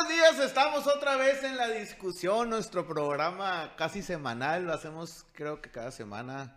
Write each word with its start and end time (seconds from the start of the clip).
buenos 0.00 0.16
días, 0.16 0.38
estamos 0.46 0.86
otra 0.86 1.16
vez 1.16 1.44
en 1.44 1.58
la 1.58 1.68
discusión, 1.68 2.48
nuestro 2.48 2.86
programa 2.86 3.74
casi 3.76 4.02
semanal, 4.02 4.64
lo 4.64 4.72
hacemos 4.72 5.26
creo 5.34 5.60
que 5.60 5.70
cada 5.70 5.90
semana 5.90 6.56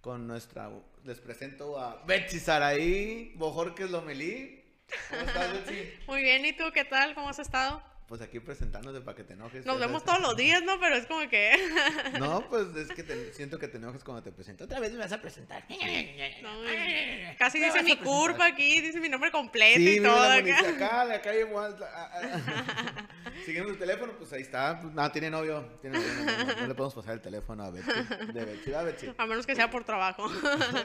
con 0.00 0.26
nuestra, 0.26 0.68
les 1.04 1.20
presento 1.20 1.78
a 1.78 2.02
Betsy 2.04 2.40
Saraí, 2.40 3.34
Bojorques 3.36 3.88
Lomelí. 3.88 4.64
¿Cómo 5.10 5.22
estás, 5.22 5.52
Betsy? 5.52 5.92
Muy 6.08 6.22
bien, 6.22 6.44
¿y 6.44 6.56
tú 6.56 6.64
qué 6.74 6.84
tal? 6.84 7.14
¿Cómo 7.14 7.28
has 7.28 7.38
estado? 7.38 7.80
Pues 8.08 8.20
aquí 8.20 8.40
presentándote 8.40 9.00
para 9.00 9.16
que 9.16 9.24
te 9.24 9.32
enojes. 9.32 9.64
Nos 9.64 9.78
vemos 9.78 10.04
todos 10.04 10.20
los 10.20 10.36
días, 10.36 10.62
¿no? 10.64 10.78
Pero 10.78 10.96
es 10.96 11.06
como 11.06 11.26
que... 11.30 11.52
No, 12.18 12.46
pues 12.50 12.66
es 12.76 12.88
que 12.88 13.02
te- 13.02 13.32
siento 13.32 13.58
que 13.58 13.68
te 13.68 13.78
enojes 13.78 14.04
cuando 14.04 14.22
te 14.22 14.30
presento. 14.32 14.64
Otra 14.64 14.80
vez 14.80 14.92
me 14.92 14.98
vas 14.98 15.12
a 15.12 15.22
presentar. 15.22 15.64
No, 15.70 15.76
casi 17.38 17.58
Me 17.58 17.66
dice 17.66 17.82
mi 17.82 17.96
curva 17.96 18.46
aquí, 18.46 18.82
dice 18.82 19.00
mi 19.00 19.08
nombre 19.08 19.30
completo 19.30 19.78
Sí, 19.78 19.96
y 19.96 20.00
mira 20.00 20.12
todo 20.12 20.28
la 20.28 20.34
acá. 20.34 20.68
acá, 20.68 21.04
la 21.06 21.22
calle. 21.22 21.46
Siguiendo 23.46 23.72
el 23.72 23.78
teléfono, 23.78 24.12
pues 24.18 24.32
ahí 24.32 24.42
está. 24.42 24.80
Pues, 24.80 24.92
No, 24.92 25.10
tiene 25.10 25.30
novio. 25.30 25.64
Tiene 25.80 25.98
novio, 25.98 26.12
no, 26.14 26.24
no, 26.54 26.60
no 26.60 26.66
le 26.66 26.74
podemos 26.74 26.94
pasar 26.94 27.14
el 27.14 27.20
teléfono 27.20 27.64
a 27.64 27.70
Betsy. 27.70 27.90
De 28.32 28.44
Betsy. 28.44 29.12
A 29.16 29.26
menos 29.26 29.46
que 29.46 29.54
sea 29.54 29.70
por 29.70 29.84
trabajo. 29.84 30.30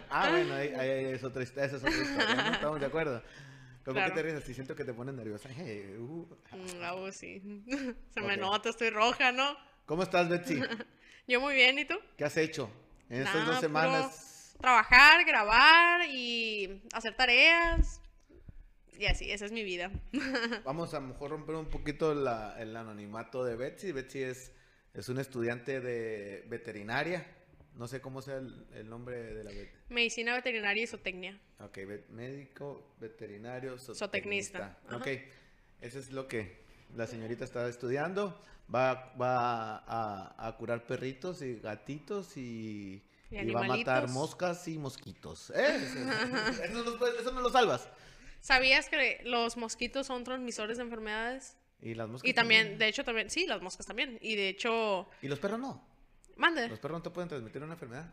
Ah, 0.10 0.30
bueno, 0.30 0.56
ahí, 0.56 0.74
ahí 0.74 1.06
es 1.14 1.24
otra. 1.24 1.44
Esa 1.44 1.66
es 1.66 1.74
otra 1.74 1.90
historia. 1.92 2.36
¿no? 2.36 2.54
Estamos 2.54 2.80
de 2.80 2.86
acuerdo. 2.86 3.22
¿Cómo 3.88 3.96
Claro. 4.00 4.14
que 4.14 4.22
te 4.22 4.24
ríes 4.28 4.44
así? 4.44 4.54
Siento 4.54 4.76
que 4.76 4.84
te 4.84 4.94
pones 4.94 5.16
nerviosa. 5.16 5.48
Hey, 5.56 5.96
uh. 6.00 6.28
Mm, 6.52 6.84
ah, 6.84 6.94
pues 6.98 7.16
sí. 7.16 7.42
Se 8.14 8.22
me 8.22 8.34
Ok. 8.34 8.40
nota, 8.42 8.68
estoy 8.70 8.90
roja, 8.90 9.32
¿no? 9.32 9.56
¿Cómo 9.86 10.04
estás, 10.04 10.28
Betsy? 10.28 10.60
Yo 11.28 11.40
muy 11.40 11.56
bien, 11.56 11.80
¿y 11.80 11.86
tú? 11.86 11.96
¿Qué 12.18 12.26
has 12.26 12.36
hecho 12.36 12.70
en 13.10 13.22
estas 13.22 13.36
Nada, 13.36 13.48
dos 13.52 13.60
semanas? 13.62 14.56
Trabajar, 14.60 15.24
grabar 15.24 16.02
y 16.10 16.82
hacer 16.92 17.16
tareas. 17.16 18.02
Y 19.00 19.06
así, 19.06 19.32
esa 19.32 19.46
es 19.46 19.54
mi 19.54 19.64
vida. 19.64 19.90
Vamos 20.66 20.94
a 20.94 21.00
lo 21.00 21.08
mejor 21.08 21.30
romper 21.32 21.56
un 21.56 21.68
poquito 21.70 22.14
la- 22.14 22.56
el 22.60 22.76
anonimato 22.76 23.46
de 23.46 23.56
Betsy. 23.56 23.94
Betsy 23.94 24.24
es, 24.24 24.52
es 24.94 25.08
una 25.08 25.22
estudiante 25.22 25.80
de 25.80 26.44
veterinaria. 26.50 27.26
No 27.78 27.88
sé 27.88 28.02
cómo 28.02 28.22
sea 28.22 28.38
el, 28.38 28.66
el 28.74 28.90
nombre 28.90 29.18
de 29.34 29.44
la 29.44 29.52
vet. 29.52 29.70
Medicina 29.90 30.34
veterinaria 30.34 30.84
y 30.84 30.88
zootecnia. 30.88 31.40
Ok, 31.60 31.78
vet- 31.78 32.08
médico, 32.10 32.96
veterinario, 33.00 33.78
Zootecnista. 33.78 34.78
Ok, 34.92 35.08
eso 35.82 36.00
es 36.00 36.12
lo 36.12 36.28
que 36.28 36.58
la 36.96 37.06
señorita 37.06 37.46
está 37.46 37.68
estudiando. 37.70 38.44
Va, 38.74 39.14
va 39.16 39.78
a, 39.86 40.48
a 40.48 40.58
curar 40.58 40.86
perritos 40.88 41.42
y 41.42 41.60
gatitos 41.60 42.36
y, 42.36 43.02
Y 43.30 43.38
y 43.38 43.52
va 43.52 43.64
a 43.64 43.68
matar 43.68 44.10
moscas 44.10 44.68
y 44.68 44.78
mosquitos. 44.78 45.52
¿Eh? 45.52 45.76
Eso, 45.76 46.00
eso 46.64 46.74
no, 46.84 46.98
lo- 46.98 47.08
eso 47.20 47.32
no 47.32 47.42
lo 47.42 47.50
salvas. 47.50 47.88
¿Sabías 48.42 48.90
que 48.90 49.22
los 49.24 49.56
mosquitos 49.56 50.08
son 50.08 50.24
transmisores 50.24 50.78
de 50.78 50.84
enfermedades? 50.84 51.58
Y 51.82 51.94
las 51.94 52.10
moscas 52.10 52.28
Y 52.30 52.34
también, 52.34 52.78
de 52.80 52.88
hecho, 52.88 53.04
también, 53.04 53.30
sí, 53.30 53.46
las 53.46 53.62
moscas 53.62 53.86
también. 53.86 54.18
Y 54.22 54.36
de 54.36 54.50
hecho, 54.50 55.08
Y 55.22 55.28
los 55.28 55.38
perros 55.40 55.60
no. 55.60 55.86
Mande. 56.38 56.68
Los 56.68 56.80
perros 56.80 57.00
no 57.00 57.04
te 57.04 57.10
pueden 57.10 57.30
transmitir 57.30 57.62
una 57.64 57.74
enfermedad. 57.74 58.06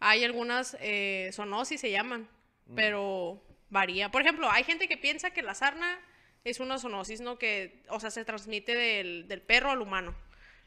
Hay 0.00 0.24
algunas 0.24 0.76
eh, 0.80 1.30
zoonosis 1.32 1.80
se 1.80 1.90
llaman, 1.90 2.28
Mm. 2.66 2.74
pero 2.74 3.42
varía. 3.70 4.10
Por 4.10 4.20
ejemplo, 4.22 4.50
hay 4.50 4.62
gente 4.64 4.88
que 4.88 4.96
piensa 4.98 5.30
que 5.30 5.42
la 5.42 5.54
sarna 5.54 5.98
es 6.44 6.60
una 6.60 6.78
zoonosis, 6.78 7.20
¿no? 7.22 7.38
Que, 7.38 7.82
o 7.88 7.98
sea, 7.98 8.10
se 8.10 8.24
transmite 8.24 8.74
del, 8.74 9.26
del 9.26 9.40
perro 9.40 9.70
al 9.70 9.80
humano. 9.80 10.14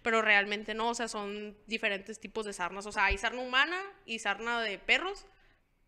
Pero 0.02 0.22
realmente 0.24 0.74
no, 0.74 0.90
o 0.90 0.96
sea, 0.96 1.08
son 1.08 1.56
diferentes 1.68 2.20
tipos 2.20 2.46
de 2.46 2.54
sarnas. 2.54 2.88
O 2.88 2.92
sea, 2.92 3.06
hay 3.06 3.18
sarna 3.20 3.42
humana 3.42 3.80
y 4.08 4.18
sarna 4.20 4.62
de 4.62 4.80
perros, 4.80 5.26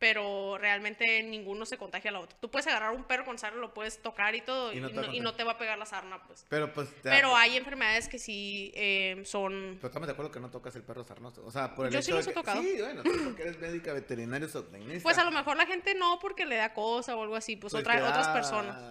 pero 0.03 0.57
realmente 0.57 1.23
ninguno 1.23 1.65
se 1.65 1.77
contagia 1.77 2.09
al 2.09 2.17
otro. 2.17 2.35
Tú 2.41 2.51
puedes 2.51 2.67
agarrar 2.67 2.91
un 2.91 3.05
perro 3.05 3.23
con 3.23 3.39
sarna, 3.39 3.61
lo 3.61 3.73
puedes 3.73 4.01
tocar 4.01 4.35
y 4.35 4.41
todo, 4.41 4.73
Y 4.73 4.79
y 4.79 4.81
no 4.81 4.89
te 4.89 4.95
va 4.95 5.01
a 5.01 5.05
y 5.05 5.07
no 5.21 5.29
contagiar. 5.31 5.37
te 5.37 5.43
va 5.45 5.51
a 5.53 5.57
pegar 5.57 5.77
la 5.77 5.85
sarna, 5.85 6.21
pues. 6.27 6.45
Pero 6.49 6.73
pues. 6.73 6.89
te- 7.01 7.09
Pero 7.09 7.33
hay 7.37 7.55
enfermedades 7.55 8.09
que 8.09 8.19
sí 8.19 8.73
eh, 8.75 9.21
son... 9.23 9.77
Pero 9.77 9.87
estamos 9.87 10.07
de 10.07 10.11
acuerdo 10.11 10.29
que 10.29 10.41
no 10.41 10.51
tocas 10.51 10.75
el 10.75 10.83
perro 10.83 11.05
sarnoso. 11.05 11.41
O 11.45 11.51
sea, 11.51 11.73
por 11.73 11.85
el 11.85 11.93
Yo 11.93 11.99
hecho 11.99 12.05
sí 12.07 12.11
los 12.11 12.25
he 12.27 12.29
que- 12.31 12.33
tocado. 12.35 12.61
Sí, 12.61 12.75
bueno, 12.81 13.01
porque 13.23 13.43
eres 13.43 13.57
médica 13.59 13.93
veterinaria 13.93 14.49
zootecnista. 14.49 15.03
Pues 15.03 15.17
a 15.17 15.23
lo 15.23 15.31
mejor 15.31 15.55
la 15.55 15.65
gente 15.67 15.95
no 15.95 16.19
porque 16.19 16.45
le 16.45 16.57
da 16.57 16.73
cosa 16.73 17.15
o 17.15 17.21
algo 17.23 17.37
así, 17.37 17.55
pues, 17.55 17.71
Pues 17.71 17.81
otra- 17.81 17.95
otras 18.05 18.27
da- 18.27 18.33
personas. 18.33 18.83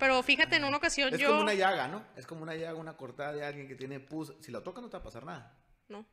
Pero 0.00 0.20
fíjate, 0.24 0.56
en 0.56 0.64
una 0.64 0.78
ocasión 0.78 1.14
Es 1.14 1.20
yo... 1.20 1.28
como 1.28 1.42
una 1.42 1.54
llaga, 1.54 1.86
¿no? 1.86 2.04
Es 2.16 2.26
como 2.26 2.42
una 2.42 2.56
llaga, 2.56 2.74
una 2.74 2.96
cortada 2.96 3.34
de 3.34 3.44
alguien 3.44 3.68
que 3.68 3.76
tiene 3.76 4.00
pus. 4.00 4.32
Si 4.40 4.50
la 4.50 4.64
toca 4.64 4.80
no 4.80 4.88
te 4.88 4.96
va 4.96 5.00
a 5.00 5.04
pasar 5.04 5.24
nada. 5.24 5.56
No. 5.86 6.04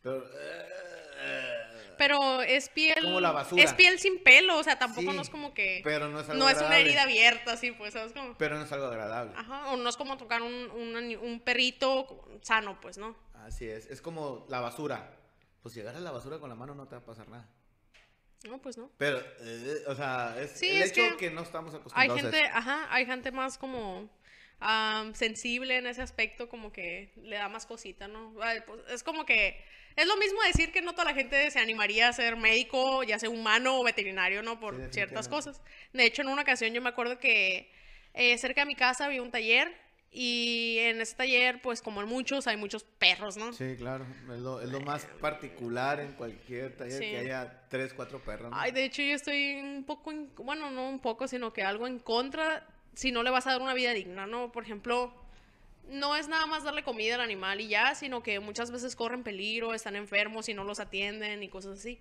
Pero. 0.00 0.24
eh, 0.24 1.51
Pero 1.98 2.42
es 2.42 2.68
piel... 2.68 3.02
Como 3.02 3.20
la 3.20 3.32
basura. 3.32 3.62
Es 3.62 3.72
piel 3.74 3.98
sin 3.98 4.22
pelo, 4.22 4.58
o 4.58 4.62
sea, 4.62 4.78
tampoco 4.78 5.10
Sí, 5.10 5.16
no 5.16 5.22
es 5.22 5.30
como 5.30 5.54
que... 5.54 5.80
Pero 5.84 6.08
no 6.08 6.20
es 6.20 6.28
algo 6.28 6.42
no 6.42 6.50
es 6.50 6.58
una 6.60 6.78
herida 6.78 7.02
abierta, 7.02 7.52
así, 7.52 7.72
pues, 7.72 7.94
¿sabes 7.94 8.12
cómo? 8.12 8.34
Pero 8.38 8.56
no 8.58 8.64
es 8.64 8.72
algo 8.72 8.86
agradable. 8.86 9.32
Ajá, 9.36 9.70
o 9.72 9.76
no 9.76 9.88
es 9.88 9.96
como 9.96 10.16
tocar 10.16 10.42
un, 10.42 10.70
un, 10.70 11.40
perrito 11.40 12.24
sano, 12.42 12.80
pues, 12.80 12.98
¿no? 12.98 13.16
Así 13.46 13.68
es. 13.68 13.86
Es 13.86 14.00
como 14.00 14.46
la 14.48 14.60
basura. 14.60 15.16
Pues 15.62 15.74
si 15.74 15.80
agarras 15.80 16.02
la 16.02 16.10
basura 16.10 16.38
con 16.38 16.48
la 16.48 16.56
mano 16.56 16.74
no 16.74 16.86
te 16.86 16.96
va 16.96 17.02
a 17.02 17.04
pasar 17.04 17.28
nada. 17.28 17.48
No, 18.48 18.58
pues 18.60 18.76
no. 18.76 18.90
Pero, 18.98 19.20
eh, 19.40 19.84
o 19.86 19.94
sea, 19.94 20.34
es 20.40 20.50
Sí, 20.52 20.68
el 20.68 20.82
es 20.82 20.90
hecho 20.90 21.02
que... 21.12 21.28
que 21.28 21.30
no 21.30 21.42
estamos 21.42 21.72
Hay 21.74 21.80
acostumbrados 21.80 22.18
a 22.18 22.22
gente, 22.22 22.40
eso. 22.44 22.56
ajá, 22.56 22.88
hay 22.90 23.06
gente 23.06 23.30
más 23.30 23.56
como 23.58 24.08
am, 24.62 25.14
sensible 25.14 25.76
en 25.76 25.86
ese 25.86 26.02
aspecto, 26.02 26.48
como 26.48 26.72
que 26.72 27.10
le 27.16 27.36
da 27.36 27.48
más 27.48 27.66
cosita, 27.66 28.08
¿no? 28.08 28.32
Pues, 28.66 28.80
es 28.90 29.02
como 29.02 29.26
que 29.26 29.62
es 29.96 30.06
lo 30.06 30.16
mismo 30.16 30.40
decir 30.42 30.72
que 30.72 30.80
no 30.80 30.92
toda 30.92 31.04
la 31.06 31.14
gente 31.14 31.50
se 31.50 31.58
animaría 31.58 32.08
a 32.08 32.12
ser 32.12 32.36
médico, 32.36 33.02
ya 33.02 33.18
sea 33.18 33.28
humano 33.28 33.78
o 33.80 33.84
veterinario, 33.84 34.42
¿no? 34.42 34.58
Por 34.60 34.76
Sí, 34.76 34.82
ciertas 34.92 35.28
cosas. 35.28 35.60
De 35.92 36.04
hecho, 36.06 36.22
en 36.22 36.28
una 36.28 36.42
ocasión 36.42 36.72
yo 36.72 36.80
me 36.80 36.88
acuerdo 36.88 37.18
que 37.18 37.70
eh, 38.14 38.38
cerca 38.38 38.62
de 38.62 38.66
mi 38.66 38.74
casa 38.74 39.04
había 39.06 39.20
un 39.22 39.30
taller 39.30 39.70
y 40.14 40.76
en 40.80 41.00
ese 41.00 41.14
taller, 41.16 41.60
pues 41.62 41.80
como 41.82 42.02
en 42.02 42.08
muchos, 42.08 42.46
hay 42.46 42.56
muchos 42.58 42.84
perros, 42.84 43.36
¿no? 43.38 43.52
Sí, 43.54 43.76
claro. 43.78 44.06
Es 44.32 44.38
lo, 44.40 44.60
es 44.60 44.68
lo 44.68 44.80
más 44.80 45.06
particular 45.20 46.00
en 46.00 46.12
cualquier 46.12 46.76
taller 46.76 46.98
Sí. 46.98 47.10
que 47.10 47.16
haya 47.18 47.62
tres, 47.68 47.92
cuatro 47.94 48.20
perros. 48.22 48.50
¿no? 48.50 48.56
Ay, 48.58 48.72
de 48.72 48.84
hecho 48.84 49.02
yo 49.02 49.14
estoy 49.14 49.54
un 49.54 49.84
poco, 49.84 50.12
en- 50.12 50.30
bueno, 50.36 50.70
no 50.70 50.88
un 50.88 51.00
poco, 51.00 51.26
sino 51.28 51.52
que 51.52 51.62
algo 51.62 51.86
en 51.86 51.98
contra 51.98 52.66
si 52.94 53.12
no 53.12 53.22
le 53.22 53.30
vas 53.30 53.46
a 53.46 53.52
dar 53.52 53.62
una 53.62 53.74
vida 53.74 53.92
digna, 53.92 54.26
¿no? 54.26 54.52
Por 54.52 54.64
ejemplo, 54.64 55.12
no 55.88 56.16
es 56.16 56.28
nada 56.28 56.46
más 56.46 56.64
darle 56.64 56.82
comida 56.82 57.16
al 57.16 57.20
animal 57.20 57.60
y 57.60 57.68
ya, 57.68 57.94
sino 57.94 58.22
que 58.22 58.40
muchas 58.40 58.70
veces 58.70 58.96
corren 58.96 59.22
peligro, 59.22 59.74
están 59.74 59.96
enfermos 59.96 60.48
y 60.48 60.54
no 60.54 60.64
los 60.64 60.80
atienden 60.80 61.42
y 61.42 61.48
cosas 61.48 61.78
así. 61.78 61.98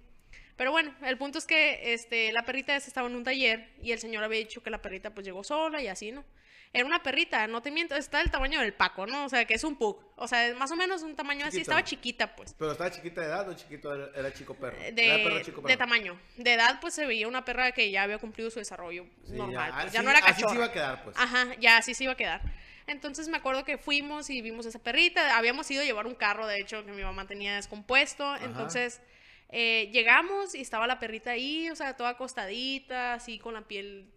Pero 0.57 0.72
bueno, 0.72 0.94
el 1.03 1.18
punto 1.18 1.38
es 1.38 1.46
que 1.46 1.94
este, 1.94 2.31
la 2.31 2.46
perrita 2.46 2.75
estaba 2.75 3.07
en 3.07 3.16
un 3.16 3.24
taller 3.24 3.69
y 3.81 3.91
el 3.91 4.00
señor 4.00 4.24
había 4.24 4.40
dicho 4.40 4.62
que 4.62 4.69
la 4.69 4.81
perrita 4.81 5.13
pues 5.13 5.25
llegó 5.25 5.44
sola 5.44 5.81
y 5.81 5.88
así, 5.88 6.12
¿no? 6.12 6.24
Era 6.74 6.86
una 6.86 7.04
perrita, 7.04 7.48
no 7.48 7.62
te 7.62 7.70
miento, 7.70 7.96
está 7.96 8.20
del 8.20 8.32
tamaño 8.32 8.62
del 8.62 8.74
Paco, 8.74 9.06
¿no? 9.06 9.26
O 9.26 9.30
sea, 9.30 9.44
que 9.44 9.56
es 9.56 9.64
un 9.66 9.76
pug. 9.76 9.98
O 10.16 10.26
sea, 10.28 10.54
más 10.56 10.72
o 10.72 10.78
menos 10.78 11.02
un 11.04 11.18
tamaño 11.18 11.46
así, 11.46 11.59
estaba 11.59 11.84
chiquita, 11.84 12.34
pues. 12.36 12.56
¿Pero 12.58 12.72
estaba 12.72 12.90
chiquita 12.90 13.20
de 13.20 13.28
edad 13.28 13.50
o 13.50 13.54
chiquito 13.54 13.94
era, 13.94 14.09
era 14.18 14.34
chico 14.34 14.54
perro? 14.56 14.78
De, 14.94 15.06
Era 15.06 15.22
perro 15.24 15.42
chico 15.44 15.60
de 15.62 15.68
perro. 15.68 15.78
tamaño. 15.80 16.18
De 16.38 16.54
edad, 16.54 16.80
pues 16.80 16.94
se 16.94 17.06
veía 17.06 17.28
una 17.28 17.44
perra 17.44 17.74
que 17.74 17.92
ya 17.92 18.04
había 18.04 18.20
cumplido 18.20 18.50
su 18.50 18.60
desarrollo 18.60 19.06
Sí, 19.26 19.34
normal. 19.34 19.70
ya, 19.70 19.81
pues, 19.81 19.92
ya 19.94 20.00
así- 20.00 20.06
no 20.06 20.12
era 20.12 20.20
Así 20.20 20.28
se 20.28 20.34
cachorra. 20.44 20.56
iba 20.56 20.66
a 20.66 20.72
quedar, 20.72 21.04
pues. 21.04 21.18
Ajá, 21.20 21.48
ya 21.60 21.76
así 21.78 21.94
se 21.94 22.06
iba 22.06 22.14
a 22.14 22.18
quedar. 22.18 22.42
Entonces 22.88 23.28
me 23.28 23.38
acuerdo 23.38 23.66
que 23.66 23.78
fuimos 23.78 24.30
y 24.30 24.42
vimos 24.42 24.66
esa 24.66 24.80
perrita. 24.80 25.38
Habíamos 25.38 25.70
ido 25.72 25.81
a 25.81 25.86
llevar 25.86 26.08
un 26.08 26.16
carro, 26.16 26.48
de 26.48 26.60
hecho, 26.62 26.86
que 26.86 26.94
mi 26.94 27.04
mamá 27.04 27.28
tenía 27.28 27.56
descompuesto. 27.56 28.36
Entonces 28.38 29.02
eh, 29.50 29.90
llegamos 29.92 30.56
y 30.56 30.62
estaba 30.62 30.88
la 30.88 30.98
perrita 31.00 31.31
ahí, 31.31 31.70
o 31.70 31.76
sea, 31.76 31.98
toda 31.98 32.12
acostadita, 32.12 33.14
así 33.16 33.38
con 33.40 33.54
la 33.56 33.62
piel 33.68 34.10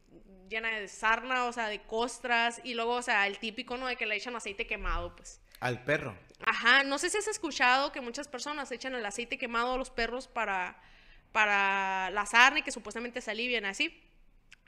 llena 0.54 0.70
de 0.78 0.88
sarna, 0.88 1.44
o 1.44 1.52
sea, 1.52 1.68
de 1.68 1.80
costras. 1.82 2.60
Y 2.64 2.74
luego, 2.74 2.94
o 2.94 3.02
sea, 3.02 3.26
el 3.26 3.38
típico, 3.38 3.76
¿no? 3.76 3.86
De 3.86 3.96
que 3.96 4.06
le 4.06 4.16
echan 4.16 4.34
aceite 4.36 4.66
quemado, 4.66 5.14
pues. 5.16 5.40
Al 5.60 5.84
perro. 5.84 6.16
Ajá, 6.44 6.84
no 6.84 6.98
sé 6.98 7.10
si 7.10 7.18
has 7.18 7.28
escuchado 7.28 7.92
que 7.92 8.00
muchas 8.00 8.28
personas 8.28 8.70
echan 8.72 8.94
el 8.94 9.06
aceite 9.06 9.38
quemado 9.38 9.74
a 9.74 9.76
los 9.78 9.90
perros 9.90 10.28
para, 10.28 10.80
para 11.32 12.10
la 12.10 12.26
sarna 12.26 12.58
y 12.58 12.62
que 12.62 12.72
supuestamente 12.72 13.20
se 13.20 13.30
alivian 13.30 13.64
así. 13.64 14.00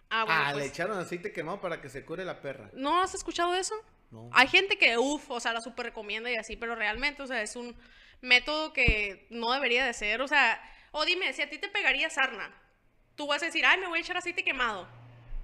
Ah, 0.08 0.24
bueno, 0.24 0.40
ah, 0.44 0.52
le 0.52 0.60
pues, 0.60 0.72
echaron 0.72 0.98
aceite 0.98 1.32
quemado 1.32 1.60
para 1.60 1.80
que 1.80 1.88
se 1.88 2.04
cure 2.04 2.24
la 2.24 2.40
perra. 2.40 2.70
¿No 2.72 3.02
has 3.02 3.14
escuchado 3.14 3.54
eso? 3.54 3.74
No. 4.10 4.30
Hay 4.32 4.46
gente 4.46 4.78
que, 4.78 4.96
uff, 4.98 5.30
o 5.30 5.40
sea, 5.40 5.52
la 5.52 5.60
super 5.60 5.86
recomienda 5.86 6.30
y 6.30 6.36
así, 6.36 6.56
pero 6.56 6.76
realmente, 6.76 7.22
o 7.22 7.26
sea, 7.26 7.42
es 7.42 7.56
un 7.56 7.76
método 8.20 8.72
que 8.72 9.26
no 9.30 9.52
debería 9.52 9.84
de 9.84 9.92
ser, 9.92 10.22
o 10.22 10.28
sea, 10.28 10.62
o 10.92 11.04
dime, 11.04 11.32
si 11.32 11.42
a 11.42 11.50
ti 11.50 11.58
te 11.58 11.68
pegaría 11.68 12.08
sarna, 12.08 12.54
tú 13.16 13.26
vas 13.26 13.42
a 13.42 13.46
decir, 13.46 13.66
ay, 13.66 13.78
me 13.80 13.88
voy 13.88 13.98
a 13.98 14.02
echar 14.02 14.16
aceite 14.16 14.44
quemado, 14.44 14.88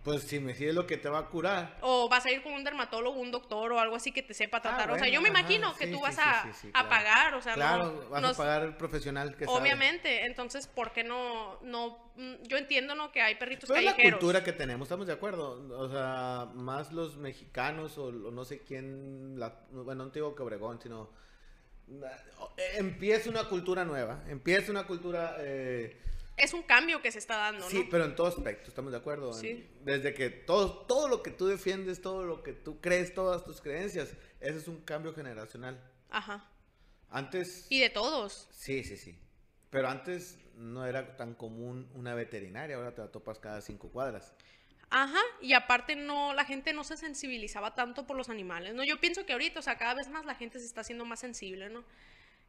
Pues 0.05 0.23
si 0.25 0.41
me 0.41 0.53
sigue 0.57 0.73
lo 0.73 0.85
que 0.85 0.97
te 0.97 1.09
va 1.09 1.21
a 1.21 1.27
curar. 1.29 1.79
o 1.81 2.09
vas 2.09 2.27
a 2.27 2.31
ir 2.33 2.43
con 2.43 2.53
un 2.55 2.65
dermatólogo, 2.65 3.21
un 3.21 3.31
doctor 3.31 3.71
o 3.73 3.79
algo 3.79 3.95
así 3.95 4.11
que 4.11 4.21
te 4.23 4.35
sepa 4.35 4.61
tratar, 4.61 4.91
o 4.91 4.97
sea, 4.99 5.07
Ah, 5.07 5.09
yo 5.09 5.21
me 5.21 5.29
ajá, 5.29 5.39
imagino 5.41 5.77
que 5.77 5.87
sí, 5.87 5.93
tú 5.93 6.01
vas 6.01 6.17
sí, 6.17 6.21
a, 6.25 6.43
sí, 6.43 6.49
sí, 6.63 6.69
a 6.71 6.73
claro. 6.73 6.89
pagar, 6.89 7.35
o 7.35 7.41
sea, 7.43 7.55
Claro, 7.55 7.85
no, 8.03 8.11
vas 8.11 8.23
no- 8.23 8.29
a 8.31 8.35
pagar 8.35 8.63
al 8.63 8.77
profesional 8.77 9.37
que 9.37 9.47
sabe. 9.47 9.61
Obviamente, 9.61 10.25
entonces, 10.27 10.67
¿por 10.67 10.93
qué 10.93 11.05
no, 11.05 11.61
no, 11.63 12.11
mm, 12.17 12.35
yo 12.49 12.57
entiendo, 12.57 12.97
¿no? 12.97 13.13
Que 13.13 13.23
hay 13.23 13.37
perritos 13.37 13.69
Pero 13.69 13.79
es 13.79 13.85
la 13.85 13.93
callejeros. 13.93 14.19
cultura 14.19 14.43
que 14.43 14.53
tenemos, 14.53 14.87
estamos 14.87 15.07
de 15.07 15.13
acuerdo. 15.13 15.69
O 15.79 15.89
sea, 15.89 16.49
más 16.55 16.93
los 16.93 17.17
mexicanos 17.17 17.97
o, 17.97 18.07
o 18.07 18.31
no 18.33 18.45
sé 18.45 18.59
quién, 18.59 19.39
la- 19.39 19.55
bueno, 19.71 20.07
no 20.07 20.11
te 20.11 20.19
digo 20.19 20.35
que 20.35 20.43
Obregón, 20.43 20.81
sino 20.83 21.11
eh, 22.57 22.73
empieza 22.79 23.31
una 23.31 23.45
cultura 23.49 23.85
nueva, 23.85 24.25
empieza 24.29 24.73
una 24.73 24.85
cultura 24.85 25.37
eh, 25.39 25.97
es 26.45 26.53
un 26.55 26.63
cambio 26.63 27.01
que 27.03 27.11
se 27.13 27.19
está 27.19 27.37
dando, 27.37 27.69
Sí, 27.69 27.85
¿no? 27.85 27.89
pero 27.91 28.05
en 28.05 28.15
todo 28.17 28.27
aspecto, 28.27 28.69
estamos 28.69 28.93
de 28.93 28.99
acuerdo. 28.99 29.33
Sí. 29.33 29.69
Desde 29.85 30.13
que 30.15 30.31
todo, 30.31 30.87
todo 30.87 31.09
lo 31.09 31.23
que 31.23 31.31
tú 31.31 31.47
defiendes, 31.47 32.01
todo 32.03 32.25
lo 32.25 32.43
que 32.43 32.53
tú 32.53 32.81
crees, 32.81 33.15
todas 33.15 33.45
tus 33.45 33.61
creencias, 33.61 34.15
ese 34.41 34.59
es 34.59 34.69
un 34.69 34.81
cambio 34.83 35.15
generacional. 35.15 35.81
Ajá. 36.11 36.49
Antes, 37.11 37.67
Y 37.71 37.79
de 37.81 37.91
todos. 37.91 38.49
sí, 38.53 38.83
sí, 38.85 38.97
sí. 38.97 39.19
Pero 39.71 39.89
antes 39.89 40.39
no 40.57 40.87
era 40.87 41.17
tan 41.17 41.35
común 41.35 41.91
una 41.95 42.15
veterinaria, 42.15 42.77
ahora 42.77 42.95
te 42.95 43.01
la 43.03 43.09
topas 43.11 43.39
cada 43.39 43.61
cinco 43.61 43.89
cuadras. 43.91 44.33
Ajá, 44.91 45.21
y 45.41 45.55
aparte 45.55 45.97
no, 45.97 46.35
la 46.35 46.45
gente 46.45 46.75
no 46.75 46.85
se 46.85 46.99
sensibilizaba 46.99 47.75
tanto 47.75 48.07
por 48.07 48.15
los 48.17 48.29
animales, 48.29 48.75
¿no? 48.75 48.85
Yo 48.85 49.01
pienso 49.01 49.25
que 49.25 49.33
ahorita, 49.33 49.61
o 49.61 49.63
sea, 49.63 49.79
cada 49.79 49.95
vez 49.95 50.11
más 50.11 50.27
la 50.27 50.35
gente 50.35 50.59
se 50.61 50.67
está 50.67 50.83
haciendo 50.83 51.07
más 51.07 51.21
sensible, 51.21 51.71
¿no? 51.71 51.83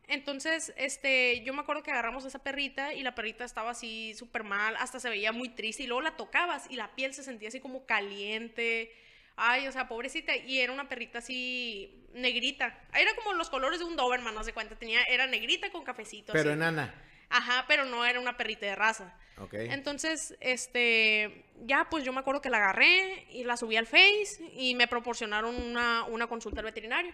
Entonces, 0.08 0.74
este, 0.76 1.42
yo 1.44 1.54
me 1.54 1.62
acuerdo 1.62 1.84
que 1.84 1.92
agarramos 1.92 2.26
a 2.26 2.28
esa 2.28 2.40
perrita 2.40 2.94
y 2.94 3.04
la 3.04 3.16
perrita 3.16 3.46
estaba 3.46 3.72
así 3.72 4.14
súper 4.16 4.44
mal, 4.44 4.76
hasta 4.78 5.00
se 5.00 5.10
veía 5.10 5.32
muy 5.32 5.50
triste 5.50 5.84
y 5.84 5.88
luego 5.88 6.02
la 6.02 6.18
tocabas 6.18 6.70
y 6.70 6.76
la 6.76 6.94
piel 6.96 7.14
se 7.14 7.24
sentía 7.24 7.48
así 7.48 7.60
como 7.60 7.86
caliente. 7.86 8.94
Ay, 9.36 9.68
o 9.68 9.72
sea, 9.72 9.88
pobrecita, 9.88 10.36
y 10.36 10.60
era 10.60 10.72
una 10.72 10.90
perrita 10.90 11.20
así 11.20 12.06
negrita. 12.14 12.80
Era 12.94 13.16
como 13.16 13.34
los 13.34 13.50
colores 13.50 13.80
de 13.80 13.86
un 13.86 13.96
Doberman, 13.96 14.36
no 14.36 14.44
sé 14.44 14.54
cuánto 14.54 14.78
tenía, 14.78 15.02
era 15.04 15.26
negrita 15.26 15.72
con 15.72 15.84
cafecito. 15.84 16.34
Pero 16.34 16.52
así. 16.52 16.58
enana. 16.58 16.94
Ajá, 17.30 17.66
pero 17.68 17.86
no 17.86 18.06
era 18.06 18.20
una 18.20 18.38
perrita 18.38 18.68
de 18.68 18.76
raza. 18.76 19.18
Ok. 19.40 19.56
Entonces, 19.56 20.36
este, 20.40 21.46
ya 21.66 21.88
pues 21.90 22.04
yo 22.04 22.14
me 22.14 22.20
acuerdo 22.20 22.42
que 22.42 22.52
la 22.52 22.58
agarré 22.58 23.26
y 23.32 23.44
la 23.44 23.58
subí 23.58 23.76
al 23.76 23.88
Face 23.88 24.52
y 24.56 24.76
me 24.76 24.88
proporcionaron 24.88 25.56
una, 25.56 26.04
una 26.04 26.28
consulta 26.28 26.60
al 26.60 26.66
veterinario. 26.66 27.12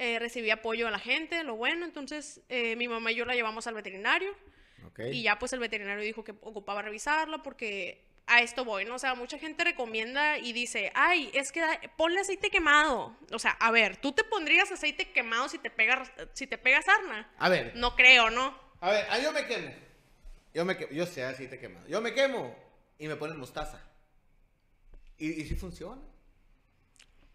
Eh, 0.00 0.18
recibí 0.20 0.48
apoyo 0.50 0.86
a 0.86 0.92
la 0.92 1.00
gente, 1.00 1.42
lo 1.42 1.56
bueno, 1.56 1.84
entonces 1.84 2.40
eh, 2.48 2.76
mi 2.76 2.86
mamá 2.86 3.10
y 3.10 3.16
yo 3.16 3.24
la 3.24 3.34
llevamos 3.34 3.66
al 3.66 3.74
veterinario 3.74 4.32
y 5.10 5.22
ya 5.24 5.38
pues 5.40 5.52
el 5.52 5.58
veterinario 5.58 6.04
dijo 6.04 6.22
que 6.22 6.30
ocupaba 6.40 6.82
revisarla 6.82 7.42
porque 7.42 8.04
a 8.26 8.40
esto 8.42 8.64
voy, 8.64 8.84
¿no? 8.84 8.94
O 8.94 8.98
sea, 9.00 9.14
mucha 9.16 9.38
gente 9.38 9.64
recomienda 9.64 10.38
y 10.38 10.52
dice, 10.52 10.92
ay, 10.94 11.30
es 11.34 11.50
que 11.50 11.60
da- 11.60 11.80
ponle 11.96 12.20
aceite 12.20 12.48
quemado. 12.48 13.16
O 13.32 13.38
sea, 13.40 13.52
a 13.58 13.70
ver, 13.72 13.96
¿tú 13.96 14.12
te 14.12 14.22
pondrías 14.22 14.70
aceite 14.70 15.10
quemado 15.10 15.48
si 15.48 15.58
te 15.58 15.70
pegas, 15.70 16.12
si 16.32 16.46
te 16.46 16.58
pegas 16.58 16.84
sarna? 16.84 17.28
A 17.38 17.48
ver, 17.48 17.72
No 17.74 17.96
creo, 17.96 18.30
¿no? 18.30 18.56
a 18.80 18.90
ver, 18.92 19.04
ah, 19.10 19.18
yo 19.18 19.32
me 19.32 19.46
quemo. 19.46 19.74
Yo 20.54 20.64
me 20.64 20.76
quemo, 20.76 20.92
yo 20.92 21.06
sé 21.06 21.24
así 21.24 21.48
te 21.48 21.58
quemado. 21.58 21.88
Yo 21.88 22.00
me 22.00 22.14
quemo 22.14 22.54
y 22.98 23.08
me 23.08 23.16
ponen 23.16 23.36
mostaza. 23.36 23.82
Y, 25.16 25.42
y 25.42 25.46
sí 25.46 25.56
funciona. 25.56 26.00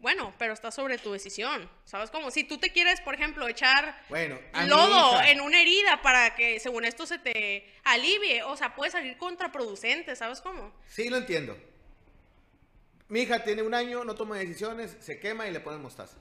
Bueno, 0.03 0.33
pero 0.37 0.51
está 0.51 0.69
sobre 0.69 0.97
tu 0.97 1.13
decisión. 1.13 1.69
¿Sabes 1.85 2.11
cómo? 2.11 2.29
Si 2.29 2.43
tú 2.43 2.57
te 2.57 2.71
quieres, 2.73 2.99
por 2.99 3.15
ejemplo, 3.15 3.47
echar 3.47 3.97
Bueno, 4.09 4.37
lodo 4.67 5.21
en 5.21 5.39
una 5.39 5.61
herida 5.61 6.01
para 6.01 6.35
que, 6.35 6.59
según 6.59 6.83
esto, 6.83 7.05
se 7.05 7.19
te 7.19 7.73
alivie, 7.85 8.43
o 8.43 8.57
sea, 8.57 8.75
puede 8.75 8.91
salir 8.91 9.17
contraproducente, 9.17 10.13
¿sabes 10.17 10.41
cómo? 10.41 10.73
Sí, 10.89 11.09
lo 11.09 11.15
entiendo. 11.15 11.57
Mi 13.07 13.21
hija 13.21 13.45
tiene 13.45 13.61
un 13.61 13.73
año, 13.73 14.03
no 14.03 14.13
toma 14.13 14.37
decisiones, 14.37 14.97
se 14.99 15.21
quema 15.21 15.47
y 15.47 15.51
le 15.53 15.61
ponen 15.61 15.81
mostaza. 15.81 16.17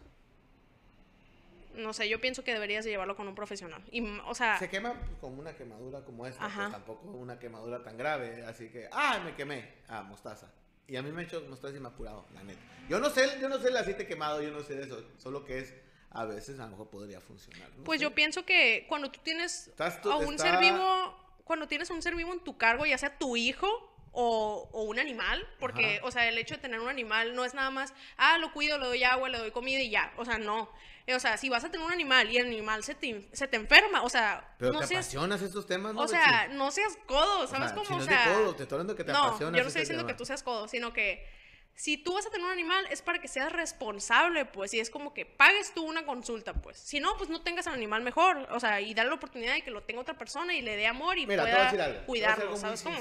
No 1.74 1.92
sé, 1.92 2.08
yo 2.08 2.20
pienso 2.20 2.44
que 2.44 2.52
deberías 2.52 2.84
de 2.84 2.90
llevarlo 2.92 3.16
con 3.16 3.26
un 3.26 3.34
profesional. 3.34 3.82
Y, 3.90 3.98
m- 3.98 4.22
o 4.26 4.34
sea, 4.36 4.60
Se 4.60 4.68
quema 4.70 4.94
pues, 4.94 5.18
con 5.20 5.36
una 5.36 5.56
quemadura 5.56 6.04
como 6.04 6.24
esta, 6.24 6.44
pues 6.48 6.70
tampoco 6.70 7.08
una 7.08 7.36
quemadura 7.40 7.82
tan 7.82 7.96
grave, 7.96 8.44
así 8.46 8.68
que, 8.68 8.88
ah, 8.92 9.20
me 9.24 9.34
quemé, 9.34 9.68
ah, 9.88 10.02
mostaza. 10.02 10.52
Y 10.88 10.96
a 10.96 11.02
mí 11.02 11.10
me 11.12 11.22
ha 11.22 11.24
hecho 11.24 11.40
y 11.76 11.80
me 11.80 11.88
ha 11.88 11.92
la 12.34 12.42
neta. 12.42 12.60
Yo 12.88 12.98
no 12.98 13.10
sé, 13.10 13.38
yo 13.40 13.48
no 13.48 13.58
sé 13.58 13.68
el 13.68 13.76
aceite 13.76 14.06
quemado, 14.06 14.42
yo 14.42 14.50
no 14.50 14.62
sé 14.62 14.74
de 14.74 14.82
eso, 14.84 15.02
solo 15.18 15.44
que 15.44 15.58
es, 15.60 15.74
a 16.10 16.24
veces 16.24 16.58
a 16.58 16.64
lo 16.64 16.70
mejor 16.72 16.90
podría 16.90 17.20
funcionar. 17.20 17.70
no 17.76 17.84
pues 17.84 18.00
sé. 18.00 18.04
yo 18.04 18.14
pienso 18.14 18.44
que 18.44 18.84
cuando 18.88 19.10
tú 19.10 19.20
tienes 19.22 19.70
tú- 20.02 20.10
a 20.10 20.16
un 20.16 20.34
está- 20.34 20.50
ser 20.50 20.58
vivo, 20.60 21.16
cuando 21.44 21.68
tienes 21.68 21.90
a 21.90 21.94
un 21.94 22.02
ser 22.02 22.14
vivo 22.16 22.32
en 22.32 22.40
tu 22.40 22.58
cargo, 22.58 22.84
ya 22.84 22.98
sea 22.98 23.16
tu 23.18 23.36
hijo 23.36 23.68
o, 24.12 24.68
o 24.72 24.82
un 24.82 24.98
animal, 24.98 25.46
porque, 25.58 25.96
Ajá. 25.98 26.06
o 26.06 26.10
sea, 26.10 26.28
el 26.28 26.36
hecho 26.36 26.56
de 26.56 26.60
tener 26.60 26.80
un 26.80 26.88
animal 26.88 27.34
no 27.34 27.44
es 27.44 27.54
nada 27.54 27.70
más, 27.70 27.94
ah, 28.18 28.36
lo 28.38 28.52
cuido, 28.52 28.76
le 28.78 28.86
doy 28.86 29.04
agua, 29.04 29.28
le 29.30 29.38
doy 29.38 29.52
comida 29.52 29.80
y 29.80 29.88
ya, 29.90 30.12
o 30.18 30.24
sea, 30.24 30.38
no. 30.38 30.68
O 31.14 31.18
sea, 31.18 31.36
si 31.36 31.48
vas 31.48 31.64
a 31.64 31.70
tener 31.70 31.84
un 31.84 31.92
animal 31.92 32.30
y 32.30 32.36
el 32.38 32.46
animal 32.46 32.84
se 32.84 32.94
te, 32.94 33.28
se 33.32 33.48
te 33.48 33.56
enferma, 33.56 34.02
o 34.02 34.08
sea, 34.08 34.54
Pero 34.58 34.72
no 34.72 34.80
te 34.80 34.86
seas, 34.86 35.06
apasionas 35.06 35.42
estos 35.42 35.66
temas, 35.66 35.94
¿no? 35.94 36.02
o 36.02 36.08
sea, 36.08 36.48
no 36.48 36.70
seas 36.70 36.96
codo, 37.06 37.40
O 37.40 37.46
¿sabes 37.46 37.70
sea, 37.70 37.74
cómo? 37.74 37.84
si 37.86 37.92
no 37.92 37.98
o 37.98 38.00
es 38.02 38.06
de 38.08 38.14
sea, 38.14 38.34
codo, 38.34 38.54
te 38.54 38.62
estoy 38.62 38.76
hablando 38.76 38.94
que 38.96 39.04
te 39.04 39.12
no, 39.12 39.38
yo 39.38 39.50
no 39.50 39.58
estoy 39.58 39.80
diciendo 39.82 40.06
que 40.06 40.14
tú 40.14 40.24
seas 40.24 40.42
codo, 40.42 40.68
sino 40.68 40.92
que 40.92 41.26
si 41.74 41.96
tú 41.96 42.12
vas 42.14 42.26
a 42.26 42.30
tener 42.30 42.44
un 42.46 42.52
animal 42.52 42.86
es 42.90 43.02
para 43.02 43.18
que 43.20 43.28
seas 43.28 43.50
responsable, 43.50 44.44
pues, 44.44 44.74
y 44.74 44.80
es 44.80 44.90
como 44.90 45.12
que 45.14 45.26
pagues 45.26 45.72
tú 45.74 45.82
una 45.84 46.04
consulta, 46.06 46.52
pues. 46.54 46.78
Si 46.78 47.00
no, 47.00 47.16
pues 47.16 47.30
no 47.30 47.42
tengas 47.42 47.66
al 47.66 47.74
animal 47.74 48.02
mejor, 48.02 48.36
o 48.50 48.60
sea, 48.60 48.80
y 48.80 48.94
dale 48.94 49.08
la 49.08 49.16
oportunidad 49.16 49.54
de 49.54 49.62
que 49.62 49.70
lo 49.70 49.82
tenga 49.82 50.02
otra 50.02 50.16
persona 50.16 50.54
y 50.54 50.62
le 50.62 50.76
dé 50.76 50.86
amor 50.86 51.18
y 51.18 51.26
Mira, 51.26 51.44
te 51.44 51.50
voy 51.50 51.50
a 51.50 51.54
pueda 51.54 51.64
decir 51.64 51.80
algo. 51.80 52.00
te 52.00 52.06
voy 52.06 52.22
a 52.22 52.28
decir 52.28 52.44
cuidarlo, 52.46 52.56
¿sabes 52.58 52.82
cómo? 52.82 52.98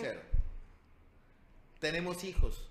Tenemos 1.79 2.23
hijos 2.23 2.69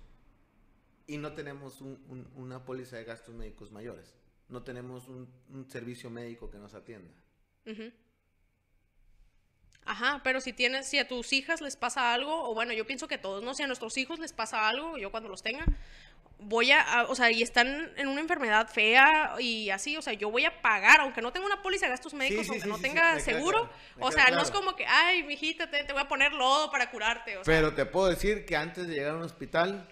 y 1.07 1.17
no 1.17 1.33
tenemos 1.33 1.81
un- 1.81 2.03
un- 2.07 2.31
una 2.35 2.63
póliza 2.65 2.95
de 2.97 3.03
gastos 3.03 3.35
médicos 3.35 3.71
mayores. 3.71 4.15
No 4.51 4.61
tenemos 4.63 5.07
un, 5.07 5.27
un 5.49 5.69
servicio 5.69 6.09
médico 6.09 6.49
que 6.51 6.57
nos 6.57 6.73
atienda. 6.73 7.13
Ujú. 7.65 7.91
Ajá, 9.85 10.21
pero 10.23 10.41
si 10.41 10.53
tienes, 10.53 10.87
si 10.87 10.99
a 10.99 11.07
tus 11.07 11.33
hijas 11.33 11.59
les 11.59 11.75
pasa 11.75 12.13
algo, 12.13 12.49
o 12.49 12.53
bueno, 12.53 12.71
yo 12.73 12.85
pienso 12.85 13.07
que 13.07 13.15
a 13.15 13.21
todos, 13.21 13.43
¿no? 13.43 13.55
Si 13.55 13.63
a 13.63 13.67
nuestros 13.67 13.97
hijos 13.97 14.19
les 14.19 14.31
pasa 14.31 14.67
algo, 14.69 14.97
yo 14.97 15.09
cuando 15.09 15.27
los 15.27 15.41
tenga, 15.41 15.65
voy 16.37 16.71
a, 16.71 16.81
a- 16.81 17.03
o 17.05 17.15
sea, 17.15 17.31
y 17.31 17.41
están 17.41 17.91
en 17.97 18.07
una 18.07 18.21
enfermedad 18.21 18.69
fea 18.69 19.35
y 19.39 19.69
así, 19.71 19.97
o 19.97 20.01
sea, 20.01 20.13
yo 20.13 20.29
voy 20.29 20.45
a 20.45 20.61
pagar, 20.61 20.99
aunque 21.01 21.21
no 21.21 21.31
tenga 21.33 21.47
una 21.47 21.61
póliza 21.63 21.87
de 21.87 21.91
gastos 21.91 22.13
médicos, 22.13 22.45
sí, 22.45 22.51
aunque 22.51 22.63
sí, 22.65 22.69
no 22.69 22.77
tenga 22.79 23.19
seguro, 23.19 23.69
claro, 23.95 24.07
o 24.07 24.11
sea, 24.11 24.29
no 24.29 24.41
es 24.41 24.51
claro. 24.51 24.65
como 24.65 24.75
que, 24.75 24.85
ay, 24.85 25.23
mijita, 25.23 25.69
te, 25.71 25.83
te 25.83 25.93
voy 25.93 26.01
a 26.03 26.07
poner 26.07 26.33
lodo 26.33 26.69
para 26.69 26.91
curarte, 26.91 27.37
o 27.37 27.43
sea, 27.43 27.53
Pero 27.53 27.73
te 27.73 27.85
puedo 27.85 28.07
decir 28.07 28.45
que 28.45 28.55
antes 28.55 28.87
de 28.87 28.93
llegar 28.93 29.11
a 29.13 29.17
un 29.17 29.23
hospital, 29.23 29.87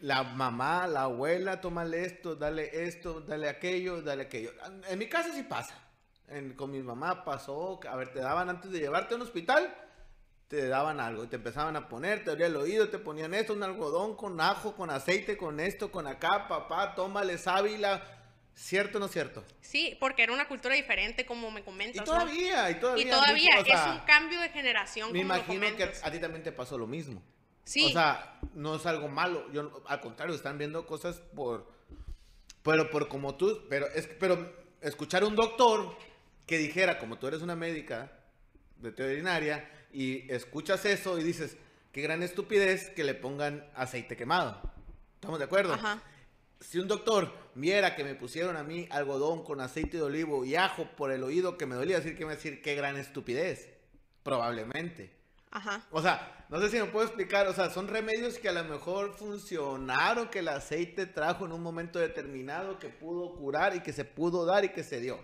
la 0.00 0.22
mamá, 0.22 0.86
la 0.86 1.02
abuela, 1.02 1.60
tómale 1.60 2.04
esto, 2.04 2.36
dale 2.36 2.84
esto, 2.84 3.20
dale 3.20 3.48
aquello, 3.48 4.02
dale 4.02 4.24
aquello. 4.24 4.52
En 4.88 4.98
mi 4.98 5.08
casa 5.08 5.32
sí 5.32 5.42
pasa. 5.42 5.74
En- 6.28 6.54
con 6.54 6.70
mi 6.70 6.82
mamá 6.82 7.24
pasó, 7.24 7.80
a 7.88 7.96
ver, 7.96 8.12
te 8.12 8.18
daban 8.20 8.48
antes 8.50 8.70
de 8.70 8.78
llevarte 8.80 9.14
a 9.14 9.16
un 9.16 9.22
hospital, 9.22 9.74
te 10.48 10.68
daban 10.68 11.00
algo 11.00 11.24
y 11.24 11.28
te 11.28 11.36
empezaban 11.36 11.76
a 11.76 11.88
poner, 11.88 12.24
te 12.24 12.30
abría 12.30 12.46
el 12.46 12.56
oído, 12.56 12.88
te 12.88 12.98
ponían 12.98 13.32
esto, 13.34 13.52
un 13.52 13.62
algodón 13.62 14.16
con 14.16 14.40
ajo, 14.40 14.74
con 14.74 14.90
aceite, 14.90 15.36
con 15.36 15.60
esto, 15.60 15.90
con 15.90 16.06
acá, 16.06 16.46
papá, 16.48 16.94
tómale 16.94 17.38
sábila. 17.38 18.02
¿Cierto 18.54 18.96
o 18.96 19.00
no 19.02 19.08
cierto? 19.08 19.44
sí, 19.60 19.98
porque 20.00 20.22
era 20.22 20.32
una 20.32 20.48
cultura 20.48 20.74
diferente, 20.74 21.26
como 21.26 21.50
me 21.50 21.60
Y 21.60 21.62
comentas, 21.62 22.06
¿no? 22.06 22.12
todavía, 22.14 22.70
y 22.70 22.80
todavía. 22.80 23.04
Y 23.04 23.10
todavía 23.10 23.50
o 23.60 23.64
sea, 23.64 23.84
es 23.94 24.00
un 24.00 24.06
cambio 24.06 24.40
de 24.40 24.48
generación, 24.48 25.12
Me 25.12 25.20
como 25.20 25.34
lo 25.34 25.40
imagino 25.40 25.76
que 25.76 25.82
a 26.02 26.10
ti 26.10 26.18
también 26.18 26.42
te 26.42 26.52
pasó 26.52 26.78
lo 26.78 26.86
mismo. 26.86 27.22
Sí. 27.66 27.86
O 27.86 27.88
sea, 27.90 28.40
no 28.54 28.76
es 28.76 28.86
algo 28.86 29.08
malo. 29.08 29.52
Yo, 29.52 29.82
al 29.86 30.00
contrario, 30.00 30.34
están 30.34 30.56
viendo 30.56 30.86
cosas 30.86 31.20
por. 31.34 31.70
Pero 32.62 32.90
por 32.90 33.08
como 33.08 33.34
tú. 33.34 33.64
Pero, 33.68 33.86
es, 33.88 34.06
pero 34.18 34.50
escuchar 34.80 35.24
a 35.24 35.26
un 35.26 35.36
doctor 35.36 35.94
que 36.46 36.58
dijera, 36.58 36.98
como 36.98 37.18
tú 37.18 37.26
eres 37.26 37.42
una 37.42 37.56
médica 37.56 38.12
veterinaria, 38.78 39.68
y 39.92 40.30
escuchas 40.32 40.84
eso 40.84 41.18
y 41.18 41.24
dices, 41.24 41.56
qué 41.90 42.02
gran 42.02 42.22
estupidez 42.22 42.90
que 42.90 43.02
le 43.02 43.14
pongan 43.14 43.68
aceite 43.74 44.16
quemado. 44.16 44.60
¿Estamos 45.14 45.38
de 45.38 45.46
acuerdo? 45.46 45.74
Ajá. 45.74 46.00
Si 46.60 46.78
un 46.78 46.86
doctor 46.86 47.32
viera 47.54 47.96
que 47.96 48.04
me 48.04 48.14
pusieron 48.14 48.56
a 48.56 48.62
mí 48.62 48.86
algodón 48.90 49.42
con 49.42 49.60
aceite 49.60 49.96
de 49.96 50.04
olivo 50.04 50.44
y 50.44 50.54
ajo 50.54 50.86
por 50.96 51.10
el 51.10 51.22
oído 51.24 51.58
que 51.58 51.66
me 51.66 51.74
dolía, 51.74 51.96
decir 51.96 52.16
que 52.16 52.24
me 52.24 52.36
decir 52.36 52.62
qué 52.62 52.74
gran 52.76 52.96
estupidez. 52.96 53.72
Probablemente. 54.22 55.10
Ajá. 55.50 55.84
O 55.90 56.00
sea, 56.00 56.35
no 56.48 56.60
sé 56.60 56.70
si 56.70 56.78
me 56.78 56.84
puedo 56.86 57.06
explicar, 57.06 57.46
o 57.48 57.52
sea, 57.54 57.70
son 57.70 57.88
remedios 57.88 58.38
que 58.38 58.48
a 58.48 58.52
lo 58.52 58.64
mejor 58.64 59.14
funcionaron, 59.16 60.28
que 60.28 60.38
el 60.40 60.48
aceite 60.48 61.06
trajo 61.06 61.44
en 61.46 61.52
un 61.52 61.62
momento 61.62 61.98
determinado, 61.98 62.78
que 62.78 62.88
pudo 62.88 63.34
curar 63.36 63.74
y 63.74 63.80
que 63.80 63.92
se 63.92 64.04
pudo 64.04 64.44
dar 64.46 64.64
y 64.64 64.70
que 64.70 64.84
se 64.84 65.00
dio. 65.00 65.18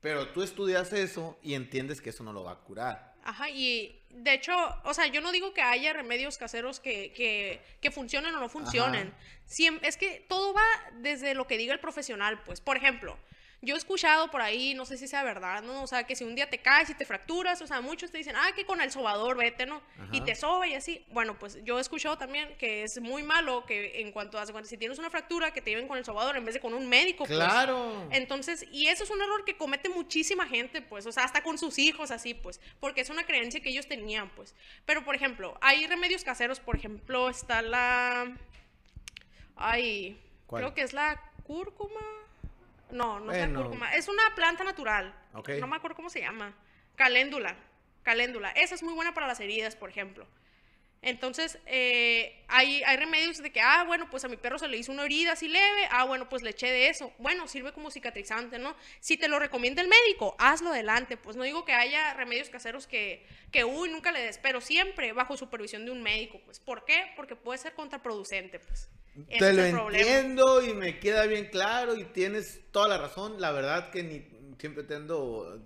Pero 0.00 0.28
tú 0.28 0.42
estudias 0.42 0.92
eso 0.92 1.38
y 1.42 1.54
entiendes 1.54 2.00
que 2.00 2.10
eso 2.10 2.24
no 2.24 2.32
lo 2.32 2.44
va 2.44 2.52
a 2.52 2.60
curar. 2.60 3.14
Ajá, 3.22 3.50
y 3.50 4.00
de 4.08 4.32
hecho, 4.32 4.52
o 4.84 4.94
sea, 4.94 5.06
yo 5.06 5.20
no 5.20 5.30
digo 5.30 5.52
que 5.52 5.60
haya 5.60 5.92
remedios 5.92 6.38
caseros 6.38 6.80
que, 6.80 7.12
que, 7.12 7.60
que 7.82 7.90
funcionen 7.90 8.34
o 8.34 8.40
no 8.40 8.48
funcionen. 8.48 9.08
Ajá. 9.08 9.18
Siem- 9.46 9.78
es 9.82 9.98
que 9.98 10.24
todo 10.28 10.54
va 10.54 10.62
desde 11.00 11.34
lo 11.34 11.46
que 11.46 11.58
diga 11.58 11.74
el 11.74 11.80
profesional, 11.80 12.42
pues. 12.44 12.62
Por 12.62 12.78
ejemplo, 12.78 13.18
yo 13.62 13.74
he 13.74 13.78
escuchado 13.78 14.30
por 14.30 14.40
ahí, 14.40 14.72
no 14.72 14.86
sé 14.86 14.96
si 14.96 15.06
sea 15.06 15.22
verdad, 15.22 15.62
¿no? 15.62 15.82
O 15.82 15.86
sea, 15.86 16.04
que 16.04 16.16
si 16.16 16.24
un 16.24 16.34
día 16.34 16.48
te 16.48 16.58
caes 16.58 16.88
y 16.88 16.94
te 16.94 17.04
fracturas, 17.04 17.60
o 17.60 17.66
sea, 17.66 17.82
muchos 17.82 18.10
te 18.10 18.16
dicen, 18.16 18.34
ah, 18.36 18.52
que 18.54 18.64
con 18.64 18.80
el 18.80 18.90
sobador 18.90 19.36
vete, 19.36 19.66
¿no? 19.66 19.82
Y 20.12 20.22
te 20.22 20.34
soba 20.34 20.66
y 20.66 20.74
así. 20.74 21.04
Bueno, 21.10 21.38
pues 21.38 21.62
yo 21.62 21.76
he 21.76 21.80
escuchado 21.80 22.16
también 22.16 22.56
que 22.56 22.84
es 22.84 23.00
muy 23.02 23.22
malo 23.22 23.66
que 23.66 24.00
en 24.00 24.12
cuanto 24.12 24.38
a, 24.38 24.46
si 24.64 24.78
tienes 24.78 24.98
una 24.98 25.10
fractura, 25.10 25.52
que 25.52 25.60
te 25.60 25.70
lleven 25.70 25.88
con 25.88 25.98
el 25.98 26.06
sobador 26.06 26.38
en 26.38 26.44
vez 26.46 26.54
de 26.54 26.60
con 26.60 26.72
un 26.72 26.88
médico, 26.88 27.24
pues. 27.26 27.38
Claro. 27.38 28.08
Entonces, 28.10 28.64
y 28.72 28.86
eso 28.86 29.04
es 29.04 29.10
un 29.10 29.20
error 29.20 29.44
que 29.44 29.58
comete 29.58 29.90
muchísima 29.90 30.46
gente, 30.46 30.80
pues, 30.80 31.04
o 31.04 31.12
sea, 31.12 31.24
hasta 31.24 31.42
con 31.42 31.58
sus 31.58 31.78
hijos, 31.78 32.10
así, 32.10 32.32
pues, 32.32 32.60
porque 32.80 33.02
es 33.02 33.10
una 33.10 33.26
creencia 33.26 33.60
que 33.60 33.68
ellos 33.68 33.86
tenían, 33.86 34.30
pues. 34.30 34.54
Pero, 34.86 35.04
por 35.04 35.14
ejemplo, 35.14 35.58
hay 35.60 35.86
remedios 35.86 36.24
caseros, 36.24 36.60
por 36.60 36.76
ejemplo, 36.76 37.28
está 37.28 37.60
la... 37.60 38.34
Ay, 39.54 40.18
¿Cuál? 40.46 40.62
creo 40.62 40.74
que 40.74 40.80
es 40.80 40.94
la 40.94 41.20
cúrcuma. 41.42 42.00
No, 42.92 43.20
no 43.20 43.32
es 43.32 43.48
la 43.48 43.54
cúrcuma, 43.54 43.94
es 43.94 44.08
una 44.08 44.34
planta 44.34 44.64
natural. 44.64 45.14
Ok. 45.34 45.50
No 45.60 45.66
me 45.66 45.76
acuerdo 45.76 45.96
cómo 45.96 46.10
se 46.10 46.20
llama. 46.20 46.54
Caléndula. 46.96 47.56
caléndula. 48.02 48.50
Esa 48.52 48.74
es 48.74 48.82
muy 48.82 48.94
buena 48.94 49.14
para 49.14 49.26
las 49.26 49.40
heridas, 49.40 49.76
por 49.76 49.90
ejemplo. 49.90 50.26
Entonces, 51.02 51.58
eh, 51.64 52.44
hay, 52.48 52.82
hay 52.84 52.96
remedios 52.98 53.38
de 53.38 53.50
que, 53.50 53.60
ah, 53.62 53.84
bueno, 53.86 54.10
pues 54.10 54.22
a 54.26 54.28
mi 54.28 54.36
perro 54.36 54.58
se 54.58 54.68
le 54.68 54.76
hizo 54.76 54.92
una 54.92 55.04
herida 55.04 55.32
así 55.32 55.48
leve, 55.48 55.88
ah, 55.90 56.04
bueno, 56.04 56.28
pues 56.28 56.42
le 56.42 56.50
eché 56.50 56.66
de 56.66 56.88
eso. 56.90 57.10
Bueno, 57.18 57.48
sirve 57.48 57.72
como 57.72 57.90
cicatrizante, 57.90 58.58
¿no? 58.58 58.76
Si 59.00 59.16
te 59.16 59.28
lo 59.28 59.38
recomienda 59.38 59.80
el 59.80 59.88
médico, 59.88 60.36
hazlo 60.38 60.70
adelante. 60.70 61.16
Pues 61.16 61.36
no 61.36 61.44
digo 61.44 61.64
que 61.64 61.72
haya 61.72 62.12
remedios 62.14 62.50
caseros 62.50 62.86
que, 62.86 63.26
que 63.50 63.64
uy, 63.64 63.88
nunca 63.90 64.12
le 64.12 64.20
des, 64.20 64.36
pero 64.38 64.60
siempre 64.60 65.12
bajo 65.14 65.38
supervisión 65.38 65.86
de 65.86 65.90
un 65.90 66.02
médico, 66.02 66.38
pues. 66.44 66.60
¿Por 66.60 66.84
qué? 66.84 67.12
Porque 67.16 67.34
puede 67.34 67.58
ser 67.58 67.72
contraproducente, 67.72 68.58
pues. 68.60 68.90
Te 69.38 69.52
lo 69.52 69.62
entiendo 69.64 70.62
y 70.64 70.74
me 70.74 70.98
queda 70.98 71.26
bien 71.26 71.46
claro 71.46 71.96
y 71.96 72.04
tienes 72.04 72.60
toda 72.70 72.88
la 72.88 72.98
razón. 72.98 73.40
La 73.40 73.52
verdad 73.52 73.90
que 73.90 74.02
ni 74.02 74.24
siempre 74.58 74.84
te 74.84 74.94
ando... 74.94 75.60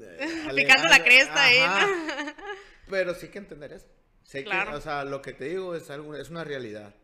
Eh, 0.00 0.48
Picando 0.54 0.88
la 0.88 1.02
cresta, 1.02 1.52
¿eh? 1.52 2.34
Pero 2.88 3.14
sí 3.14 3.28
que 3.28 3.38
entender 3.38 3.72
eso. 3.72 3.86
Sé 4.22 4.44
que, 4.44 4.50
o 4.50 4.80
sea, 4.80 5.04
lo 5.04 5.22
que 5.22 5.32
te 5.32 5.46
digo 5.46 5.74
es 5.74 5.90
algo, 5.90 6.14
es 6.16 6.30
una 6.30 6.42
realidad. 6.42 6.94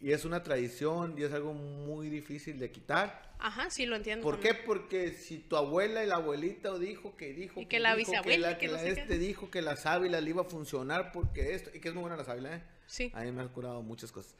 Y 0.00 0.12
es 0.12 0.24
una 0.24 0.42
tradición 0.42 1.14
y 1.16 1.22
es 1.22 1.32
algo 1.32 1.54
muy 1.54 2.08
difícil 2.08 2.58
de 2.58 2.70
quitar. 2.72 3.34
Ajá, 3.38 3.70
sí, 3.70 3.86
lo 3.86 3.96
entiendo. 3.96 4.22
¿Por 4.22 4.40
qué? 4.40 4.54
Porque 4.54 5.12
si 5.12 5.38
tu 5.38 5.56
abuela 5.56 6.02
y 6.02 6.06
la 6.06 6.16
abuelita 6.16 6.76
dijo 6.78 7.16
que 7.16 7.32
dijo 7.32 7.60
y 7.60 7.66
que, 7.66 7.78
la 7.78 7.94
bisabuela 7.94 8.58
que, 8.58 8.68
la, 8.68 8.82
este 8.82 9.18
dijo 9.18 9.50
que 9.50 9.62
la 9.62 9.76
sábila 9.76 10.20
le 10.20 10.30
iba 10.30 10.42
a 10.42 10.44
funcionar 10.44 11.12
porque 11.12 11.54
esto 11.54 11.70
y 11.74 11.80
que 11.80 11.88
es 11.88 11.94
muy 11.94 12.02
buena 12.02 12.16
la 12.16 12.24
sábila, 12.24 12.56
¿eh? 12.56 12.62
Sí. 12.86 13.12
A 13.14 13.22
mí 13.22 13.32
me 13.32 13.42
ha 13.42 13.48
curado 13.48 13.82
muchas 13.82 14.10
cosas 14.10 14.34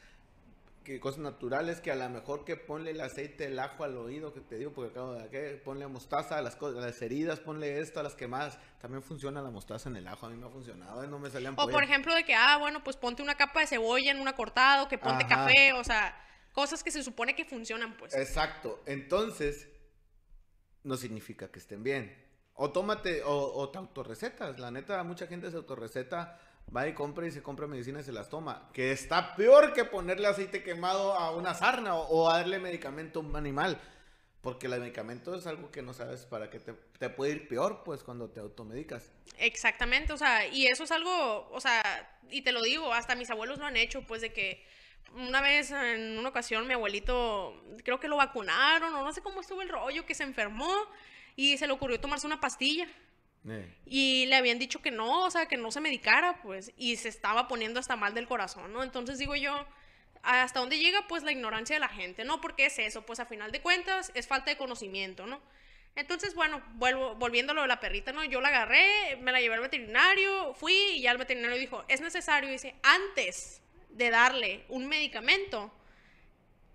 que 0.85 1.01
cosas 1.01 1.21
naturales 1.21 1.81
que 1.81 1.91
a 1.91 1.95
lo 1.95 2.09
mejor 2.09 2.45
que 2.45 2.57
ponle 2.57 2.91
el 2.91 3.01
aceite 3.01 3.45
del 3.45 3.59
ajo 3.59 3.85
al 3.85 3.97
oído 3.97 4.33
que 4.33 4.41
te 4.41 4.59
digo 4.59 4.73
porque 4.73 4.91
acabo 4.91 5.15
de 5.15 5.29
que 5.29 5.61
ponle 5.65 5.87
mostaza 5.87 6.39
a 6.39 6.43
las 6.43 6.57
cosas 6.57 6.83
las 6.83 7.01
heridas 7.03 7.41
ponle 7.41 7.81
esto 7.81 8.01
a 8.01 8.03
las 8.03 8.15
quemadas. 8.15 8.59
También 8.81 9.03
funciona 9.03 9.41
la 9.41 9.51
mostaza 9.51 9.89
en 9.89 9.97
el 9.97 10.09
ajo 10.09 10.27
a 10.27 10.31
mí 10.31 10.37
me 10.37 10.47
ha 10.47 10.51
funcionado 10.51 11.05
¿eh? 11.05 11.07
no 11.07 11.19
me 11.19 11.31
salían 11.31 11.55
o 11.57 11.69
por 11.69 11.85
ejemplo 11.85 12.15
de 12.15 12.25
que 12.25 12.35
ah 12.35 12.59
bueno 12.59 12.83
pues 12.83 12.97
ponte 12.97 13.23
una 13.23 13.37
capa 13.37 13.61
de 13.61 13.67
cebolla 13.67 14.11
en 14.11 14.21
una 14.21 14.35
cortada 14.35 14.83
o 14.83 14.89
que 14.89 14.99
ponte 14.99 15.27
café 15.27 15.73
o 15.73 15.85
sea 15.85 16.19
cosas 16.53 16.83
que 16.83 16.91
se 16.91 17.03
supone 17.03 17.35
que 17.35 17.45
funcionan 17.45 17.97
pues. 17.97 18.15
Exacto. 18.15 18.83
Entonces 18.87 19.69
no 20.85 20.97
significa 20.97 21.51
que 21.51 21.59
estén 21.59 21.83
bien. 21.83 22.21
O 22.55 22.71
tómate 22.71 23.23
o, 23.23 23.55
o 23.55 23.71
te 23.71 23.79
autorrecetas. 23.79 24.59
La 24.59 24.71
neta 24.71 25.03
mucha 25.05 25.27
gente 25.27 25.51
se 25.51 25.57
autorreceta 25.57 26.39
va 26.75 26.89
y 26.89 26.95
compra 26.95 27.27
y 27.27 27.31
se 27.31 27.43
compra 27.43 27.67
medicina 27.67 28.01
y 28.01 28.05
se 28.05 28.13
las 28.13 28.29
toma. 28.29 28.69
Que 28.73 28.93
está 28.93 29.37
peor 29.37 29.73
que 29.73 29.85
ponerle 29.85 30.29
aceite 30.29 30.63
quemado 30.63 31.15
a 31.15 31.35
una 31.35 31.55
sarna 31.55 31.95
o, 31.95 32.29
darle 32.29 32.59
medicamento 32.59 33.21
a 33.21 33.23
un 33.23 33.37
animal. 33.37 33.81
Porque 34.41 34.67
el 34.67 34.81
medicamento 34.81 35.37
es 35.37 35.47
algo 35.47 35.71
que 35.71 35.83
no 35.83 35.95
sabes 35.95 36.27
para 36.27 36.51
qué 36.51 36.59
te, 36.59 36.75
te, 36.99 37.09
puede 37.11 37.33
ir 37.33 37.49
peor, 37.49 37.83
pues, 37.85 38.03
cuando 38.03 38.29
te 38.29 38.41
automedicas. 38.41 39.13
Exactamente, 39.39 40.13
o 40.13 40.17
sea, 40.17 40.49
y 40.49 40.67
eso 40.67 40.83
es 40.83 40.91
algo, 40.91 41.49
o 41.53 41.61
sea, 41.61 42.19
y 42.29 42.43
te 42.43 42.51
lo 42.51 42.61
digo, 42.61 42.93
hasta 42.93 43.15
mis 43.15 43.31
abuelos 43.31 43.59
lo 43.59 43.67
han 43.67 43.77
hecho, 43.77 44.03
pues, 44.03 44.21
de 44.21 44.33
que 44.33 44.67
una 45.15 45.41
vez, 45.41 45.71
en 45.71 46.19
una 46.19 46.31
ocasión, 46.31 46.67
mi 46.67 46.75
abuelito, 46.75 47.55
creo 47.85 48.01
que 48.01 48.09
lo 48.09 48.17
vacunaron, 48.17 48.95
o 48.95 49.05
no 49.05 49.13
sé 49.13 49.21
cómo 49.21 49.41
estuvo 49.41 49.63
el 49.63 49.69
rollo, 49.69 50.07
que 50.07 50.15
se 50.15 50.25
enfermó 50.25 50.75
y 51.37 51.57
se 51.59 51.67
le 51.67 51.73
ocurrió 51.73 52.01
tomarse 52.01 52.27
una 52.27 52.41
pastilla. 52.41 52.89
Eh. 53.49 53.75
Y 53.87 54.27
le 54.27 54.37
habían 54.37 54.59
dicho 54.59 54.81
que 54.81 54.91
no, 54.91 55.25
o 55.25 55.31
sea, 55.31 55.47
que 55.47 55.57
no 55.57 55.71
se 55.71 55.81
medicara, 55.81 56.41
pues, 56.43 56.73
y 56.77 56.97
se 56.97 57.09
estaba 57.09 57.49
poniendo 57.49 57.81
hasta 57.81 57.97
mal 57.97 58.15
del 58.15 58.29
corazón, 58.29 58.73
¿no? 58.73 58.83
Entonces 58.83 59.19
digo 59.19 59.35
yo, 59.35 59.67
¿hasta 60.23 60.61
dónde 60.61 60.79
llega, 60.79 61.07
pues, 61.09 61.23
la 61.23 61.33
ignorancia 61.33 61.77
de 61.77 61.81
la 61.81 61.89
gente, 61.89 62.25
¿no? 62.25 62.41
Porque 62.41 62.67
es 62.67 62.79
eso, 62.79 63.03
pues, 63.03 63.21
a 63.21 63.27
final 63.27 63.51
de 63.51 63.61
cuentas, 63.61 64.13
es 64.15 64.27
falta 64.27 64.51
de 64.51 64.57
conocimiento, 64.57 65.27
¿no? 65.27 65.41
Entonces, 65.95 66.35
bueno, 66.35 66.63
vuelvo, 66.75 67.15
volviendo 67.17 67.53
a 67.53 67.55
lo 67.55 67.63
de 67.63 67.69
la 67.69 67.81
perrita, 67.81 68.13
¿no? 68.13 68.25
Yo 68.25 68.41
la 68.41 68.49
agarré, 68.49 69.17
me 69.21 69.33
la 69.33 69.41
llevé 69.41 69.57
al 69.57 69.61
veterinario, 69.61 70.55
fui 70.55 70.73
y 70.73 71.03
ya 71.03 71.11
el 71.11 71.19
veterinario 71.19 71.59
dijo, 71.59 71.85
es 71.89 72.01
necesario, 72.01 72.49
dice, 72.49 72.75
antes 72.83 73.61
de 73.91 74.09
darle 74.09 74.65
un 74.69 74.87
medicamento, 74.87 75.71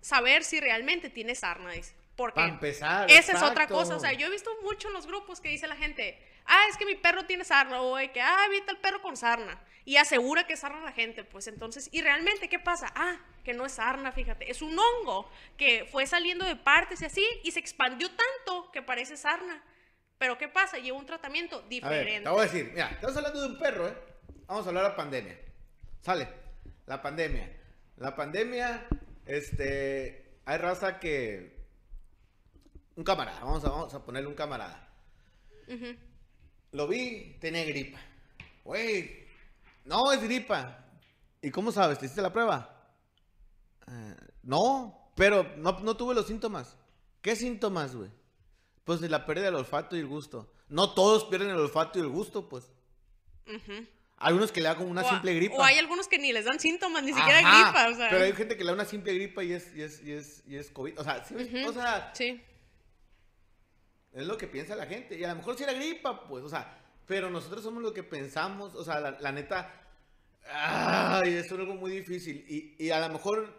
saber 0.00 0.44
si 0.44 0.60
realmente 0.60 1.10
tiene 1.10 1.34
sarna, 1.34 1.72
dice. 1.72 1.94
Porque 2.14 2.34
Para 2.34 2.48
empezar, 2.48 3.10
esa 3.10 3.32
es 3.32 3.42
otra 3.42 3.68
cosa. 3.68 3.94
O 3.94 4.00
sea, 4.00 4.12
yo 4.12 4.26
he 4.26 4.30
visto 4.30 4.50
mucho 4.62 4.88
en 4.88 4.94
los 4.94 5.06
grupos 5.06 5.40
que 5.40 5.50
dice 5.50 5.68
la 5.68 5.76
gente, 5.76 6.20
ah, 6.48 6.66
es 6.68 6.76
que 6.76 6.86
mi 6.86 6.96
perro 6.96 7.24
tiene 7.26 7.44
sarna, 7.44 7.80
o 7.80 7.96
que, 8.12 8.20
ah, 8.20 8.46
evita 8.46 8.72
el 8.72 8.78
perro 8.78 9.00
con 9.00 9.16
sarna. 9.16 9.60
Y 9.84 9.96
asegura 9.96 10.46
que 10.46 10.54
es 10.54 10.60
sarna 10.60 10.80
la 10.80 10.92
gente, 10.92 11.24
pues 11.24 11.46
entonces, 11.46 11.88
y 11.92 12.02
realmente, 12.02 12.48
¿qué 12.48 12.58
pasa? 12.58 12.92
Ah, 12.94 13.16
que 13.44 13.54
no 13.54 13.64
es 13.64 13.72
sarna, 13.72 14.12
fíjate, 14.12 14.50
es 14.50 14.60
un 14.60 14.76
hongo 14.78 15.30
que 15.56 15.88
fue 15.90 16.06
saliendo 16.06 16.44
de 16.44 16.56
partes 16.56 17.00
y 17.00 17.06
así, 17.06 17.26
y 17.44 17.52
se 17.52 17.60
expandió 17.60 18.08
tanto 18.10 18.70
que 18.72 18.82
parece 18.82 19.16
sarna. 19.16 19.62
Pero 20.18 20.36
¿qué 20.36 20.48
pasa? 20.48 20.78
Lleva 20.78 20.98
un 20.98 21.06
tratamiento 21.06 21.62
diferente. 21.62 22.28
A 22.28 22.30
te 22.32 22.36
voy 22.36 22.40
a 22.40 22.42
decir, 22.42 22.70
mira, 22.72 22.90
estamos 22.90 23.16
hablando 23.16 23.40
de 23.40 23.46
un 23.46 23.58
perro, 23.58 23.88
¿eh? 23.88 23.96
Vamos 24.46 24.66
a 24.66 24.68
hablar 24.68 24.84
de 24.84 24.88
la 24.90 24.96
pandemia. 24.96 25.38
Sale, 26.00 26.28
la 26.86 27.00
pandemia. 27.00 27.56
La 27.96 28.16
pandemia, 28.16 28.86
este, 29.26 30.40
hay 30.44 30.58
raza 30.58 30.98
que... 30.98 31.56
Un 32.96 33.04
camarada, 33.04 33.40
vamos 33.40 33.64
a, 33.64 33.68
vamos 33.68 33.94
a 33.94 34.04
ponerle 34.04 34.28
un 34.28 34.34
camarada. 34.34 34.88
Lo 36.72 36.86
vi, 36.86 37.36
tenía 37.40 37.64
gripa. 37.64 37.98
Güey, 38.64 39.26
no 39.84 40.12
es 40.12 40.22
gripa. 40.22 40.84
¿Y 41.40 41.50
cómo 41.50 41.72
sabes? 41.72 41.98
¿Te 41.98 42.06
hiciste 42.06 42.20
la 42.20 42.32
prueba? 42.32 42.86
Eh, 43.86 44.14
no, 44.42 45.10
pero 45.14 45.44
no, 45.56 45.96
tuve 45.96 46.14
los 46.14 46.26
síntomas. 46.26 46.76
¿Qué 47.22 47.36
síntomas, 47.36 47.94
güey? 47.94 48.10
Pues 48.84 49.00
la 49.00 49.26
pérdida 49.26 49.46
del 49.46 49.56
olfato 49.56 49.96
y 49.96 50.00
el 50.00 50.06
gusto. 50.06 50.52
No 50.68 50.90
todos 50.92 51.24
pierden 51.24 51.50
el 51.50 51.56
olfato 51.56 51.98
y 51.98 52.02
el 52.02 52.08
gusto, 52.08 52.48
pues. 52.48 52.70
Hay 53.46 53.86
Algunos 54.18 54.52
que 54.52 54.60
le 54.60 54.68
da 54.68 54.76
como 54.76 54.90
una 54.90 55.04
simple 55.04 55.34
gripa. 55.34 55.56
O 55.56 55.62
hay 55.62 55.78
algunos 55.78 56.08
que 56.08 56.18
ni 56.18 56.32
les 56.32 56.44
dan 56.44 56.60
síntomas, 56.60 57.02
ni 57.02 57.12
siquiera 57.12 57.40
gripa. 57.40 57.88
O 57.88 57.94
sea. 57.94 58.10
Pero 58.10 58.24
hay 58.24 58.32
gente 58.32 58.56
que 58.56 58.64
le 58.64 58.68
da 58.68 58.74
una 58.74 58.84
simple 58.84 59.14
gripa 59.14 59.42
y 59.42 59.52
es, 59.52 59.74
y 59.74 59.82
es, 59.82 60.02
y 60.02 60.12
es, 60.12 60.42
y 60.46 60.56
es 60.56 60.70
COVID. 60.70 60.98
O 60.98 61.04
sea, 61.04 61.24
¿sí? 61.24 61.34
o 61.66 61.72
sea, 61.72 62.10
sí. 62.14 62.42
Es 64.12 64.26
lo 64.26 64.36
que 64.36 64.46
piensa 64.46 64.74
la 64.74 64.86
gente. 64.86 65.18
Y 65.18 65.24
a 65.24 65.28
lo 65.28 65.36
mejor 65.36 65.56
si 65.56 65.64
era 65.64 65.72
gripa, 65.72 66.26
pues, 66.26 66.44
o 66.44 66.48
sea, 66.48 66.78
pero 67.06 67.30
nosotros 67.30 67.62
somos 67.62 67.82
lo 67.82 67.92
que 67.92 68.02
pensamos, 68.02 68.74
o 68.74 68.84
sea, 68.84 69.00
la, 69.00 69.32
neta, 69.32 69.72
ay, 70.50 71.34
es 71.34 71.50
algo 71.52 71.74
muy 71.74 71.90
difícil. 71.90 72.44
Y, 72.48 72.76
y 72.78 72.90
a 72.90 73.00
lo 73.00 73.12
mejor, 73.12 73.52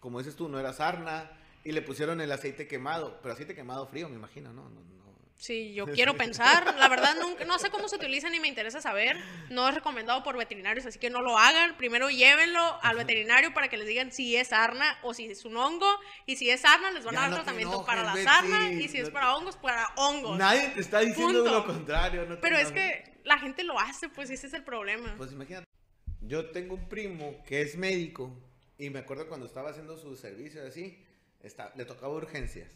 como 0.00 0.18
dices 0.18 0.36
tú, 0.36 0.48
no 0.48 0.58
era 0.58 0.72
sarna 0.72 1.30
y 1.64 1.72
le 1.72 1.82
pusieron 1.82 2.20
el 2.20 2.32
aceite 2.32 2.66
quemado, 2.66 3.18
pero 3.22 3.34
aceite 3.34 3.54
quemado 3.54 3.86
frío, 3.86 4.08
me 4.08 4.16
imagino, 4.16 4.52
¿no? 4.52 4.68
no, 4.68 4.80
no 4.80 4.97
Sí, 5.38 5.72
yo 5.72 5.86
quiero 5.86 6.16
pensar. 6.16 6.74
La 6.76 6.88
verdad, 6.88 7.16
nunca, 7.20 7.44
no 7.44 7.58
sé 7.60 7.70
cómo 7.70 7.88
se 7.88 7.96
utiliza 7.96 8.28
ni 8.28 8.40
me 8.40 8.48
interesa 8.48 8.80
saber. 8.80 9.16
No 9.50 9.68
es 9.68 9.74
recomendado 9.74 10.22
por 10.24 10.36
veterinarios, 10.36 10.84
así 10.84 10.98
que 10.98 11.10
no 11.10 11.22
lo 11.22 11.38
hagan. 11.38 11.76
Primero 11.76 12.10
llévenlo 12.10 12.60
al 12.82 12.96
veterinario 12.96 13.54
para 13.54 13.68
que 13.68 13.76
les 13.76 13.86
digan 13.86 14.10
si 14.10 14.36
es 14.36 14.48
sarna 14.48 14.98
o 15.02 15.14
si 15.14 15.26
es 15.30 15.44
un 15.44 15.56
hongo. 15.56 15.88
Y 16.26 16.36
si 16.36 16.50
es 16.50 16.62
sarna, 16.62 16.90
les 16.90 17.04
van 17.04 17.16
a 17.16 17.20
dar 17.20 17.34
tratamiento 17.34 17.84
para 17.86 18.02
la 18.02 18.16
sarna. 18.16 18.72
Y 18.72 18.88
si 18.88 18.98
es 18.98 19.10
para 19.10 19.36
hongos, 19.36 19.56
para 19.56 19.86
hongos. 19.96 20.36
Nadie 20.36 20.70
te 20.70 20.80
está 20.80 21.00
diciendo 21.00 21.44
lo 21.44 21.64
contrario. 21.64 22.26
Pero 22.40 22.58
es 22.58 22.72
que 22.72 23.20
la 23.24 23.38
gente 23.38 23.62
lo 23.62 23.78
hace, 23.78 24.08
pues 24.08 24.30
ese 24.30 24.48
es 24.48 24.54
el 24.54 24.64
problema. 24.64 25.14
Pues 25.16 25.32
imagínate. 25.32 25.66
Yo 26.20 26.50
tengo 26.50 26.74
un 26.74 26.88
primo 26.88 27.42
que 27.46 27.62
es 27.62 27.76
médico 27.76 28.36
y 28.76 28.90
me 28.90 28.98
acuerdo 28.98 29.28
cuando 29.28 29.46
estaba 29.46 29.70
haciendo 29.70 29.96
su 29.96 30.16
servicio 30.16 30.66
así, 30.66 31.04
está, 31.42 31.72
le 31.76 31.84
tocaba 31.84 32.12
urgencias. 32.14 32.70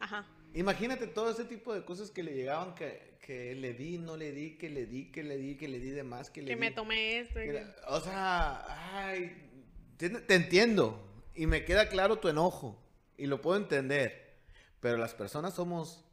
Ajá. 0.00 0.26
Imagínate 0.54 1.06
todo 1.06 1.30
ese 1.30 1.44
tipo 1.44 1.74
de 1.74 1.84
cosas 1.84 2.10
que 2.10 2.22
le 2.22 2.34
llegaban, 2.34 2.74
que, 2.74 3.18
que 3.20 3.54
le 3.54 3.74
di, 3.74 3.98
no 3.98 4.16
le 4.16 4.32
di, 4.32 4.56
que 4.56 4.70
le 4.70 4.86
di, 4.86 5.10
que 5.12 5.22
le 5.22 5.36
di, 5.36 5.56
que 5.56 5.68
le 5.68 5.78
di 5.78 5.90
de 5.90 6.02
más, 6.02 6.30
que 6.30 6.42
le 6.42 6.48
que 6.48 6.56
me 6.56 6.70
tomé 6.70 7.20
esto. 7.20 7.38
o 7.88 8.00
sea, 8.00 9.06
ay, 9.06 9.50
te, 9.96 10.34
entiendo 10.34 11.04
y 11.34 11.46
me 11.46 11.64
queda 11.64 11.88
claro 11.88 12.18
tu 12.18 12.28
enojo 12.28 12.80
y 13.16 13.26
lo 13.26 13.42
puedo 13.42 13.58
entender, 13.58 14.38
pero 14.80 14.96
las 14.96 15.14
personas 15.14 15.54
somos... 15.54 16.04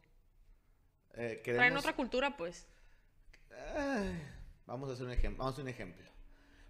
Eh, 1.14 1.42
Traen 1.44 1.78
otra 1.78 1.96
cultura, 1.96 2.36
pues. 2.36 2.68
vamos 4.66 4.90
a 4.90 4.94
hacer 4.94 5.06
un 5.06 5.14
ejemplo. 5.14 5.38
Vamos 5.38 5.54
a 5.54 5.56
hacer 5.56 5.64
un 5.64 5.70
ejemplo. 5.70 6.06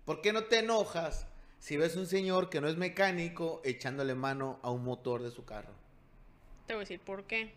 ¿Por 0.06 0.22
qué 0.22 0.32
no 0.32 0.44
te 0.44 0.60
enojas 0.60 1.28
si 1.58 1.78
ves 1.78 1.96
un 1.96 2.06
señor 2.06 2.52
que 2.52 2.62
no 2.62 2.68
es 2.68 2.78
mecánico 2.78 3.62
echándole 3.66 4.14
mano 4.14 4.60
a 4.62 4.70
un 4.70 4.84
motor 4.84 5.24
de 5.24 5.32
su 5.32 5.46
carro? 5.46 5.85
Te 6.68 6.74
voy 6.74 6.82
a 6.82 6.84
decir 6.84 7.00
por 7.00 7.26
qué. 7.26 7.54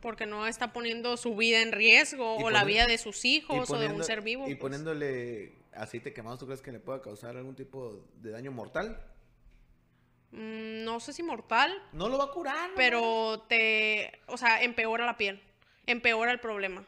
Porque 0.00 0.26
no 0.26 0.46
está 0.46 0.72
poniendo 0.72 1.16
su 1.16 1.36
vida 1.36 1.62
en 1.62 1.72
riesgo 1.72 2.36
o 2.36 2.50
la 2.50 2.64
vida 2.64 2.86
de 2.86 2.98
sus 2.98 3.24
hijos 3.24 3.70
o 3.70 3.78
de 3.78 3.88
un 3.88 4.04
ser 4.04 4.20
vivo. 4.20 4.44
Y 4.44 4.54
pues. 4.54 4.60
poniéndole 4.60 5.52
aceite 5.72 6.12
quemado, 6.12 6.38
¿tú 6.38 6.46
crees 6.46 6.62
que 6.62 6.72
le 6.72 6.80
pueda 6.80 7.02
causar 7.02 7.36
algún 7.36 7.54
tipo 7.54 8.04
de 8.16 8.30
daño 8.30 8.52
mortal? 8.52 9.02
Mm, 10.32 10.84
no 10.84 11.00
sé 11.00 11.12
si 11.12 11.22
mortal. 11.22 11.72
No 11.92 12.08
lo 12.08 12.18
va 12.18 12.24
a 12.24 12.30
curar. 12.30 12.70
Pero 12.76 13.44
te, 13.48 14.20
o 14.26 14.36
sea, 14.36 14.62
empeora 14.62 15.06
la 15.06 15.16
piel, 15.16 15.42
empeora 15.86 16.32
el 16.32 16.40
problema. 16.40 16.86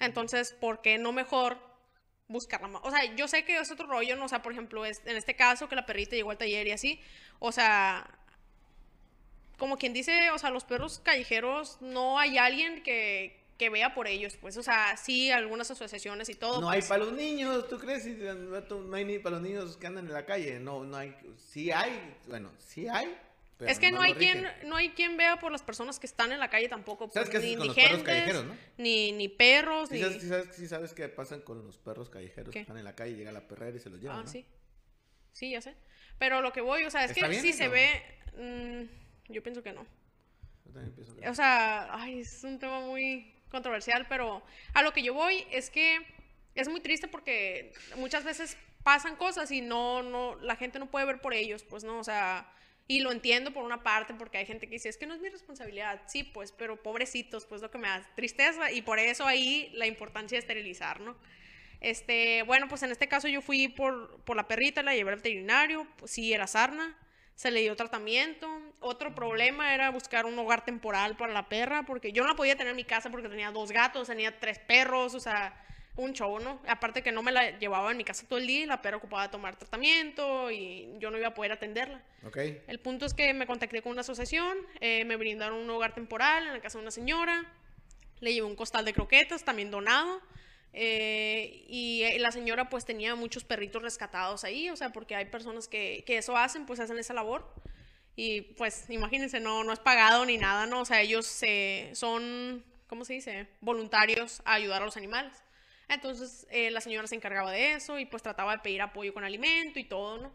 Entonces, 0.00 0.52
¿por 0.52 0.82
qué 0.82 0.98
no 0.98 1.12
mejor 1.12 1.58
buscarla 2.28 2.68
más? 2.68 2.82
O 2.84 2.90
sea, 2.90 3.14
yo 3.14 3.28
sé 3.28 3.44
que 3.44 3.58
es 3.58 3.70
otro 3.70 3.86
rollo, 3.86 4.16
¿no? 4.16 4.24
O 4.24 4.28
sea, 4.28 4.42
por 4.42 4.52
ejemplo, 4.52 4.84
es, 4.84 5.02
en 5.06 5.16
este 5.16 5.36
caso 5.36 5.68
que 5.68 5.76
la 5.76 5.86
perrita 5.86 6.16
llegó 6.16 6.30
al 6.30 6.38
taller 6.38 6.66
y 6.66 6.72
así, 6.72 7.00
o 7.38 7.52
sea, 7.52 8.08
como 9.58 9.78
quien 9.78 9.92
dice, 9.92 10.30
o 10.30 10.38
sea, 10.38 10.50
los 10.50 10.64
perros 10.64 11.00
callejeros, 11.04 11.78
no 11.80 12.18
hay 12.18 12.38
alguien 12.38 12.82
que, 12.82 13.44
que 13.58 13.70
vea 13.70 13.94
por 13.94 14.06
ellos, 14.08 14.36
pues, 14.40 14.56
o 14.56 14.62
sea, 14.62 14.96
sí, 14.96 15.30
algunas 15.30 15.70
asociaciones 15.70 16.28
y 16.28 16.34
todo. 16.34 16.60
No 16.60 16.70
hay 16.70 16.80
pues. 16.80 16.88
para 16.88 17.04
los 17.04 17.12
niños, 17.12 17.68
¿tú 17.68 17.78
crees? 17.78 18.02
Si 18.04 18.10
No 18.10 18.94
hay 18.94 19.04
ni 19.04 19.18
para 19.18 19.36
los 19.36 19.42
niños 19.42 19.76
que 19.76 19.86
andan 19.86 20.06
en 20.06 20.12
la 20.12 20.26
calle. 20.26 20.58
No, 20.58 20.84
no 20.84 20.96
hay. 20.96 21.14
Sí 21.36 21.70
hay, 21.70 22.14
bueno, 22.26 22.50
sí 22.58 22.88
hay. 22.88 23.16
pero 23.56 23.70
es 23.70 23.78
que 23.78 23.92
no 23.92 24.00
hay 24.00 24.14
quien, 24.14 24.42
rigen. 24.44 24.68
no 24.68 24.76
hay 24.76 24.90
quien 24.90 25.16
vea 25.16 25.38
por 25.38 25.52
las 25.52 25.62
personas 25.62 26.00
que 26.00 26.06
están 26.06 26.32
en 26.32 26.40
la 26.40 26.50
calle 26.50 26.68
tampoco, 26.68 27.08
¿Sabes 27.12 27.30
pues, 27.30 27.40
qué 27.40 27.46
ni 27.46 27.52
indigentes, 27.52 28.02
callejeros, 28.02 28.44
no? 28.46 28.56
ni, 28.78 29.12
ni 29.12 29.28
perros, 29.28 29.88
Sí 29.88 29.94
ni... 29.94 30.00
sabes, 30.00 30.20
sí 30.22 30.28
sabes, 30.28 30.56
sí 30.56 30.66
sabes 30.68 30.92
qué 30.94 31.08
pasan 31.08 31.40
con 31.42 31.64
los 31.64 31.78
perros 31.78 32.10
callejeros 32.10 32.50
¿Qué? 32.52 32.58
que 32.58 32.62
están 32.62 32.78
en 32.78 32.84
la 32.84 32.96
calle, 32.96 33.14
llega 33.14 33.30
la 33.30 33.46
perrera 33.46 33.76
y 33.76 33.80
se 33.80 33.88
los 33.90 34.00
lleva. 34.00 34.18
Ah, 34.18 34.22
¿no? 34.24 34.26
sí. 34.26 34.44
Sí, 35.32 35.50
ya 35.50 35.60
sé. 35.60 35.74
Pero 36.18 36.40
lo 36.40 36.52
que 36.52 36.60
voy, 36.60 36.84
o 36.84 36.90
sea, 36.90 37.04
es 37.04 37.10
¿Está 37.12 37.28
que 37.28 37.40
sí 37.40 37.52
se 37.52 37.64
eso? 37.64 37.72
ve... 37.72 38.02
mm, 38.36 39.03
yo 39.28 39.42
pienso 39.42 39.62
que 39.62 39.72
no. 39.72 39.86
Yo 40.66 40.72
también 40.72 40.94
pienso 40.94 41.14
que- 41.16 41.28
O 41.28 41.34
sea, 41.34 41.88
ay, 41.94 42.20
es 42.20 42.42
un 42.44 42.58
tema 42.58 42.80
muy 42.80 43.32
controversial, 43.50 44.06
pero 44.08 44.42
a 44.72 44.82
lo 44.82 44.92
que 44.92 45.02
yo 45.02 45.14
voy 45.14 45.44
es 45.50 45.70
que 45.70 45.98
es 46.54 46.68
muy 46.68 46.80
triste 46.80 47.08
porque 47.08 47.72
muchas 47.96 48.24
veces 48.24 48.56
pasan 48.82 49.16
cosas 49.16 49.50
y 49.50 49.60
no, 49.60 50.02
no, 50.02 50.36
la 50.36 50.56
gente 50.56 50.78
no 50.78 50.90
puede 50.90 51.06
ver 51.06 51.20
por 51.20 51.34
ellos, 51.34 51.64
pues 51.64 51.84
no, 51.84 51.98
o 51.98 52.04
sea, 52.04 52.50
y 52.86 53.00
lo 53.00 53.12
entiendo 53.12 53.52
por 53.52 53.64
una 53.64 53.82
parte 53.82 54.12
porque 54.14 54.38
hay 54.38 54.46
gente 54.46 54.66
que 54.66 54.74
dice, 54.74 54.88
es 54.88 54.98
que 54.98 55.06
no 55.06 55.14
es 55.14 55.20
mi 55.20 55.30
responsabilidad, 55.30 56.02
sí, 56.06 56.22
pues, 56.22 56.52
pero 56.52 56.82
pobrecitos, 56.82 57.46
pues 57.46 57.62
lo 57.62 57.70
que 57.70 57.78
me 57.78 57.88
da 57.88 58.06
tristeza 58.14 58.70
y 58.70 58.82
por 58.82 58.98
eso 58.98 59.26
ahí 59.26 59.70
la 59.74 59.86
importancia 59.86 60.36
de 60.36 60.40
esterilizar, 60.40 61.00
¿no? 61.00 61.16
Este, 61.80 62.42
bueno, 62.44 62.68
pues 62.68 62.82
en 62.82 62.90
este 62.90 63.08
caso 63.08 63.28
yo 63.28 63.40
fui 63.40 63.68
por, 63.68 64.20
por 64.24 64.36
la 64.36 64.48
perrita, 64.48 64.82
la 64.82 64.94
llevé 64.94 65.10
al 65.10 65.16
veterinario, 65.16 65.86
pues 65.96 66.10
sí, 66.12 66.32
era 66.32 66.46
sarna, 66.46 66.96
se 67.34 67.50
le 67.50 67.60
dio 67.60 67.76
tratamiento. 67.76 68.48
Otro 68.80 69.14
problema 69.14 69.74
era 69.74 69.90
buscar 69.90 70.26
un 70.26 70.38
hogar 70.38 70.64
temporal 70.64 71.16
para 71.16 71.32
la 71.32 71.48
perra, 71.48 71.84
porque 71.84 72.12
yo 72.12 72.22
no 72.22 72.28
la 72.28 72.36
podía 72.36 72.56
tener 72.56 72.70
en 72.70 72.76
mi 72.76 72.84
casa 72.84 73.10
porque 73.10 73.28
tenía 73.28 73.50
dos 73.50 73.72
gatos, 73.72 74.08
tenía 74.08 74.38
tres 74.38 74.58
perros, 74.58 75.14
o 75.14 75.20
sea, 75.20 75.60
un 75.96 76.12
show, 76.12 76.40
¿no? 76.40 76.60
Aparte 76.66 77.02
que 77.02 77.12
no 77.12 77.22
me 77.22 77.30
la 77.32 77.58
llevaba 77.58 77.90
en 77.90 77.96
mi 77.96 78.04
casa 78.04 78.26
todo 78.28 78.38
el 78.38 78.46
día 78.46 78.62
y 78.62 78.66
la 78.66 78.82
perra 78.82 78.96
ocupaba 78.96 79.30
tomar 79.30 79.56
tratamiento 79.56 80.50
y 80.50 80.88
yo 80.98 81.10
no 81.10 81.18
iba 81.18 81.28
a 81.28 81.34
poder 81.34 81.52
atenderla. 81.52 82.02
Ok. 82.26 82.38
El 82.66 82.80
punto 82.80 83.06
es 83.06 83.14
que 83.14 83.32
me 83.32 83.46
contacté 83.46 83.80
con 83.80 83.92
una 83.92 84.00
asociación, 84.00 84.56
eh, 84.80 85.04
me 85.04 85.16
brindaron 85.16 85.58
un 85.58 85.70
hogar 85.70 85.94
temporal 85.94 86.46
en 86.46 86.52
la 86.52 86.60
casa 86.60 86.78
de 86.78 86.82
una 86.82 86.90
señora, 86.90 87.44
le 88.20 88.32
llevé 88.32 88.46
un 88.46 88.56
costal 88.56 88.84
de 88.84 88.92
croquetas, 88.92 89.44
también 89.44 89.70
donado, 89.70 90.20
eh, 90.76 91.64
y 91.68 92.02
eh, 92.02 92.18
la 92.18 92.32
señora 92.32 92.68
pues 92.68 92.84
tenía 92.84 93.14
muchos 93.14 93.44
perritos 93.44 93.80
rescatados 93.80 94.42
ahí, 94.42 94.68
o 94.70 94.76
sea, 94.76 94.90
porque 94.90 95.14
hay 95.14 95.26
personas 95.26 95.68
que, 95.68 96.02
que 96.04 96.18
eso 96.18 96.36
hacen, 96.36 96.66
pues 96.66 96.80
hacen 96.80 96.98
esa 96.98 97.14
labor. 97.14 97.48
Y 98.16 98.42
pues 98.42 98.88
imagínense, 98.90 99.40
no, 99.40 99.64
no 99.64 99.72
es 99.72 99.78
pagado 99.80 100.24
ni 100.26 100.36
nada, 100.36 100.66
¿no? 100.66 100.80
O 100.80 100.84
sea, 100.84 101.00
ellos 101.00 101.26
se, 101.26 101.90
son, 101.94 102.64
¿cómo 102.88 103.04
se 103.04 103.14
dice? 103.14 103.48
Voluntarios 103.60 104.42
a 104.44 104.54
ayudar 104.54 104.82
a 104.82 104.84
los 104.84 104.96
animales. 104.96 105.42
Entonces 105.88 106.46
eh, 106.50 106.70
la 106.70 106.80
señora 106.80 107.06
se 107.06 107.14
encargaba 107.14 107.52
de 107.52 107.74
eso 107.74 107.98
y 107.98 108.06
pues 108.06 108.22
trataba 108.22 108.52
de 108.52 108.58
pedir 108.58 108.82
apoyo 108.82 109.14
con 109.14 109.24
alimento 109.24 109.78
y 109.78 109.84
todo, 109.84 110.18
¿no? 110.18 110.32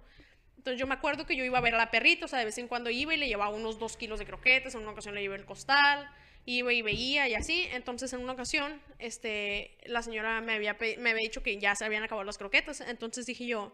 Entonces 0.57 0.79
yo 0.79 0.87
me 0.87 0.93
acuerdo 0.93 1.25
que 1.25 1.35
yo 1.35 1.43
iba 1.43 1.57
a 1.57 1.61
ver 1.61 1.75
a 1.75 1.77
la 1.77 1.89
perrita, 1.89 2.25
o 2.25 2.27
sea, 2.27 2.39
de 2.39 2.45
vez 2.45 2.57
en 2.57 2.67
cuando 2.67 2.89
iba 2.89 3.13
y 3.13 3.17
le 3.17 3.27
llevaba 3.27 3.55
unos 3.55 3.79
dos 3.79 3.95
kilos 3.95 4.19
de 4.19 4.25
croquetas, 4.25 4.75
en 4.75 4.81
una 4.81 4.91
ocasión 4.91 5.15
le 5.15 5.21
llevé 5.21 5.37
el 5.37 5.45
costal, 5.45 6.09
iba 6.45 6.73
y 6.73 6.81
veía 6.81 7.27
y 7.27 7.35
así. 7.35 7.67
Entonces 7.71 8.11
en 8.13 8.21
una 8.21 8.33
ocasión, 8.33 8.81
este, 8.99 9.77
la 9.85 10.01
señora 10.01 10.41
me 10.41 10.53
había, 10.53 10.77
me 10.97 11.11
había 11.11 11.23
dicho 11.23 11.43
que 11.43 11.57
ya 11.59 11.75
se 11.75 11.85
habían 11.85 12.03
acabado 12.03 12.25
las 12.25 12.37
croquetas, 12.37 12.81
entonces 12.81 13.25
dije 13.25 13.45
yo, 13.45 13.71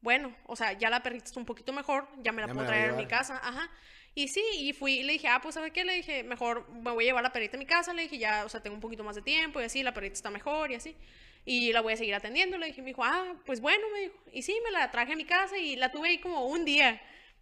bueno, 0.00 0.34
o 0.46 0.56
sea, 0.56 0.72
ya 0.74 0.90
la 0.90 1.02
perrita 1.02 1.24
está 1.24 1.40
un 1.40 1.46
poquito 1.46 1.72
mejor, 1.72 2.08
ya 2.22 2.32
me 2.32 2.40
la 2.40 2.48
Ya 2.48 2.54
puedo 2.54 2.66
me 2.66 2.70
la 2.70 2.76
traer 2.76 2.90
a 2.94 2.96
mi 2.96 3.06
casa, 3.06 3.40
ajá. 3.42 3.70
Y 4.14 4.28
sí, 4.28 4.42
y 4.58 4.72
fui, 4.72 5.00
y 5.00 5.02
le 5.04 5.12
dije, 5.12 5.28
ah, 5.28 5.40
pues, 5.40 5.54
¿sabes 5.54 5.72
qué? 5.72 5.84
Le 5.84 5.94
dije, 5.94 6.24
mejor 6.24 6.68
me 6.70 6.90
voy 6.90 7.04
a 7.04 7.08
llevar 7.08 7.22
la 7.22 7.32
perrita 7.32 7.56
a 7.56 7.60
mi 7.60 7.66
casa, 7.66 7.92
le 7.92 8.02
dije, 8.02 8.18
ya, 8.18 8.44
o 8.44 8.48
sea, 8.48 8.60
tengo 8.62 8.74
un 8.74 8.80
poquito 8.80 9.04
más 9.04 9.16
de 9.16 9.22
tiempo 9.22 9.60
y 9.60 9.64
así, 9.64 9.82
la 9.82 9.94
perrita 9.94 10.14
está 10.14 10.30
mejor 10.30 10.70
y 10.72 10.74
así. 10.74 10.96
Y 11.44 11.72
la 11.72 11.80
voy 11.80 11.92
a 11.92 11.96
seguir 11.96 12.14
atendiendo, 12.14 12.58
le 12.58 12.66
dije, 12.66 12.82
me 12.82 12.88
dijo, 12.88 13.04
ah, 13.04 13.34
pues 13.46 13.60
bueno, 13.60 13.84
me 13.92 14.00
dijo. 14.00 14.14
Y 14.32 14.42
sí, 14.42 14.56
me 14.64 14.70
la 14.70 14.90
traje 14.90 15.12
a 15.12 15.16
mi 15.16 15.24
casa 15.24 15.56
y 15.56 15.76
la 15.76 15.90
tuve 15.92 16.08
ahí 16.08 16.18
como 16.18 16.46
un 16.46 16.64
día. 16.64 17.00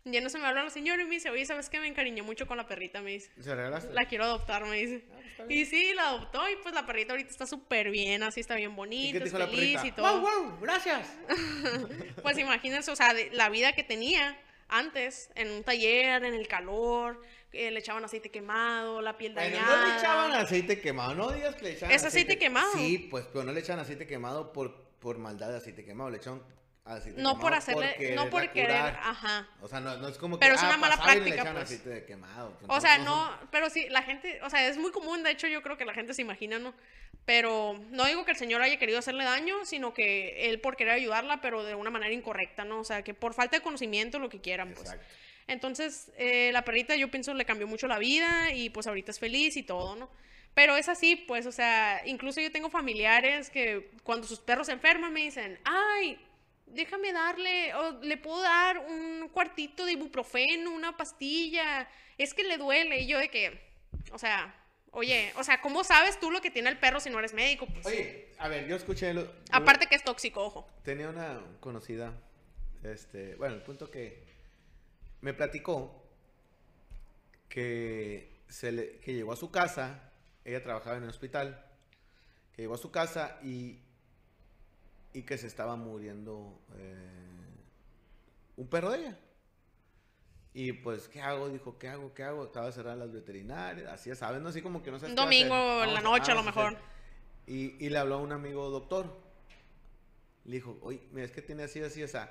Ya 0.09 0.21
no 0.21 0.31
se 0.31 0.39
me 0.39 0.47
habló 0.47 0.63
la 0.63 0.71
señora 0.71 1.03
y 1.03 1.05
me 1.05 1.17
dice, 1.17 1.31
oye, 1.31 1.45
¿sabes 1.45 1.69
qué? 1.69 1.81
Me 1.81 1.89
encariñé 1.89 2.23
mucho 2.23 2.47
con 2.47 2.57
la 2.57 2.67
perrita, 2.69 3.03
me 3.03 3.11
dice. 3.11 3.29
¿Se 3.41 3.53
regalaste? 3.55 3.93
La 3.93 4.07
quiero 4.07 4.23
adoptar, 4.23 4.65
me 4.65 4.77
dice. 4.77 5.05
Ah, 5.09 5.15
pues, 5.17 5.27
está 5.33 5.45
bien. 5.47 5.61
Y 5.61 5.65
sí, 5.67 5.93
la 5.95 6.11
adoptó 6.11 6.49
y 6.49 6.55
pues 6.63 6.73
la 6.75 6.87
perrita 6.87 7.13
ahorita 7.13 7.31
está 7.31 7.45
súper 7.47 7.91
bien, 7.91 8.23
así 8.23 8.39
está 8.39 8.55
bien 8.55 8.71
¿Y 8.71 8.75
bonita, 8.75 9.13
qué 9.15 9.19
te 9.19 9.25
es 9.25 9.33
dijo 9.33 9.39
la 9.39 9.49
feliz 9.49 9.77
perrita? 9.79 9.87
y 9.89 9.93
todo. 9.93 10.21
¡Wow, 10.21 10.31
wow! 10.51 10.59
¡Gracias! 10.61 11.09
Pues 12.23 12.39
imagínense, 12.39 12.91
o 12.91 12.97
sea, 12.97 13.15
de- 13.15 13.31
la 13.33 13.49
vida 13.49 13.73
que 13.73 13.83
tenía 13.83 14.39
antes, 14.69 15.31
en 15.35 15.51
un 15.51 15.63
taller, 15.65 16.25
en 16.25 16.35
el 16.35 16.47
calor, 16.49 17.21
eh, 17.53 17.71
le 17.73 17.79
echaban 17.81 18.05
aceite 18.05 18.31
quemado, 18.31 19.01
la 19.03 19.17
piel 19.19 19.33
Bueno, 19.35 19.57
dañada. 19.57 19.77
no 19.77 19.87
le 19.89 19.99
echaban 19.99 20.33
aceite 20.33 20.81
quemado, 20.81 21.15
no 21.15 21.33
digas 21.33 21.55
que 21.57 21.63
le 21.65 21.73
echaban 21.73 21.95
¿Es 21.95 22.05
aceite 22.05 22.39
quemado? 22.39 22.71
Sí, 22.75 23.09
pues, 23.11 23.27
pero 23.33 23.45
no 23.45 23.53
le 23.53 23.61
echaban 23.61 23.81
aceite 23.81 24.07
quemado 24.07 24.53
por, 24.53 24.89
por 25.01 25.19
maldad 25.19 25.51
de 25.51 25.57
aceite 25.59 25.85
quemado, 25.85 26.11
le 26.11 26.19
echaban 26.19 26.43
aceite 26.87 27.21
No 27.21 27.39
por 27.39 27.55
hacerle, 27.55 28.15
no 28.15 28.31
por 28.31 28.51
querer, 28.51 28.77
ajá. 28.77 29.49
O 29.61 29.69
sea, 29.69 29.81
no, 29.81 29.97
no 29.97 30.09
es 30.09 30.19
como 30.19 30.37
que 30.37 30.41
Pero 30.41 30.55
es 30.55 30.63
ah, 30.63 30.69
una 30.69 30.77
mala 30.77 30.97
le 30.97 31.03
práctica, 31.03 31.53
pues. 31.53 31.65
aceite 31.65 31.89
de 31.91 32.05
quemado. 32.05 32.57
O 32.69 32.81
sea, 32.81 32.97
son- 32.97 33.05
no, 33.05 33.31
pero 33.51 33.71
sí, 33.71 33.87
la 33.91 34.03
gente, 34.03 34.41
o 34.43 34.51
sea, 34.51 34.67
es 34.69 34.79
muy 34.79 34.93
común, 34.93 35.23
de 35.23 35.31
hecho 35.31 35.47
yo 35.49 35.63
creo 35.63 35.77
que 35.77 35.85
la 35.85 35.95
gente 35.95 36.15
se 36.15 36.23
imagina, 36.23 36.59
¿no? 36.59 36.75
Pero 37.25 37.81
no 37.91 38.05
digo 38.05 38.25
que 38.25 38.31
el 38.31 38.37
señor 38.37 38.63
haya 38.63 38.79
querido 38.79 38.99
hacerle 38.99 39.25
daño, 39.25 39.65
sino 39.65 39.93
que 39.93 40.49
él 40.49 40.61
por 40.61 40.77
querer 40.77 40.95
ayudarla, 40.95 41.41
pero 41.41 41.65
de 41.65 41.75
una 41.75 41.91
manera 41.91 42.13
incorrecta, 42.13 42.65
¿no? 42.65 42.81
O 42.81 42.85
sea, 42.85 43.03
que 43.03 43.15
por 43.15 43.35
falta 43.35 43.57
de 43.57 43.63
conocimiento, 43.63 44.19
lo 44.19 44.29
que 44.29 44.41
quieran, 44.41 44.73
pues. 44.75 44.95
Entonces, 45.49 46.11
eh, 46.17 46.51
la 46.53 46.63
perrita 46.65 46.97
yo 46.97 47.11
pienso 47.11 47.33
le 47.35 47.45
cambió 47.45 47.67
mucho 47.67 47.87
la 47.87 47.99
vida 47.99 48.53
y 48.53 48.71
pues 48.71 48.87
ahorita 48.87 49.11
es 49.11 49.19
feliz 49.19 49.57
y 49.57 49.63
todo, 49.63 49.97
¿no? 49.97 50.09
Pero 50.55 50.77
es 50.77 50.89
así, 50.89 51.17
pues, 51.17 51.47
o 51.47 51.53
sea, 51.53 52.01
incluso 52.07 52.41
yo 52.41 52.51
tengo 52.51 52.71
familiares 52.71 53.51
que 53.51 53.91
cuando 54.03 54.27
sus 54.27 54.41
perros 54.41 54.69
se 54.69 54.73
enferman 54.73 55.13
me 55.13 55.21
dicen, 55.21 55.59
ay, 55.65 56.19
déjame 56.77 57.13
darle, 57.13 57.75
o 57.75 58.01
le 58.03 58.17
puedo 58.17 58.41
dar 58.43 58.79
un 58.79 59.29
cuartito 59.33 59.85
de 59.85 59.93
ibuprofeno, 59.93 60.71
una 60.71 60.97
pastilla, 60.97 61.89
es 62.19 62.35
que 62.35 62.45
le 62.45 62.59
duele. 62.59 63.01
Y 63.01 63.07
yo 63.07 63.19
de 63.19 63.29
que, 63.29 63.61
o 64.13 64.19
sea, 64.19 64.55
oye, 64.93 65.33
o 65.37 65.43
sea, 65.43 65.61
¿cómo 65.61 65.83
sabes 65.83 66.21
tú 66.21 66.31
lo 66.31 66.41
que 66.41 66.51
tiene 66.51 66.69
el 66.69 66.79
perro 66.79 67.01
si 67.01 67.11
no 67.11 67.19
eres 67.19 67.35
médico? 67.35 67.67
Pues, 67.67 67.87
Oye, 67.87 68.29
a 68.39 68.49
ver, 68.49 68.67
yo 68.69 68.77
escuché... 68.77 69.13
Lo, 69.13 69.25
yo 69.25 69.33
aparte 69.51 69.87
que 69.87 69.97
es 69.97 70.05
tóxico, 70.05 70.45
ojo. 70.45 70.69
Tenía 70.85 71.09
una 71.09 71.41
conocida, 71.61 72.13
este, 72.85 73.35
bueno, 73.37 73.55
el 73.55 73.63
punto 73.63 73.91
que 73.91 74.23
me 75.21 75.35
platicó 75.35 76.03
que, 77.49 78.43
se 78.49 78.73
le, 78.73 78.99
que 78.99 79.15
llegó 79.15 79.33
a 79.33 79.37
su 79.37 79.51
casa, 79.51 80.13
ella 80.45 80.63
trabajaba 80.63 80.97
en 80.99 81.05
el 81.05 81.09
hospital, 81.09 81.65
que 82.55 82.63
llegó 82.63 82.75
a 82.75 82.79
su 82.79 82.91
casa 82.91 83.39
y, 83.43 83.81
y 85.17 85.23
que 85.23 85.39
se 85.39 85.47
estaba 85.47 85.77
muriendo 85.77 86.61
eh, 86.77 87.55
un 88.59 88.69
perro 88.69 88.91
de 88.91 88.99
ella. 88.99 89.19
Y 90.53 90.73
pues, 90.73 91.09
¿qué 91.09 91.23
hago? 91.23 91.49
Dijo, 91.49 91.79
¿qué 91.79 91.89
hago? 91.89 92.13
¿Qué 92.13 92.23
hago? 92.23 92.45
Estaba 92.45 92.71
cerrada 92.71 92.97
las 92.97 93.13
veterinarias, 93.13 93.91
así 93.91 94.15
sabes, 94.15 94.43
no 94.43 94.51
así 94.51 94.61
como 94.61 94.83
que 94.83 94.91
no 94.91 94.99
sé 94.99 95.07
Un 95.07 95.15
domingo 95.15 95.85
en 95.85 95.95
la 95.95 96.03
noche 96.03 96.33
a 96.33 96.35
lo 96.35 96.43
mejor. 96.43 96.77
Y, 97.47 97.83
y 97.83 97.89
le 97.89 97.97
habló 97.97 98.17
a 98.17 98.19
un 98.19 98.33
amigo 98.33 98.69
doctor. 98.69 99.07
Le 100.45 100.57
dijo, 100.57 100.77
oye, 100.83 101.01
mira, 101.13 101.25
es 101.25 101.33
que 101.33 101.41
tiene 101.41 101.63
así, 101.63 101.81
así, 101.81 102.03
o 102.03 102.09
sea, 102.09 102.31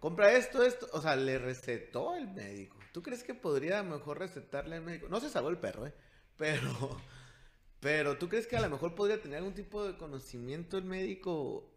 compra 0.00 0.32
esto, 0.32 0.62
esto. 0.62 0.88
O 0.94 1.02
sea, 1.02 1.16
le 1.16 1.38
recetó 1.38 2.16
el 2.16 2.28
médico. 2.28 2.78
¿Tú 2.92 3.02
crees 3.02 3.24
que 3.24 3.34
podría 3.34 3.82
mejor 3.82 4.20
recetarle 4.20 4.76
al 4.76 4.82
médico? 4.82 5.08
No 5.10 5.20
se 5.20 5.28
salvó 5.28 5.50
el 5.50 5.58
perro, 5.58 5.86
¿eh? 5.86 5.92
Pero, 6.38 6.96
pero 7.80 8.16
¿tú 8.16 8.30
crees 8.30 8.46
que 8.46 8.56
a 8.56 8.62
lo 8.62 8.70
mejor 8.70 8.94
podría 8.94 9.20
tener 9.20 9.36
algún 9.36 9.52
tipo 9.52 9.84
de 9.84 9.98
conocimiento 9.98 10.78
el 10.78 10.84
médico 10.84 11.71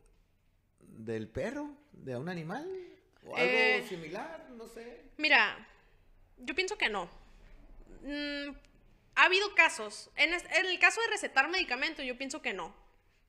del 0.95 1.27
perro, 1.27 1.69
de 1.91 2.15
un 2.17 2.29
animal? 2.29 2.65
¿O 3.25 3.35
algo 3.35 3.49
Eh. 3.51 3.85
similar? 3.87 4.47
No 4.55 4.67
sé. 4.67 5.01
Mira, 5.17 5.67
yo 6.37 6.53
pienso 6.55 6.77
que 6.77 6.89
no. 6.89 7.09
Mm, 8.03 8.49
ha 9.15 9.23
habido 9.25 9.53
casos. 9.55 10.09
En, 10.15 10.33
es- 10.33 10.45
en 10.51 10.65
el 10.65 10.79
caso 10.79 11.01
de 11.01 11.07
recetar 11.07 11.47
medicamentos, 11.49 12.05
yo 12.05 12.17
pienso 12.17 12.41
que 12.41 12.53
no. 12.53 12.73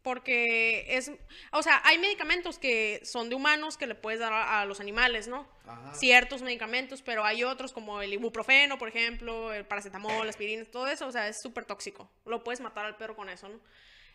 Porque 0.03 0.85
es. 0.97 1.11
O 1.51 1.63
sea, 1.65 1.81
hay 1.85 1.99
medicamentos 1.99 2.59
que 2.61 3.01
son 3.05 3.29
de 3.29 3.35
humanos 3.35 3.77
que 3.77 3.89
le 3.89 3.97
puedes 3.97 4.21
dar 4.21 4.33
a, 4.33 4.61
a 4.61 4.65
los 4.65 4.79
animales, 4.79 5.27
¿no? 5.27 5.49
Ajá. 5.67 5.95
Ciertos 5.95 6.43
medicamentos, 6.43 7.03
pero 7.03 7.25
hay 7.25 7.43
otros 7.43 7.73
como 7.73 8.01
el 8.01 8.13
ibuprofeno, 8.13 8.79
por 8.79 8.89
ejemplo, 8.89 9.53
el 9.53 9.65
paracetamol, 9.65 10.25
la 10.25 10.31
aspirina, 10.31 10.65
todo 10.67 10.87
eso. 10.87 11.09
O 11.09 11.13
sea, 11.13 11.27
es 11.27 11.41
súper 11.43 11.65
tóxico. 11.65 12.09
Lo 12.25 12.45
puedes 12.45 12.61
matar 12.61 12.85
al 12.87 12.97
perro 12.97 13.17
con 13.17 13.29
eso, 13.29 13.49
¿no? 13.49 13.59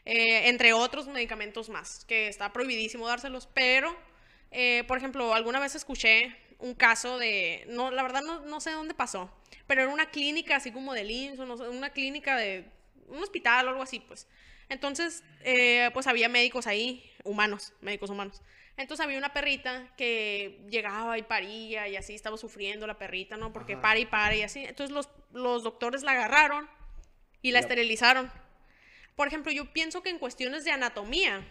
Eh, 0.05 0.49
entre 0.49 0.73
otros 0.73 1.07
medicamentos 1.07 1.69
más, 1.69 2.05
que 2.05 2.27
está 2.27 2.51
prohibidísimo 2.51 3.07
dárselos, 3.07 3.47
pero, 3.53 3.95
eh, 4.49 4.83
por 4.87 4.97
ejemplo, 4.97 5.33
alguna 5.33 5.59
vez 5.59 5.75
escuché 5.75 6.35
un 6.57 6.73
caso 6.73 7.17
de, 7.19 7.65
no, 7.67 7.91
la 7.91 8.01
verdad 8.03 8.21
no, 8.21 8.41
no 8.41 8.61
sé 8.61 8.71
dónde 8.71 8.93
pasó, 8.93 9.31
pero 9.67 9.83
era 9.83 9.91
una 9.91 10.09
clínica 10.09 10.55
así 10.55 10.71
como 10.71 10.93
de 10.93 11.03
IMSS, 11.03 11.39
o 11.39 11.45
no 11.45 11.57
sé, 11.57 11.69
una 11.69 11.91
clínica 11.91 12.35
de 12.35 12.65
un 13.07 13.21
hospital 13.21 13.67
o 13.67 13.69
algo 13.69 13.83
así, 13.83 13.99
pues. 13.99 14.27
Entonces, 14.69 15.23
eh, 15.43 15.89
pues 15.93 16.07
había 16.07 16.29
médicos 16.29 16.65
ahí, 16.65 17.11
humanos, 17.23 17.73
médicos 17.81 18.09
humanos. 18.09 18.41
Entonces 18.77 19.03
había 19.03 19.17
una 19.17 19.33
perrita 19.33 19.93
que 19.97 20.65
llegaba 20.69 21.17
y 21.17 21.23
paría 21.23 21.87
y 21.89 21.97
así 21.97 22.15
estaba 22.15 22.37
sufriendo 22.37 22.87
la 22.87 22.97
perrita, 22.97 23.35
¿no? 23.37 23.51
Porque 23.51 23.73
Ajá. 23.73 23.81
para 23.81 23.99
y 23.99 24.05
para 24.05 24.35
y 24.35 24.43
así. 24.43 24.63
Entonces 24.63 24.93
los, 24.93 25.09
los 25.33 25.63
doctores 25.63 26.03
la 26.03 26.13
agarraron 26.13 26.69
y 27.41 27.51
la 27.51 27.59
esterilizaron. 27.59 28.31
Por 29.15 29.27
ejemplo, 29.27 29.51
yo 29.51 29.71
pienso 29.71 30.01
que 30.01 30.09
en 30.09 30.19
cuestiones 30.19 30.63
de 30.65 30.71
anatomía, 30.71 31.45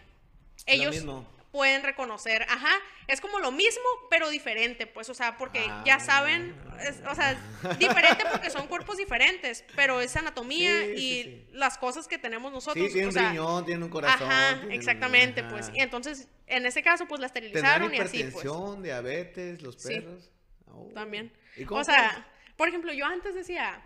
ellos 0.65 1.03
pueden 1.51 1.83
reconocer, 1.83 2.43
ajá, 2.43 2.71
es 3.07 3.19
como 3.19 3.39
lo 3.39 3.51
mismo, 3.51 3.83
pero 4.09 4.29
diferente, 4.29 4.87
pues, 4.87 5.09
o 5.09 5.13
sea, 5.13 5.37
porque 5.37 5.69
ya 5.83 5.99
saben, 5.99 6.55
es- 6.79 7.01
o 7.05 7.13
sea, 7.13 7.35
diferente 7.77 8.23
porque 8.31 8.49
son 8.49 8.67
cuerpos 8.67 8.95
diferentes, 8.95 9.65
pero 9.75 9.99
es 9.99 10.15
anatomía 10.15 10.71
Sí, 10.85 10.91
y 10.95 11.23
sí. 11.23 11.47
las 11.51 11.77
cosas 11.77 12.07
que 12.07 12.17
tenemos 12.17 12.53
nosotros, 12.53 12.85
Sí, 12.87 12.93
tiene 12.93 13.07
o 13.07 13.09
un 13.09 13.15
riñón, 13.15 13.65
tiene 13.65 13.83
un 13.83 13.89
corazón. 13.89 14.31
Ajá, 14.31 14.61
exactamente, 14.69 15.41
ajá. 15.41 15.49
pues. 15.49 15.71
Y 15.73 15.81
entonces, 15.81 16.29
en 16.47 16.65
ese 16.65 16.81
caso, 16.83 17.05
pues 17.05 17.19
la 17.19 17.27
esterilizaron 17.27 17.93
y 17.93 17.97
así, 17.99 18.23
pues. 18.31 18.45
diabetes, 18.81 19.61
los 19.61 19.75
perros. 19.75 20.29
Oh. 20.67 20.89
También. 20.93 21.33
¿Y 21.57 21.65
cómo 21.65 21.81
O 21.81 21.83
sea, 21.83 22.25
por 22.55 22.69
ejemplo, 22.69 22.93
yo 22.93 23.05
antes 23.05 23.35
decía, 23.35 23.81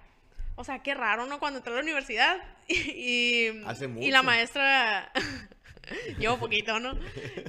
o 0.55 0.63
sea, 0.63 0.79
qué 0.79 0.93
raro, 0.93 1.25
¿no? 1.25 1.39
Cuando 1.39 1.59
entré 1.59 1.71
a 1.73 1.75
la 1.75 1.81
universidad 1.81 2.37
y, 2.67 2.73
y, 2.91 3.63
Hace 3.65 3.89
y 3.99 4.11
la 4.11 4.23
maestra, 4.23 5.11
yo 6.19 6.37
poquito, 6.39 6.79
¿no? 6.79 6.97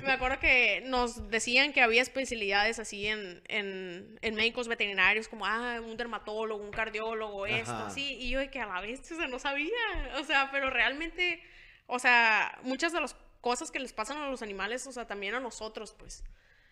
Me 0.03 0.13
acuerdo 0.13 0.39
que 0.39 0.83
nos 0.87 1.31
decían 1.31 1.73
que 1.73 1.81
había 1.81 2.03
especialidades 2.03 2.79
así 2.79 3.07
en, 3.07 3.43
en, 3.49 4.19
en 4.23 4.35
médicos 4.35 4.69
veterinarios, 4.69 5.29
como, 5.29 5.47
ah, 5.47 5.81
un 5.81 5.97
dermatólogo, 5.97 6.63
un 6.63 6.71
cardiólogo, 6.71 7.47
esto, 7.47 7.73
Ajá. 7.73 7.87
así. 7.87 8.17
Y 8.21 8.31
yo 8.31 8.41
de 8.41 8.51
que 8.51 8.61
a 8.61 8.67
la 8.67 8.81
vez, 8.81 9.01
o 9.11 9.17
sea, 9.17 9.29
no 9.29 9.39
sabía. 9.39 9.71
O 10.19 10.25
sea, 10.25 10.51
pero 10.51 10.71
realmente, 10.71 11.43
o 11.87 11.99
sea, 11.99 12.59
muchas 12.63 12.93
de 12.93 13.01
las 13.01 13.17
cosas 13.41 13.71
que 13.71 13.79
les 13.79 13.93
pasan 13.93 14.19
a 14.19 14.29
los 14.29 14.43
animales, 14.43 14.87
o 14.87 14.93
sea, 14.93 15.07
también 15.07 15.35
a 15.35 15.41
nosotros, 15.41 15.95
pues. 15.99 16.25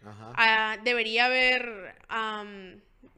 Ajá. 0.05 0.33
Ah, 0.37 0.77
debería 0.83 1.27
haber, 1.27 1.95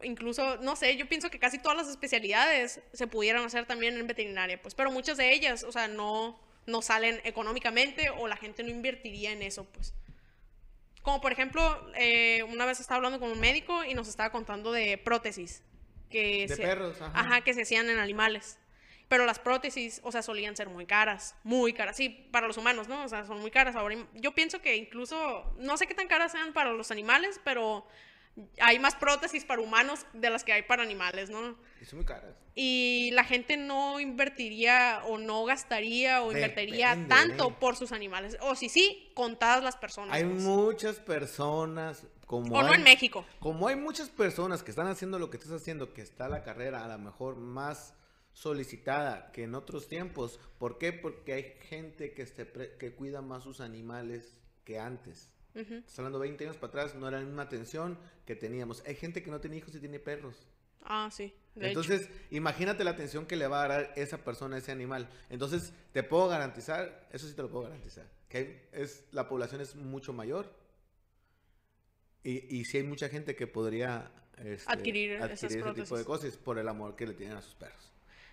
incluso, 0.02 0.56
no 0.58 0.76
sé, 0.76 0.96
yo 0.96 1.08
pienso 1.08 1.30
que 1.30 1.38
casi 1.38 1.58
todas 1.58 1.76
las 1.76 1.88
especialidades 1.88 2.80
se 2.92 3.06
pudieran 3.06 3.44
hacer 3.44 3.66
también 3.66 3.96
en 3.96 4.06
veterinaria, 4.06 4.60
pues, 4.60 4.74
pero 4.74 4.90
muchas 4.90 5.16
de 5.16 5.32
ellas, 5.32 5.62
o 5.64 5.72
sea, 5.72 5.88
no, 5.88 6.38
no 6.66 6.82
salen 6.82 7.20
económicamente 7.24 8.10
o 8.10 8.28
la 8.28 8.36
gente 8.36 8.62
no 8.62 8.70
invertiría 8.70 9.32
en 9.32 9.42
eso, 9.42 9.64
pues. 9.72 9.94
Como 11.02 11.20
por 11.20 11.30
ejemplo, 11.32 11.62
eh, 11.96 12.42
una 12.44 12.66
vez 12.66 12.80
estaba 12.80 12.96
hablando 12.96 13.20
con 13.20 13.30
un 13.30 13.38
médico 13.38 13.84
y 13.84 13.94
nos 13.94 14.08
estaba 14.08 14.30
contando 14.30 14.72
de 14.72 14.98
prótesis. 14.98 15.62
Que 16.10 16.46
De 16.48 16.56
se- 16.56 16.62
perros, 16.62 17.00
ajá. 17.00 17.12
Ajá, 17.18 17.40
que 17.42 17.54
se 17.54 17.62
hacían 17.62 17.88
en 17.90 17.98
animales. 17.98 18.58
Pero 19.08 19.24
las 19.24 19.38
prótesis, 19.38 20.00
o 20.02 20.10
sea, 20.10 20.20
solían 20.22 20.56
ser 20.56 20.68
muy 20.68 20.84
caras, 20.84 21.36
muy 21.44 21.72
caras. 21.72 21.96
Sí, 21.96 22.08
para 22.32 22.48
los 22.48 22.56
humanos, 22.56 22.88
¿no? 22.88 23.04
O 23.04 23.08
sea, 23.08 23.24
son 23.24 23.38
muy 23.40 23.52
caras. 23.52 23.76
Ahora, 23.76 23.96
yo 24.14 24.34
pienso 24.34 24.60
que 24.60 24.74
incluso, 24.74 25.54
no 25.58 25.76
sé 25.76 25.86
qué 25.86 25.94
tan 25.94 26.08
caras 26.08 26.32
sean 26.32 26.52
para 26.52 26.72
los 26.72 26.90
animales, 26.90 27.40
pero 27.44 27.86
hay 28.60 28.78
más 28.78 28.94
prótesis 28.94 29.44
para 29.44 29.62
humanos 29.62 30.06
de 30.12 30.30
las 30.30 30.44
que 30.44 30.52
hay 30.52 30.62
para 30.62 30.82
animales, 30.82 31.30
¿no? 31.30 31.56
Y 31.80 31.84
son 31.84 31.98
muy 31.98 32.06
caras. 32.06 32.34
Y 32.54 33.10
la 33.12 33.24
gente 33.24 33.56
no 33.56 34.00
invertiría 34.00 35.02
o 35.06 35.18
no 35.18 35.44
gastaría 35.44 36.22
o 36.22 36.32
invertiría 36.32 37.06
tanto 37.08 37.50
¿eh? 37.50 37.54
por 37.58 37.76
sus 37.76 37.92
animales. 37.92 38.36
O 38.40 38.54
si 38.54 38.68
sí, 38.68 39.10
contadas 39.14 39.62
las 39.62 39.76
personas. 39.76 40.14
Hay 40.14 40.24
pues. 40.24 40.42
muchas 40.42 40.96
personas 40.96 42.06
como 42.26 42.56
O 42.56 42.62
no 42.62 42.74
en 42.74 42.82
México. 42.82 43.24
Como 43.40 43.68
hay 43.68 43.76
muchas 43.76 44.08
personas 44.08 44.62
que 44.62 44.70
están 44.70 44.86
haciendo 44.88 45.18
lo 45.18 45.30
que 45.30 45.36
estás 45.36 45.52
haciendo, 45.52 45.92
que 45.94 46.02
está 46.02 46.28
la 46.28 46.42
carrera 46.42 46.84
a 46.84 46.88
lo 46.88 46.98
mejor 46.98 47.36
más 47.36 47.94
solicitada 48.32 49.32
que 49.32 49.44
en 49.44 49.54
otros 49.54 49.88
tiempos. 49.88 50.38
¿Por 50.58 50.78
qué? 50.78 50.92
Porque 50.92 51.32
hay 51.32 51.54
gente 51.68 52.12
que, 52.12 52.26
se 52.26 52.44
pre- 52.44 52.76
que 52.76 52.94
cuida 52.94 53.22
más 53.22 53.44
sus 53.44 53.60
animales 53.60 54.40
que 54.64 54.78
antes. 54.78 55.30
Ujú. 55.56 55.74
Estás 55.74 55.98
hablando 55.98 56.18
20 56.18 56.44
años 56.44 56.56
para 56.56 56.68
atrás, 56.68 56.94
no 56.94 57.08
era 57.08 57.18
la 57.18 57.24
misma 57.24 57.42
atención 57.42 57.98
que 58.26 58.36
teníamos. 58.36 58.82
Hay 58.86 58.94
gente 58.94 59.22
que 59.22 59.30
no 59.30 59.40
tiene 59.40 59.56
hijos 59.56 59.74
y 59.74 59.80
tiene 59.80 59.98
perros. 59.98 60.36
Ah, 60.82 61.08
sí. 61.10 61.34
de 61.54 61.70
hecho. 61.70 61.80
Entonces, 61.80 62.08
imagínate 62.30 62.84
la 62.84 62.90
atención 62.90 63.26
que 63.26 63.34
le 63.36 63.48
va 63.48 63.64
a 63.64 63.68
dar 63.68 63.92
esa 63.96 64.18
persona 64.18 64.56
a 64.56 64.58
ese 64.60 64.70
animal. 64.70 65.08
Entonces, 65.30 65.72
te 65.92 66.02
puedo 66.02 66.28
garantizar, 66.28 67.08
eso 67.10 67.26
sí 67.26 67.34
te 67.34 67.42
lo 67.42 67.50
puedo 67.50 67.64
garantizar, 67.64 68.06
que 68.28 68.68
es, 68.72 69.04
la 69.10 69.28
población 69.28 69.60
es 69.60 69.74
mucho 69.74 70.12
mayor. 70.12 70.54
Y, 72.22 72.56
y 72.56 72.64
sí 72.66 72.76
hay 72.78 72.82
mucha 72.84 73.08
gente 73.08 73.34
que 73.34 73.46
podría 73.46 74.10
este, 74.36 74.70
Adquirir 74.70 75.12
esas 75.12 75.30
ese 75.32 75.48
tipo 75.48 75.68
de 75.68 75.72
prótesis. 75.84 76.04
cosas 76.06 76.36
por 76.36 76.58
el 76.58 76.68
amor 76.68 76.94
que 76.96 77.06
le 77.06 77.14
tienen 77.14 77.36
a 77.36 77.42
sus 77.42 77.54
perros. 77.54 77.92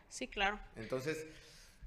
Sí, 0.10 0.28
claro. 0.28 0.60
Entonces, 0.76 1.26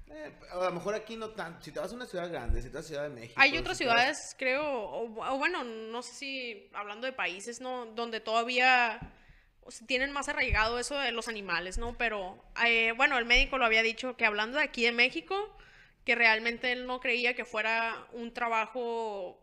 eh, 0.09 0.31
a 0.51 0.55
lo 0.65 0.71
mejor 0.71 0.95
aquí 0.95 1.15
no 1.15 1.29
tanto. 1.31 1.63
Si 1.63 1.71
te 1.71 1.79
vas 1.79 1.91
a 1.91 1.95
una 1.95 2.05
ciudad 2.05 2.29
grande, 2.29 2.61
si 2.61 2.69
te 2.69 2.75
vas 2.75 2.85
a 2.85 2.87
Ciudad 2.87 3.03
de 3.03 3.09
México. 3.09 3.33
Hay 3.39 3.57
otras 3.57 3.77
si 3.77 3.83
te 3.83 3.89
vas- 3.89 3.97
ciudades, 3.99 4.35
creo, 4.37 4.63
o, 4.65 5.03
o 5.33 5.37
bueno, 5.37 5.63
no 5.63 6.01
sé 6.01 6.13
si 6.13 6.69
hablando 6.73 7.05
de 7.07 7.13
países, 7.13 7.61
¿no? 7.61 7.85
Donde 7.87 8.19
todavía 8.19 8.99
tienen 9.85 10.11
más 10.13 10.29
arraigado 10.29 10.79
eso 10.79 10.97
de 10.97 11.11
los 11.11 11.27
animales, 11.27 11.77
¿no? 11.77 11.97
Pero, 11.97 12.41
eh, 12.65 12.93
bueno, 12.95 13.17
el 13.17 13.25
médico 13.25 13.57
lo 13.57 13.65
había 13.65 13.83
dicho 13.83 14.15
que 14.15 14.25
hablando 14.25 14.57
de 14.57 14.63
aquí 14.63 14.83
de 14.83 14.93
México, 14.93 15.35
que 16.05 16.15
realmente 16.15 16.71
él 16.71 16.85
no 16.87 17.01
creía 17.01 17.33
que 17.35 17.43
fuera 17.43 18.07
un 18.13 18.33
trabajo 18.33 19.37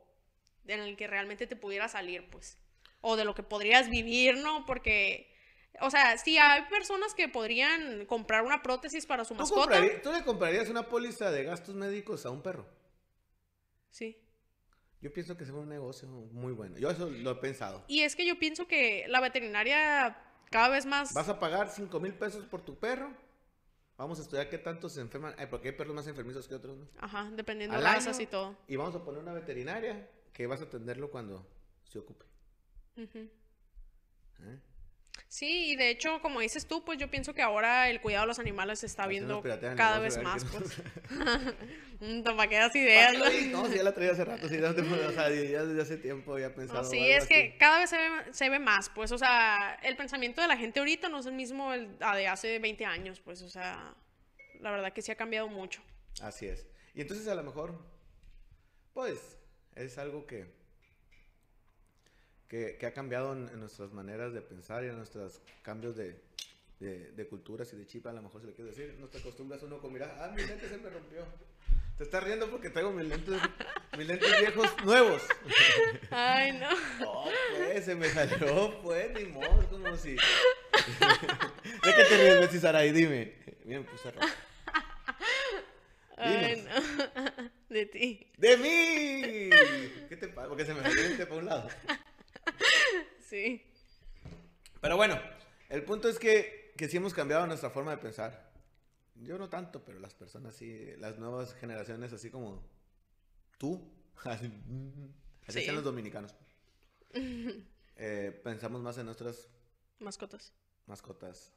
en 0.66 0.80
el 0.80 0.96
que 0.96 1.06
realmente 1.06 1.46
te 1.46 1.56
pudiera 1.56 1.88
salir, 1.88 2.26
pues. 2.30 2.56
O 3.02 3.16
de 3.16 3.26
lo 3.26 3.34
que 3.34 3.42
podrías 3.42 3.90
vivir, 3.90 4.38
¿no? 4.38 4.64
Porque, 4.64 5.30
o 5.80 5.90
sea, 5.90 6.16
sí 6.18 6.38
hay 6.38 6.62
personas 6.66 7.14
que 7.14 7.28
podrían 7.28 8.06
comprar 8.06 8.44
una 8.44 8.62
prótesis 8.62 9.06
para 9.06 9.24
su 9.24 9.34
¿Tú, 9.34 9.40
mascota. 9.40 9.80
¿Tú 10.02 10.12
le 10.12 10.22
comprarías 10.24 10.68
una 10.68 10.88
póliza 10.88 11.30
de 11.30 11.44
gastos 11.44 11.74
médicos 11.74 12.24
a 12.26 12.30
un 12.30 12.42
perro? 12.42 12.66
Sí. 13.90 14.16
Yo 15.00 15.12
pienso 15.12 15.36
que 15.36 15.44
es 15.44 15.50
un 15.50 15.68
negocio 15.68 16.08
muy 16.08 16.52
bueno. 16.52 16.78
Yo 16.78 16.90
eso 16.90 17.10
lo 17.10 17.32
he 17.32 17.34
pensado. 17.36 17.84
Y 17.88 18.00
es 18.00 18.16
que 18.16 18.26
yo 18.26 18.38
pienso 18.38 18.66
que 18.66 19.04
la 19.08 19.20
veterinaria 19.20 20.16
cada 20.50 20.68
vez 20.68 20.86
más... 20.86 21.12
¿Vas 21.12 21.28
a 21.28 21.38
pagar 21.38 21.68
5 21.68 22.00
mil 22.00 22.14
pesos 22.14 22.44
por 22.46 22.62
tu 22.62 22.78
perro? 22.78 23.12
Vamos 23.96 24.18
a 24.18 24.22
estudiar 24.22 24.48
qué 24.48 24.58
tanto 24.58 24.88
se 24.88 25.00
enferman. 25.00 25.34
Ay, 25.38 25.46
porque 25.48 25.68
hay 25.68 25.74
perros 25.74 25.94
más 25.94 26.06
enfermizos 26.06 26.48
que 26.48 26.54
otros, 26.54 26.78
¿no? 26.78 26.88
Ajá, 26.98 27.30
dependiendo 27.32 27.76
de 27.76 27.82
razas 27.82 28.18
y 28.18 28.26
todo. 28.26 28.56
Y 28.66 28.76
vamos 28.76 28.94
a 28.96 29.04
poner 29.04 29.20
una 29.20 29.32
veterinaria 29.32 30.08
que 30.32 30.46
vas 30.46 30.60
a 30.60 30.64
atenderlo 30.64 31.10
cuando 31.10 31.46
se 31.84 31.98
ocupe. 31.98 32.24
¿eh? 32.96 33.28
Sí, 35.28 35.72
y 35.72 35.76
de 35.76 35.90
hecho, 35.90 36.20
como 36.22 36.40
dices 36.40 36.66
tú, 36.66 36.84
pues 36.84 36.98
yo 36.98 37.10
pienso 37.10 37.34
que 37.34 37.42
ahora 37.42 37.88
el 37.90 38.00
cuidado 38.00 38.22
de 38.22 38.28
los 38.28 38.38
animales 38.38 38.78
se 38.78 38.86
está 38.86 39.06
viendo 39.06 39.42
cada 39.76 39.98
vez 39.98 40.22
más, 40.22 40.44
pues. 40.52 40.76
Mm, 42.00 42.22
Para 42.22 42.48
que 42.48 42.56
das 42.56 42.74
ideas, 42.74 43.14
¿no? 43.16 43.24
No, 43.62 43.68
sí, 43.68 43.76
ya 43.76 43.82
la 43.84 43.94
traía 43.94 44.12
hace 44.12 44.24
rato. 44.24 44.48
Sí, 44.48 44.58
ya, 44.58 44.72
desde 44.72 45.80
hace 45.80 45.96
tiempo 45.96 46.36
ya 46.38 46.46
he 46.46 46.48
No, 46.50 46.54
pensado. 46.56 46.84
sí, 46.84 46.98
es 46.98 47.26
que 47.26 47.56
cada 47.56 47.78
vez 47.78 47.88
se 47.88 47.96
ve, 47.96 48.10
se 48.32 48.50
ve 48.50 48.58
más, 48.58 48.90
pues, 48.90 49.12
o 49.12 49.16
sea, 49.16 49.78
el 49.82 49.96
pensamiento 49.96 50.42
de 50.42 50.48
la 50.48 50.56
gente 50.56 50.80
ahorita 50.80 51.08
no 51.08 51.20
es 51.20 51.26
el 51.26 51.34
mismo 51.34 51.72
el, 51.72 51.96
de 51.98 52.26
hace 52.28 52.58
20 52.58 52.84
años, 52.84 53.20
pues, 53.20 53.42
o 53.42 53.48
sea, 53.48 53.94
la 54.60 54.70
verdad 54.72 54.92
que 54.92 55.02
sí 55.02 55.12
ha 55.12 55.16
cambiado 55.16 55.48
mucho. 55.48 55.82
Así 56.20 56.46
es. 56.46 56.66
Y 56.94 57.00
entonces 57.00 57.26
a 57.28 57.34
lo 57.36 57.42
mejor, 57.44 57.80
pues, 58.92 59.38
es 59.76 59.96
algo 59.96 60.26
que, 60.26 60.52
que, 62.54 62.76
que 62.76 62.86
ha 62.86 62.92
cambiado 62.92 63.32
en, 63.32 63.48
en 63.48 63.58
nuestras 63.58 63.92
maneras 63.92 64.32
de 64.32 64.40
pensar 64.40 64.84
y 64.84 64.86
en 64.86 64.96
nuestros 64.96 65.40
cambios 65.62 65.96
de, 65.96 66.14
de, 66.78 67.10
de 67.10 67.26
culturas 67.26 67.72
y 67.72 67.76
de 67.76 67.84
chip, 67.84 68.06
a 68.06 68.12
lo 68.12 68.22
mejor 68.22 68.42
se 68.42 68.46
le 68.46 68.52
quiere 68.52 68.70
decir. 68.70 68.94
No 69.00 69.08
te 69.08 69.18
acostumbras 69.18 69.60
uno 69.64 69.80
con 69.80 69.92
mirar, 69.92 70.16
ah, 70.20 70.28
mi 70.28 70.44
lente 70.44 70.68
se 70.68 70.78
me 70.78 70.88
rompió. 70.88 71.26
Te 71.98 72.04
estás 72.04 72.22
riendo 72.22 72.48
porque 72.48 72.70
traigo 72.70 72.92
mis 72.92 73.08
lentes, 73.08 73.40
mis 73.98 74.06
lentes 74.06 74.38
viejos 74.38 74.70
nuevos. 74.84 75.22
Ay, 76.12 76.52
no. 76.52 76.70
No, 77.00 77.24
pues, 77.56 77.84
se 77.84 77.96
me 77.96 78.08
salió, 78.08 78.80
pues, 78.82 79.10
ni 79.14 79.24
modo, 79.26 79.60
es 79.60 79.66
como 79.66 79.96
si... 79.96 80.10
¿De 80.14 81.94
qué 81.96 82.04
te 82.08 82.16
ríes, 82.16 82.40
Betsy 82.40 82.60
Saray? 82.60 82.92
Dime. 82.92 83.34
Me 83.64 83.80
puse 83.80 84.12
rojo. 84.12 84.28
Ay, 86.16 86.64
no. 86.64 87.50
De 87.68 87.86
ti. 87.86 88.30
¡De 88.38 88.56
mí! 88.56 89.50
¿Qué 90.08 90.16
te 90.16 90.28
pasa? 90.28 90.48
Porque 90.48 90.64
se 90.64 90.72
me 90.72 90.82
salió 90.82 91.00
el 91.00 91.08
lente 91.08 91.26
para 91.26 91.40
un 91.40 91.46
lado. 91.46 91.68
Sí. 93.28 93.62
Pero 94.80 94.96
bueno, 94.96 95.18
el 95.70 95.84
punto 95.84 96.08
es 96.08 96.18
que, 96.18 96.72
que 96.76 96.88
sí 96.88 96.96
hemos 96.98 97.14
cambiado 97.14 97.46
nuestra 97.46 97.70
forma 97.70 97.92
de 97.92 97.98
pensar. 97.98 98.52
Yo 99.16 99.38
no 99.38 99.48
tanto, 99.48 99.84
pero 99.84 99.98
las 100.00 100.14
personas 100.14 100.54
sí, 100.54 100.94
las 100.98 101.18
nuevas 101.18 101.54
generaciones, 101.54 102.12
así 102.12 102.30
como 102.30 102.62
tú, 103.58 103.92
así, 104.24 104.46
así 105.46 105.58
Sí. 105.60 105.64
sean 105.64 105.76
los 105.76 105.84
dominicanos. 105.84 106.34
Eh, 107.96 108.40
pensamos 108.42 108.82
más 108.82 108.98
en 108.98 109.06
nuestras 109.06 109.48
Mascotas. 110.00 110.52
mascotas. 110.86 111.52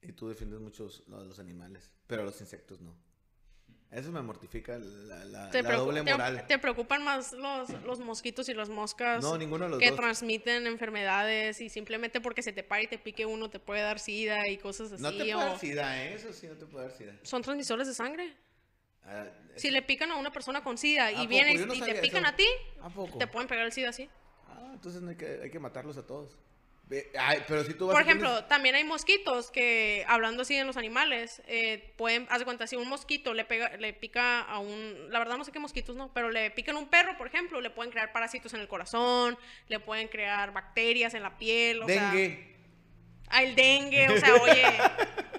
Y 0.00 0.12
tú 0.12 0.26
defiendes 0.26 0.58
muchos 0.58 1.06
los, 1.06 1.26
los 1.26 1.38
animales, 1.38 1.90
pero 2.06 2.24
los 2.24 2.40
insectos 2.40 2.80
no. 2.80 2.96
Eso 3.92 4.10
me 4.10 4.20
mortifica 4.20 4.78
la, 4.78 5.24
la- 5.24 5.50
¿Te, 5.50 5.62
la 5.62 5.70
preocu- 5.70 5.76
doble 5.86 6.02
moral. 6.02 6.44
te 6.46 6.58
preocupan 6.58 7.04
más 7.04 7.32
los, 7.32 7.70
los 7.84 8.00
mosquitos 8.00 8.48
y 8.48 8.54
las 8.54 8.68
moscas 8.68 9.22
No, 9.22 9.38
ninguno 9.38 9.64
de 9.66 9.70
los 9.70 9.78
que 9.78 9.90
dos. 9.90 9.96
transmiten 9.96 10.66
enfermedades 10.66 11.60
y 11.60 11.68
simplemente 11.68 12.20
porque 12.20 12.42
se 12.42 12.52
te 12.52 12.62
pare 12.64 12.82
y 12.84 12.86
te 12.88 12.98
pique 12.98 13.24
uno 13.26 13.48
te 13.48 13.60
puede 13.60 13.82
dar 13.82 13.98
sida 14.00 14.48
y 14.48 14.58
cosas 14.58 14.92
así? 14.92 15.02
No 15.02 15.10
te 15.12 15.18
puede 15.18 15.34
o 15.34 15.38
dar 15.38 15.58
sida, 15.58 16.04
¿eh? 16.04 16.14
eso 16.14 16.32
sí, 16.32 16.46
no 16.48 16.54
te 16.56 16.66
puede 16.66 16.88
dar 16.88 16.96
sida. 16.96 17.14
¿Son 17.22 17.42
transmisores 17.42 17.86
de 17.86 17.94
sangre? 17.94 18.34
Ah, 19.04 19.24
Si 19.54 19.70
le 19.70 19.82
pican 19.82 20.10
a 20.10 20.16
una 20.16 20.32
persona 20.32 20.64
con 20.64 20.76
sida 20.76 21.06
¿A 21.06 21.12
y 21.12 21.14
poco? 21.14 21.28
viene 21.28 21.52
y, 21.54 21.58
Yo 21.58 21.66
no 21.66 21.74
y 21.74 21.80
te 21.80 21.94
pican 21.94 22.24
eso. 22.24 22.32
a 22.34 22.36
ti, 22.36 22.46
te 23.18 23.26
pueden 23.28 23.48
pegar 23.48 23.64
el 23.66 23.72
sida 23.72 23.90
así. 23.90 24.10
Ah, 24.48 24.70
entonces 24.74 25.00
hay 25.08 25.14
que, 25.16 25.40
hay 25.44 25.50
que 25.50 25.60
matarlos 25.60 25.96
a 25.96 26.04
todos. 26.04 26.36
Ay, 27.18 27.42
pero 27.48 27.64
si 27.64 27.74
tú 27.74 27.86
vas 27.88 27.94
Por 27.96 28.04
tienes- 28.04 28.22
ejemplo, 28.22 28.44
también 28.44 28.76
hay 28.76 28.84
mosquitos 28.84 29.50
que, 29.50 30.04
hablando 30.06 30.42
así 30.42 30.54
de 30.54 30.64
los 30.64 30.76
animales, 30.76 31.42
eh, 31.48 31.92
pueden, 31.96 32.28
haz 32.30 32.38
de 32.38 32.44
cuenta, 32.44 32.68
si 32.68 32.76
un 32.76 32.88
mosquito 32.88 33.34
le 33.34 33.44
pega, 33.44 33.76
le 33.76 33.92
pica 33.92 34.42
a 34.42 34.60
un, 34.60 35.10
la 35.10 35.18
verdad 35.18 35.36
no 35.36 35.44
sé 35.44 35.50
qué 35.50 35.58
mosquitos 35.58 35.96
no, 35.96 36.12
pero 36.14 36.30
le 36.30 36.50
pican 36.52 36.76
a 36.76 36.78
un 36.78 36.88
perro, 36.88 37.18
por 37.18 37.26
ejemplo, 37.26 37.60
le 37.60 37.70
pueden 37.70 37.90
crear 37.90 38.12
parásitos 38.12 38.54
en 38.54 38.60
el 38.60 38.68
corazón, 38.68 39.36
le 39.66 39.80
pueden 39.80 40.06
crear 40.06 40.52
bacterias 40.52 41.14
en 41.14 41.24
la 41.24 41.36
piel, 41.36 41.82
o 41.82 41.86
sea, 41.88 42.12
dengue. 42.12 42.54
ah, 43.30 43.42
el 43.42 43.56
dengue, 43.56 44.08
o 44.08 44.18
sea, 44.20 44.34
oye, 44.36 44.64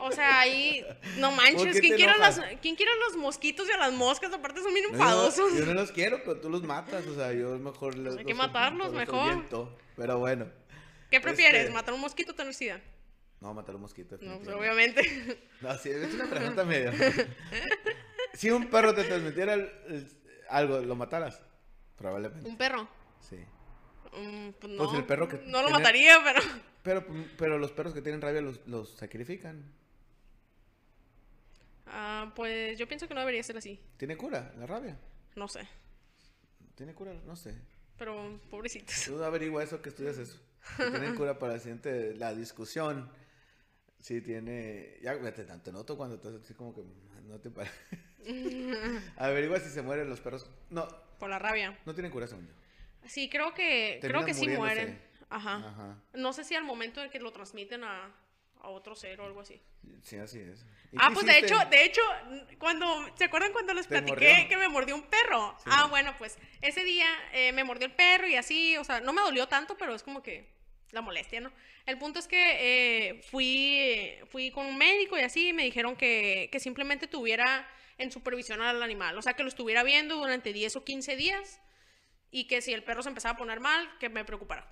o 0.02 0.12
sea, 0.12 0.42
ahí, 0.42 0.86
no 1.16 1.30
¿Por 1.30 1.38
manches, 1.38 1.80
¿quién 1.80 1.96
quiere, 1.96 2.12
enojas? 2.12 2.42
¿quién 2.62 2.76
quiere 2.76 2.92
los 3.08 3.16
mosquitos 3.16 3.70
y 3.70 3.72
a 3.72 3.78
las 3.78 3.94
moscas? 3.94 4.34
Aparte 4.34 4.62
son 4.62 4.74
bien 4.74 4.88
No, 4.88 4.92
yo, 4.92 4.96
enfadosos. 4.98 5.54
yo 5.58 5.66
no 5.66 5.74
los 5.76 5.94
quiero, 5.94 6.20
pero 6.26 6.42
tú 6.42 6.50
los 6.50 6.64
matas. 6.64 7.08
O 7.08 7.16
sea, 7.16 7.32
yo 7.32 7.58
mejor 7.58 7.96
los. 7.96 8.16
Pues 8.16 8.18
hay 8.20 8.26
que 8.26 8.34
los- 8.34 8.38
matarlos, 8.38 8.88
los 8.88 8.94
mejor. 8.98 9.46
Pero 9.96 10.20
bueno. 10.20 10.46
¿Qué 11.10 11.22
prefieres, 11.22 11.62
este- 11.62 11.74
matar 11.74 11.94
un 11.94 12.02
mosquito 12.02 12.32
o 12.32 12.36
tener 12.36 12.54
sida? 12.54 12.82
No, 13.40 13.54
matar 13.54 13.76
un 13.76 13.82
mosquito. 13.82 14.18
No, 14.22 14.40
pues 14.40 14.50
obviamente. 14.56 15.02
No, 15.62 15.76
sí, 15.78 15.90
es 15.90 16.14
una 16.14 16.26
pregunta 16.30 16.64
medio. 16.66 16.92
si 18.34 18.50
un 18.52 18.70
perro 18.70 18.94
te 18.94 19.04
transmitiera 19.04 19.54
el- 19.54 19.72
el- 19.88 20.12
algo, 20.50 20.80
¿lo 20.80 20.96
mataras? 20.96 21.42
Probablemente. 21.98 22.48
¿Un 22.48 22.58
perro? 22.58 22.88
Sí. 23.28 23.38
Mm, 24.14 24.50
pues 24.60 24.74
no, 24.74 24.84
Pues 24.86 24.98
el 25.00 25.06
perro 25.06 25.28
que 25.28 25.38
no 25.46 25.62
lo 25.62 25.68
tiene- 25.68 25.72
mataría, 25.72 26.18
pero... 26.24 26.42
Pero, 26.88 27.06
pero 27.38 27.58
los 27.60 27.74
perros 27.74 27.94
que 27.94 28.02
tienen 28.02 28.22
rabia 28.22 28.40
los, 28.40 28.66
los 28.66 28.96
sacrifican. 28.96 29.62
Ah, 31.86 32.32
pues 32.34 32.78
yo 32.78 32.88
pienso 32.88 33.08
que 33.10 33.14
no 33.14 33.20
debería 33.20 33.44
ser 33.44 33.58
así. 33.58 33.78
¿Tiene 33.98 34.16
cura 34.16 34.54
la 34.58 34.66
rabia? 34.68 34.98
No 35.36 35.50
sé. 35.50 35.68
¿Tiene 36.76 36.94
cura? 36.94 37.14
No 37.26 37.36
sé. 37.36 37.56
Pero 37.98 38.40
pobrecitos. 38.50 39.04
Tú 39.06 39.22
averigua 39.22 39.64
eso, 39.64 39.82
que 39.82 39.90
estudias 39.90 40.18
eso. 40.18 40.40
Tienen 40.78 41.16
cura 41.16 41.38
para 41.40 41.56
el 41.56 41.60
siguiente, 41.60 42.14
la 42.16 42.34
discusión. 42.34 43.10
Sí, 44.00 44.22
tiene. 44.22 44.98
Ya, 45.02 45.20
te, 45.34 45.44
te 45.44 45.72
noto 45.72 45.98
cuando 45.98 46.16
estás 46.16 46.36
así 46.36 46.54
como 46.54 46.74
que 46.74 46.82
no 47.24 47.40
te 47.40 47.50
averigua 49.18 49.60
si 49.60 49.70
se 49.70 49.82
mueren 49.82 50.10
los 50.10 50.20
perros. 50.20 50.50
No, 50.70 50.88
Por 51.20 51.30
la 51.30 51.40
rabia. 51.40 51.78
no 51.86 51.94
tienen 51.94 52.12
cura, 52.12 52.28
según 52.28 52.48
yo. 52.48 52.54
Sí, 53.08 53.30
creo 53.30 53.54
que, 53.54 54.00
creo 54.02 54.26
que 54.26 54.34
sí 54.34 54.48
mueren. 54.50 55.02
Ajá. 55.30 55.56
Ajá. 55.56 56.04
No 56.14 56.34
sé 56.34 56.44
si 56.44 56.56
al 56.56 56.64
momento 56.64 57.04
en 57.04 57.10
que 57.10 57.20
lo 57.20 57.32
transmiten 57.32 57.84
a, 57.84 58.14
a 58.62 58.70
otro 58.70 58.96
ser 58.96 59.20
o 59.20 59.26
algo 59.26 59.42
así. 59.42 59.62
Sí, 60.04 60.18
así 60.18 60.40
es. 60.40 60.66
¿Y 60.92 60.98
Ah, 61.00 61.10
pues 61.14 61.26
de 61.26 61.38
hecho, 61.40 61.56
de 61.70 61.86
hecho, 61.86 62.02
cuando, 62.60 62.86
¿se 63.18 63.26
acuerdan 63.26 63.52
cuando 63.52 63.74
les 63.74 63.88
¿Te 63.88 63.90
platiqué 63.90 64.12
mordió? 64.12 64.50
que 64.50 64.58
me 64.58 64.68
mordió 64.70 64.96
un 64.96 65.04
perro? 65.04 65.56
Sí. 65.60 65.70
Ah, 65.72 65.88
bueno, 65.90 66.14
pues 66.18 66.38
ese 66.62 66.84
día 66.84 67.08
eh, 67.34 67.52
me 67.54 67.64
mordió 67.64 67.88
el 67.88 67.94
perro 67.94 68.28
y 68.28 68.36
así, 68.36 68.78
o 68.78 68.84
sea, 68.84 69.02
no 69.02 69.14
me 69.14 69.22
dolió 69.22 69.48
tanto, 69.48 69.78
pero 69.78 69.96
es 69.96 70.04
como 70.04 70.22
que 70.24 70.57
la 70.92 71.02
molestia, 71.02 71.40
¿no? 71.42 71.52
El 71.86 71.98
punto 71.98 72.20
es 72.20 72.28
que 72.28 72.38
eh, 72.40 73.22
fui, 73.30 74.16
fui 74.30 74.52
con 74.52 74.66
un 74.66 74.78
médico 74.78 75.18
y 75.18 75.22
así, 75.22 75.50
y 75.50 75.54
me 75.54 75.64
dijeron 75.64 75.96
que, 75.96 76.50
que 76.52 76.60
simplemente 76.60 77.08
tuviera 77.08 77.68
en 77.98 78.12
supervisión 78.12 78.62
al 78.62 78.84
animal, 78.84 79.18
o 79.18 79.22
sea, 79.22 79.34
que 79.34 79.44
lo 79.44 79.50
estuviera 79.50 79.84
viendo 79.84 80.16
durante 80.16 80.54
10 80.54 80.76
o 80.76 80.84
15 80.84 81.16
días 81.16 81.62
y 82.30 82.46
que 82.46 82.62
si 82.62 82.74
el 82.74 82.84
perro 82.84 83.04
se 83.04 83.10
empezaba 83.10 83.34
a 83.34 83.38
poner 83.38 83.60
mal, 83.60 83.90
que 84.00 84.10
me 84.10 84.26
preocupara. 84.26 84.68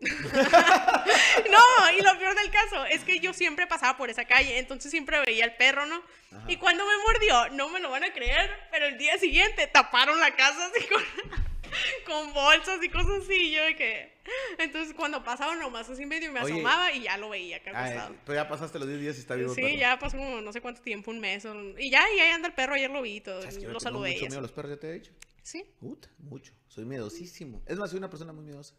No, 1.50 1.90
y 1.98 2.02
lo 2.02 2.18
peor 2.18 2.34
del 2.34 2.50
caso 2.50 2.84
es 2.86 3.04
que 3.04 3.20
yo 3.20 3.32
siempre 3.32 3.66
pasaba 3.66 3.96
por 3.96 4.10
esa 4.10 4.24
calle, 4.24 4.58
entonces 4.58 4.90
siempre 4.90 5.20
veía 5.26 5.44
al 5.44 5.56
perro, 5.56 5.86
¿no? 5.86 6.02
Ajá. 6.32 6.44
Y 6.48 6.56
cuando 6.56 6.84
me 6.86 6.96
mordió, 6.98 7.48
no 7.50 7.68
me 7.68 7.80
lo 7.80 7.90
van 7.90 8.04
a 8.04 8.12
creer, 8.12 8.50
pero 8.70 8.86
el 8.86 8.98
día 8.98 9.18
siguiente 9.18 9.66
taparon 9.66 10.20
la 10.20 10.34
casa 10.36 10.66
así 10.66 10.86
con, 10.86 11.02
con 12.06 12.32
bolsas 12.32 12.82
y 12.82 12.88
cosas 12.88 13.22
así, 13.22 13.34
y 13.34 13.50
yo 13.52 13.64
de 13.64 13.76
que... 13.76 14.20
Entonces 14.58 14.94
cuando 14.94 15.24
pasaba 15.24 15.56
nomás 15.56 15.88
así 15.90 16.06
medio 16.06 16.30
me 16.32 16.40
Oye. 16.42 16.52
asomaba 16.54 16.92
y 16.92 17.02
ya 17.02 17.16
lo 17.16 17.30
veía 17.30 17.56
acá 17.56 17.72
Ay, 17.74 18.16
pero 18.24 18.36
ya 18.36 18.48
pasaste 18.48 18.78
los 18.78 18.86
10 18.86 19.00
días 19.00 19.16
y 19.16 19.20
está 19.20 19.34
vivo. 19.34 19.50
el 19.50 19.56
Sí, 19.56 19.62
perro. 19.62 19.76
ya 19.76 19.98
pasó 19.98 20.16
como 20.18 20.40
no 20.40 20.52
sé 20.52 20.60
cuánto 20.60 20.82
tiempo, 20.82 21.10
un 21.10 21.18
mes, 21.20 21.44
o- 21.46 21.78
y 21.78 21.90
ya, 21.90 22.02
y 22.14 22.20
ahí 22.20 22.30
anda 22.30 22.48
el 22.48 22.54
perro, 22.54 22.74
ayer 22.74 22.90
lo 22.90 23.02
vi 23.02 23.20
todo, 23.20 23.40
¿Sabes 23.40 23.56
que 23.56 23.62
yo 23.62 23.68
le 23.68 23.74
lo 23.74 23.80
saludé 23.80 24.10
mucho 24.12 24.26
miedo 24.26 24.38
a 24.38 24.42
los 24.42 24.52
perros, 24.52 24.72
ya 24.72 24.78
te 24.78 24.88
he 24.90 24.92
dicho. 24.92 25.12
Sí, 25.42 25.64
Puta, 25.80 26.08
mucho. 26.18 26.52
Soy 26.68 26.84
miedosísimo. 26.84 27.62
Es 27.66 27.78
más, 27.78 27.90
soy 27.90 27.98
una 27.98 28.10
persona 28.10 28.32
muy 28.32 28.44
miedosa. 28.44 28.74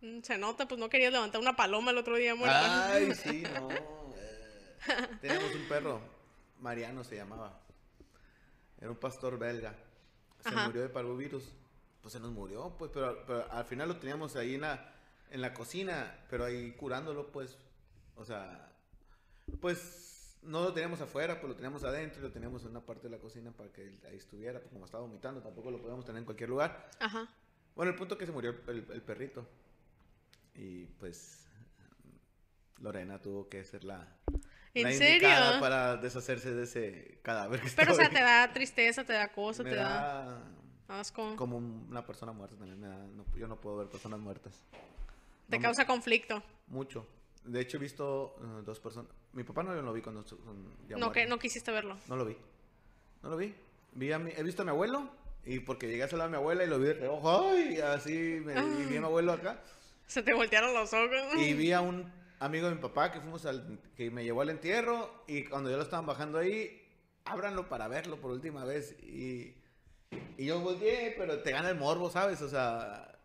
mm, 0.00 0.22
se 0.22 0.38
nota, 0.38 0.66
pues 0.66 0.80
no 0.80 0.88
querías 0.88 1.12
levantar 1.12 1.40
una 1.40 1.54
paloma 1.54 1.90
el 1.92 1.98
otro 1.98 2.16
día 2.16 2.34
muerta. 2.34 2.92
Ay, 2.92 3.12
sí, 3.22 3.42
no. 3.54 3.68
eh. 3.70 5.08
Teníamos 5.20 5.54
un 5.54 5.68
perro, 5.68 6.00
Mariano 6.60 7.04
se 7.04 7.16
llamaba. 7.16 7.60
Era 8.80 8.90
un 8.90 8.96
pastor 8.96 9.38
belga. 9.38 9.74
Se 10.42 10.48
Ajá. 10.48 10.66
murió 10.66 10.82
de 10.82 10.88
parvovirus. 10.88 11.44
Pues 12.06 12.12
se 12.12 12.20
nos 12.20 12.30
murió, 12.30 12.72
pues, 12.78 12.92
pero, 12.94 13.24
pero 13.26 13.50
al 13.50 13.64
final 13.64 13.88
lo 13.88 13.96
teníamos 13.96 14.36
ahí 14.36 14.54
en 14.54 14.60
la, 14.60 14.94
en 15.32 15.40
la 15.40 15.52
cocina, 15.52 16.16
pero 16.30 16.44
ahí 16.44 16.70
curándolo, 16.70 17.32
pues. 17.32 17.58
O 18.14 18.24
sea, 18.24 18.70
pues 19.60 20.36
no 20.40 20.62
lo 20.62 20.72
teníamos 20.72 21.00
afuera, 21.00 21.40
pues 21.40 21.48
lo 21.48 21.56
teníamos 21.56 21.82
adentro 21.82 22.20
y 22.20 22.22
lo 22.22 22.30
teníamos 22.30 22.62
en 22.62 22.68
una 22.68 22.80
parte 22.80 23.08
de 23.08 23.10
la 23.10 23.18
cocina 23.18 23.50
para 23.50 23.72
que 23.72 23.82
él 23.82 24.00
ahí 24.08 24.18
estuviera, 24.18 24.60
pues 24.60 24.72
como 24.72 24.84
estaba 24.84 25.02
vomitando, 25.02 25.42
tampoco 25.42 25.72
lo 25.72 25.82
podíamos 25.82 26.04
tener 26.04 26.20
en 26.20 26.26
cualquier 26.26 26.48
lugar. 26.48 26.88
Ajá. 27.00 27.28
Bueno, 27.74 27.90
el 27.90 27.98
punto 27.98 28.14
es 28.14 28.20
que 28.20 28.26
se 28.26 28.30
murió 28.30 28.54
el, 28.68 29.02
perrito. 29.02 29.44
Y 30.54 30.84
pues 31.00 31.48
Lorena 32.78 33.20
tuvo 33.20 33.48
que 33.48 33.64
ser 33.64 33.82
la, 33.82 34.06
¿En 34.74 34.84
la 34.84 34.92
serio? 34.92 35.14
indicada 35.14 35.58
para 35.58 35.96
deshacerse 35.96 36.54
de 36.54 36.62
ese 36.62 37.18
cadáver 37.24 37.62
que 37.62 37.70
Pero, 37.74 37.94
o 37.94 37.96
sea, 37.96 38.08
te 38.08 38.20
da 38.20 38.52
tristeza, 38.52 39.02
te 39.02 39.12
da 39.12 39.32
cosa, 39.32 39.64
Me 39.64 39.70
te 39.70 39.74
da 39.76 39.88
da 39.88 40.56
asco. 40.88 41.36
como 41.36 41.56
un- 41.56 41.86
una 41.90 42.04
persona 42.06 42.32
muerta 42.32 42.56
también. 42.56 42.80
me 42.80 42.88
da- 42.88 42.96
no- 43.06 43.24
yo 43.36 43.48
no 43.48 43.60
puedo 43.60 43.76
ver 43.78 43.88
personas 43.88 44.18
muertas. 44.20 44.60
Te 45.48 45.56
No 45.56 45.60
me- 45.60 45.62
causa 45.62 45.86
conflicto. 45.86 46.42
Mucho. 46.68 47.06
De 47.44 47.60
hecho, 47.60 47.76
he 47.76 47.80
visto 47.80 48.36
eh, 48.40 48.62
dos 48.64 48.80
personas. 48.80 49.10
Mi 49.32 49.44
papá 49.44 49.62
no 49.62 49.74
lo 49.74 49.92
vi 49.92 50.02
cuando 50.02 50.24
ya 50.88 50.96
No, 50.96 51.12
que, 51.12 51.26
no 51.26 51.38
quisiste 51.38 51.70
verlo. 51.70 51.96
No 52.08 52.16
lo 52.16 52.24
vi. 52.24 52.36
No 53.22 53.28
lo 53.30 53.36
vi. 53.36 53.54
vi 53.92 54.12
a 54.12 54.18
mi- 54.18 54.32
he 54.36 54.42
visto 54.42 54.62
a 54.62 54.64
mi 54.64 54.70
abuelo. 54.72 55.08
Y 55.44 55.60
porque 55.60 55.86
llegué 55.86 56.02
a 56.02 56.08
saludar 56.08 56.26
a 56.26 56.30
mi 56.30 56.36
abuela 56.36 56.64
y 56.64 56.66
lo 56.66 56.78
vi 56.80 56.86
de 56.86 56.94
reojo. 56.94 57.50
¡Ay! 57.50 57.78
Así 57.78 58.40
me 58.44 58.52
y 58.54 58.86
vi 58.86 58.96
a 58.96 59.00
mi 59.00 59.06
abuelo 59.06 59.32
acá. 59.32 59.62
Se 60.08 60.22
te 60.22 60.34
voltearon 60.34 60.74
los 60.74 60.92
ojos. 60.92 61.36
Y 61.36 61.52
vi 61.54 61.70
a 61.72 61.80
un 61.80 62.10
amigo 62.40 62.68
de 62.68 62.74
mi 62.74 62.80
papá 62.80 63.12
que 63.12 63.20
fuimos 63.20 63.46
al, 63.46 63.78
que 63.96 64.10
me 64.10 64.24
llevó 64.24 64.40
al 64.42 64.50
entierro 64.50 65.22
y 65.28 65.44
cuando 65.44 65.70
yo 65.70 65.76
lo 65.76 65.82
estaban 65.84 66.04
bajando 66.04 66.38
ahí, 66.38 66.82
ábranlo 67.24 67.68
para 67.68 67.86
verlo 67.88 68.20
por 68.20 68.32
última 68.32 68.64
vez 68.64 68.96
y, 69.04 69.54
y 70.38 70.46
yo 70.46 70.60
volteé, 70.60 71.14
pero 71.16 71.42
te 71.42 71.50
gana 71.50 71.70
el 71.70 71.76
morbo, 71.76 72.10
¿sabes? 72.10 72.40
O 72.42 72.48
sea, 72.48 73.18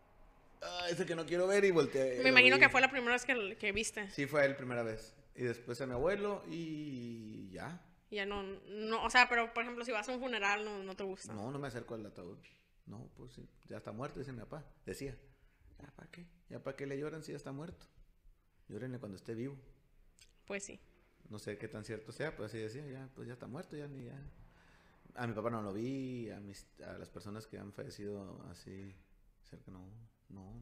ah, 0.62 0.86
ese 0.90 1.06
que 1.06 1.16
no 1.16 1.26
quiero 1.26 1.48
ver 1.48 1.64
y 1.66 1.72
volteé. 1.72 2.22
Me 2.24 2.30
imagino 2.30 2.56
vi. 2.56 2.62
que 2.62 2.70
fue 2.70 2.82
la 2.82 2.90
primera 2.90 3.14
vez 3.14 3.26
que, 3.26 3.58
que 3.58 3.72
viste. 3.72 4.10
Sí, 4.10 4.26
fue 4.26 4.46
él 4.46 4.56
primera 4.56 4.84
vez. 4.84 5.16
Y 5.36 5.44
después 5.44 5.80
a 5.82 5.86
mi 5.86 5.94
abuelo 5.94 6.44
y 6.50 7.50
ya. 7.52 7.82
Ya 8.10 8.26
no, 8.26 8.44
no, 8.44 9.04
o 9.06 9.10
sea, 9.10 9.30
pero 9.30 9.54
por 9.54 9.64
ejemplo, 9.64 9.86
si 9.86 9.92
vas 9.92 10.08
a 10.10 10.12
un 10.12 10.20
funeral, 10.20 10.66
no, 10.66 10.84
no 10.84 10.96
te 10.96 11.04
gusta. 11.04 11.34
No, 11.34 11.52
no 11.52 11.60
me 11.60 11.68
acerco 11.68 11.96
al 11.96 12.06
ataúd. 12.06 12.38
No, 12.86 13.10
pues 13.16 13.34
sí, 13.34 13.48
ya 13.70 13.78
está 13.78 13.94
muerto, 13.94 14.20
dice 14.20 14.34
mi 14.34 14.40
papá. 14.40 14.66
Decía, 14.86 15.18
¿ya 15.80 15.92
para 15.96 16.12
qué? 16.12 16.28
¿Ya 16.50 16.62
para 16.62 16.76
qué 16.76 16.86
le 16.86 17.00
lloran 17.00 17.24
si 17.24 17.32
ya 17.32 17.38
está 17.38 17.54
muerto? 17.54 17.86
Llórenle 18.68 19.00
cuando 19.00 19.16
esté 19.16 19.34
vivo. 19.34 19.58
Pues 20.46 20.64
sí. 20.64 20.80
No 21.30 21.40
sé 21.40 21.58
qué 21.58 21.70
tan 21.70 21.86
cierto 21.86 22.12
sea, 22.12 22.36
pues 22.36 22.52
así 22.52 22.58
decía, 22.58 22.86
ya, 22.88 23.10
pues 23.16 23.28
ya 23.28 23.34
está 23.34 23.48
muerto, 23.48 23.78
ya 23.78 23.88
ni 23.88 24.06
ya. 24.06 24.22
A 25.16 25.28
mi 25.28 25.34
papá 25.34 25.50
no 25.50 25.62
lo 25.62 25.74
vi, 25.74 26.30
a, 26.30 26.40
mis, 26.40 26.68
a 26.82 26.98
las 26.98 27.10
personas 27.10 27.48
que 27.48 27.58
han 27.58 27.74
fallecido 27.74 28.42
así 28.50 28.96
cerca, 29.44 29.72
no, 29.72 29.86
no, 30.30 30.54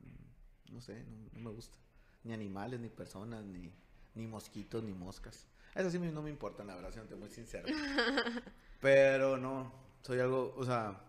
mm, 0.00 0.72
no 0.72 0.80
sé, 0.80 1.04
no, 1.04 1.28
no 1.32 1.40
me 1.40 1.50
gusta. 1.50 1.76
Ni 2.24 2.32
animales, 2.32 2.80
ni 2.80 2.88
personas, 2.88 3.44
ni, 3.44 3.72
ni 4.14 4.26
mosquitos, 4.26 4.82
ni 4.82 4.92
moscas. 4.92 5.46
Eso 5.74 5.90
sí 5.90 5.98
no 5.98 6.22
me 6.22 6.30
importa, 6.30 6.64
la 6.64 6.74
verdad, 6.74 6.92
siendo 6.92 7.16
muy 7.16 7.30
sincero. 7.30 7.68
Pero 8.80 9.36
no, 9.36 9.72
soy 10.02 10.20
algo, 10.20 10.54
o 10.56 10.64
sea, 10.64 11.00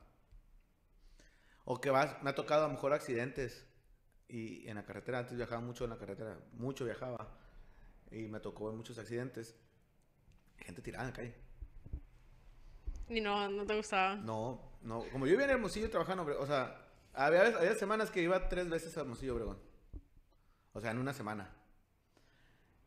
o 1.65 1.80
que 1.80 1.89
vas, 1.89 2.21
me 2.23 2.32
ha 2.32 2.36
tocado 2.36 2.65
a 2.65 2.67
lo 2.67 2.73
mejor 2.73 2.93
accidentes 2.93 3.65
y 4.28 4.67
en 4.67 4.75
la 4.75 4.86
carretera, 4.86 5.19
antes 5.19 5.38
viajaba 5.38 5.62
mucho 5.62 5.84
en 5.84 5.91
la 5.91 5.97
carretera, 5.97 6.39
mucho 6.54 6.86
viajaba 6.86 7.38
y 8.12 8.28
me 8.28 8.39
tocó 8.39 8.69
en 8.69 8.78
muchos 8.78 8.97
accidentes, 8.97 9.56
gente 10.58 10.82
tirada 10.82 11.06
en 11.06 11.10
la 11.12 11.15
calle. 11.15 11.49
Y 13.10 13.22
no, 13.22 13.50
no 13.50 13.65
te 13.65 13.76
gustaba. 13.76 14.15
No, 14.15 14.62
no, 14.82 15.04
como 15.12 15.26
yo 15.26 15.32
vivía 15.32 15.45
en 15.45 15.52
Hermosillo 15.52 15.89
trabajando, 15.89 16.26
o 16.39 16.45
sea, 16.45 16.88
había, 17.13 17.48
había 17.48 17.76
semanas 17.76 18.12
que 18.12 18.22
iba 18.22 18.48
tres 18.48 18.69
veces 18.69 18.95
a 18.98 19.02
Hermosillo, 19.02 19.34
Obregón. 19.34 19.60
O 20.74 20.80
sea, 20.80 20.91
en 20.91 21.00
una 21.00 21.13
semana. 21.13 21.54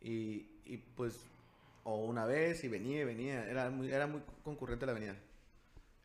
Y, 0.00 0.62
y 0.64 0.78
pues, 0.78 1.26
o 1.84 2.04
una 2.04 2.24
vez 2.24 2.62
y 2.64 2.68
venía 2.68 3.02
y 3.02 3.04
venía, 3.04 3.46
era 3.46 3.70
muy, 3.70 3.90
era 3.90 4.06
muy 4.06 4.22
concurrente 4.44 4.86
la 4.86 4.92
avenida. 4.92 5.16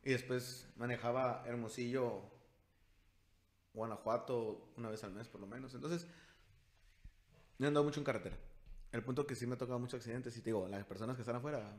Y 0.04 0.12
después 0.12 0.68
manejaba 0.78 1.44
Hermosillo, 1.46 2.24
Guanajuato, 3.74 4.72
una 4.78 4.90
vez 4.90 5.04
al 5.04 5.12
mes 5.12 5.28
por 5.28 5.42
lo 5.42 5.48
menos. 5.48 5.74
Entonces, 5.76 6.08
yo 7.60 7.68
he 7.68 7.72
mucho 7.72 8.00
en 8.00 8.04
carretera. 8.04 8.38
El 8.92 9.04
punto 9.04 9.28
que 9.28 9.36
sí 9.36 9.46
me 9.46 9.56
ha 9.56 9.58
tocado 9.58 9.80
muchos 9.80 10.00
accidentes, 10.00 10.36
y 10.38 10.42
te 10.42 10.50
digo, 10.50 10.68
las 10.68 10.86
personas 10.86 11.16
que 11.16 11.22
están 11.22 11.36
afuera, 11.36 11.76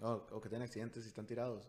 o, 0.00 0.26
o 0.30 0.40
que 0.40 0.48
tienen 0.48 0.66
accidentes 0.66 1.04
y 1.04 1.08
están 1.08 1.26
tirados, 1.26 1.68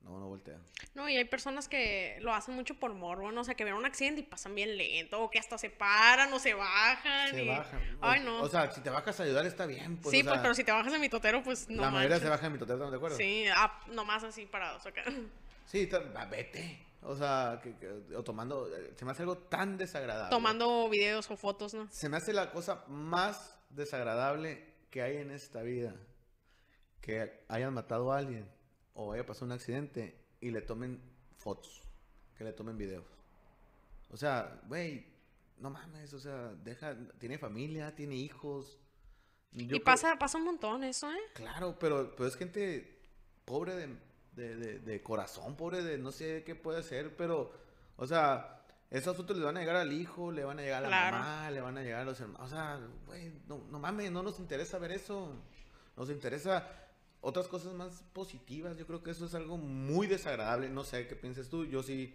No, 0.00 0.18
no 0.18 0.28
voltea. 0.28 0.58
No, 0.94 1.08
y 1.08 1.16
hay 1.16 1.24
personas 1.24 1.68
que 1.68 2.18
lo 2.20 2.32
hacen 2.32 2.54
mucho 2.54 2.74
por 2.78 2.94
morbo, 2.94 3.30
¿no? 3.32 3.40
O 3.40 3.44
sea, 3.44 3.54
que 3.54 3.64
ven 3.64 3.74
un 3.74 3.84
accidente 3.84 4.20
y 4.20 4.24
pasan 4.24 4.54
bien 4.54 4.76
lento, 4.76 5.20
o 5.20 5.28
que 5.30 5.38
hasta 5.38 5.58
se 5.58 5.70
paran 5.70 6.32
o 6.32 6.38
se 6.38 6.54
bajan. 6.54 7.30
Se 7.30 7.42
y- 7.44 7.48
bajan. 7.48 7.98
Ay, 8.00 8.20
no. 8.20 8.40
O 8.42 8.48
sea, 8.48 8.70
si 8.70 8.80
te 8.80 8.90
bajas 8.90 9.18
a 9.20 9.24
ayudar 9.24 9.44
está 9.46 9.66
bien. 9.66 9.96
Pues, 9.98 10.12
sí, 10.12 10.20
o 10.20 10.24
sea, 10.24 10.32
pues, 10.34 10.42
pero 10.42 10.54
si 10.54 10.64
te 10.64 10.72
bajas 10.72 10.92
en 10.94 11.00
mi 11.00 11.08
totero, 11.08 11.42
pues 11.42 11.68
no 11.68 11.82
La 11.82 11.90
mayoría 11.90 12.10
manches. 12.16 12.22
se 12.22 12.30
baja 12.30 12.46
en 12.46 12.52
mi 12.52 12.58
total, 12.58 12.76
¿estamos 12.76 12.92
de 12.92 12.96
acuerdo? 12.96 13.16
Sí, 13.16 13.44
ah, 13.54 13.80
nomás 13.88 14.22
así 14.24 14.46
parados 14.46 14.86
acá. 14.86 15.02
Sí, 15.66 15.84
va, 15.86 16.24
vete. 16.24 16.86
O 17.02 17.14
sea, 17.14 17.60
que, 17.62 17.76
que- 17.76 18.16
o 18.16 18.24
tomando, 18.24 18.74
eh, 18.74 18.94
se 18.96 19.04
me 19.04 19.10
hace 19.10 19.20
algo 19.22 19.36
tan 19.36 19.76
desagradable. 19.76 20.30
Tomando 20.30 20.88
videos 20.88 21.30
o 21.30 21.36
fotos, 21.36 21.74
¿no? 21.74 21.86
Se 21.90 22.08
me 22.08 22.16
hace 22.16 22.32
la 22.32 22.50
cosa 22.50 22.84
más 22.88 23.54
desagradable 23.68 24.64
que 24.90 25.02
hay 25.02 25.18
en 25.18 25.30
esta 25.30 25.60
vida. 25.60 25.94
Que 27.00 27.44
hayan 27.48 27.72
matado 27.74 28.12
a 28.12 28.18
alguien 28.18 28.48
o 28.94 29.12
haya 29.12 29.24
pasado 29.24 29.46
un 29.46 29.52
accidente 29.52 30.18
y 30.40 30.50
le 30.50 30.60
tomen 30.60 31.00
fotos, 31.36 31.82
que 32.36 32.44
le 32.44 32.52
tomen 32.52 32.76
videos. 32.76 33.06
O 34.10 34.16
sea, 34.16 34.60
güey, 34.66 35.06
no 35.58 35.70
mames, 35.70 36.12
o 36.14 36.18
sea, 36.18 36.48
deja, 36.64 36.96
tiene 37.18 37.38
familia, 37.38 37.94
tiene 37.94 38.14
hijos. 38.16 38.78
Yo 39.52 39.64
y 39.64 39.68
creo- 39.68 39.84
pasa, 39.84 40.16
pasa 40.18 40.38
un 40.38 40.44
montón 40.44 40.84
eso, 40.84 41.10
¿eh? 41.10 41.18
Claro, 41.34 41.78
pero, 41.78 42.14
pero 42.16 42.28
es 42.28 42.36
gente 42.36 43.00
pobre 43.44 43.74
de, 43.74 43.96
de, 44.32 44.56
de- 44.56 44.78
de 44.80 45.02
corazón, 45.02 45.56
pobre 45.56 45.82
de 45.82 45.96
no 45.98 46.10
sé 46.12 46.42
qué 46.44 46.54
puede 46.54 46.82
ser, 46.82 47.16
pero, 47.16 47.52
o 47.96 48.06
sea, 48.06 48.62
esas 48.90 49.16
fotos 49.16 49.36
le 49.36 49.44
van 49.44 49.56
a 49.56 49.60
llegar 49.60 49.76
al 49.76 49.92
hijo, 49.92 50.32
le 50.32 50.44
van 50.44 50.58
a 50.58 50.62
llegar 50.62 50.78
a 50.78 50.82
la 50.82 50.88
Claro. 50.88 51.16
mamá, 51.18 51.50
le 51.50 51.60
van 51.60 51.78
a 51.78 51.82
llegar 51.82 52.00
a 52.00 52.04
los 52.04 52.18
hermanos. 52.20 52.46
O 52.46 52.50
sea, 52.54 52.80
güey, 53.06 53.32
no, 53.46 53.58
no 53.70 53.78
mames, 53.78 54.10
no 54.10 54.22
nos 54.22 54.38
interesa 54.40 54.78
ver 54.78 54.92
eso. 54.92 55.34
Nos 55.96 56.10
interesa 56.10 56.70
otras 57.20 57.48
cosas 57.48 57.74
más 57.74 58.02
positivas. 58.12 58.76
Yo 58.76 58.86
creo 58.86 59.02
que 59.02 59.10
eso 59.10 59.26
es 59.26 59.34
algo 59.34 59.56
muy 59.56 60.06
desagradable. 60.06 60.68
No 60.68 60.84
sé 60.84 61.06
qué 61.08 61.16
piensas 61.16 61.48
tú. 61.48 61.64
Yo 61.66 61.82
sí 61.82 62.12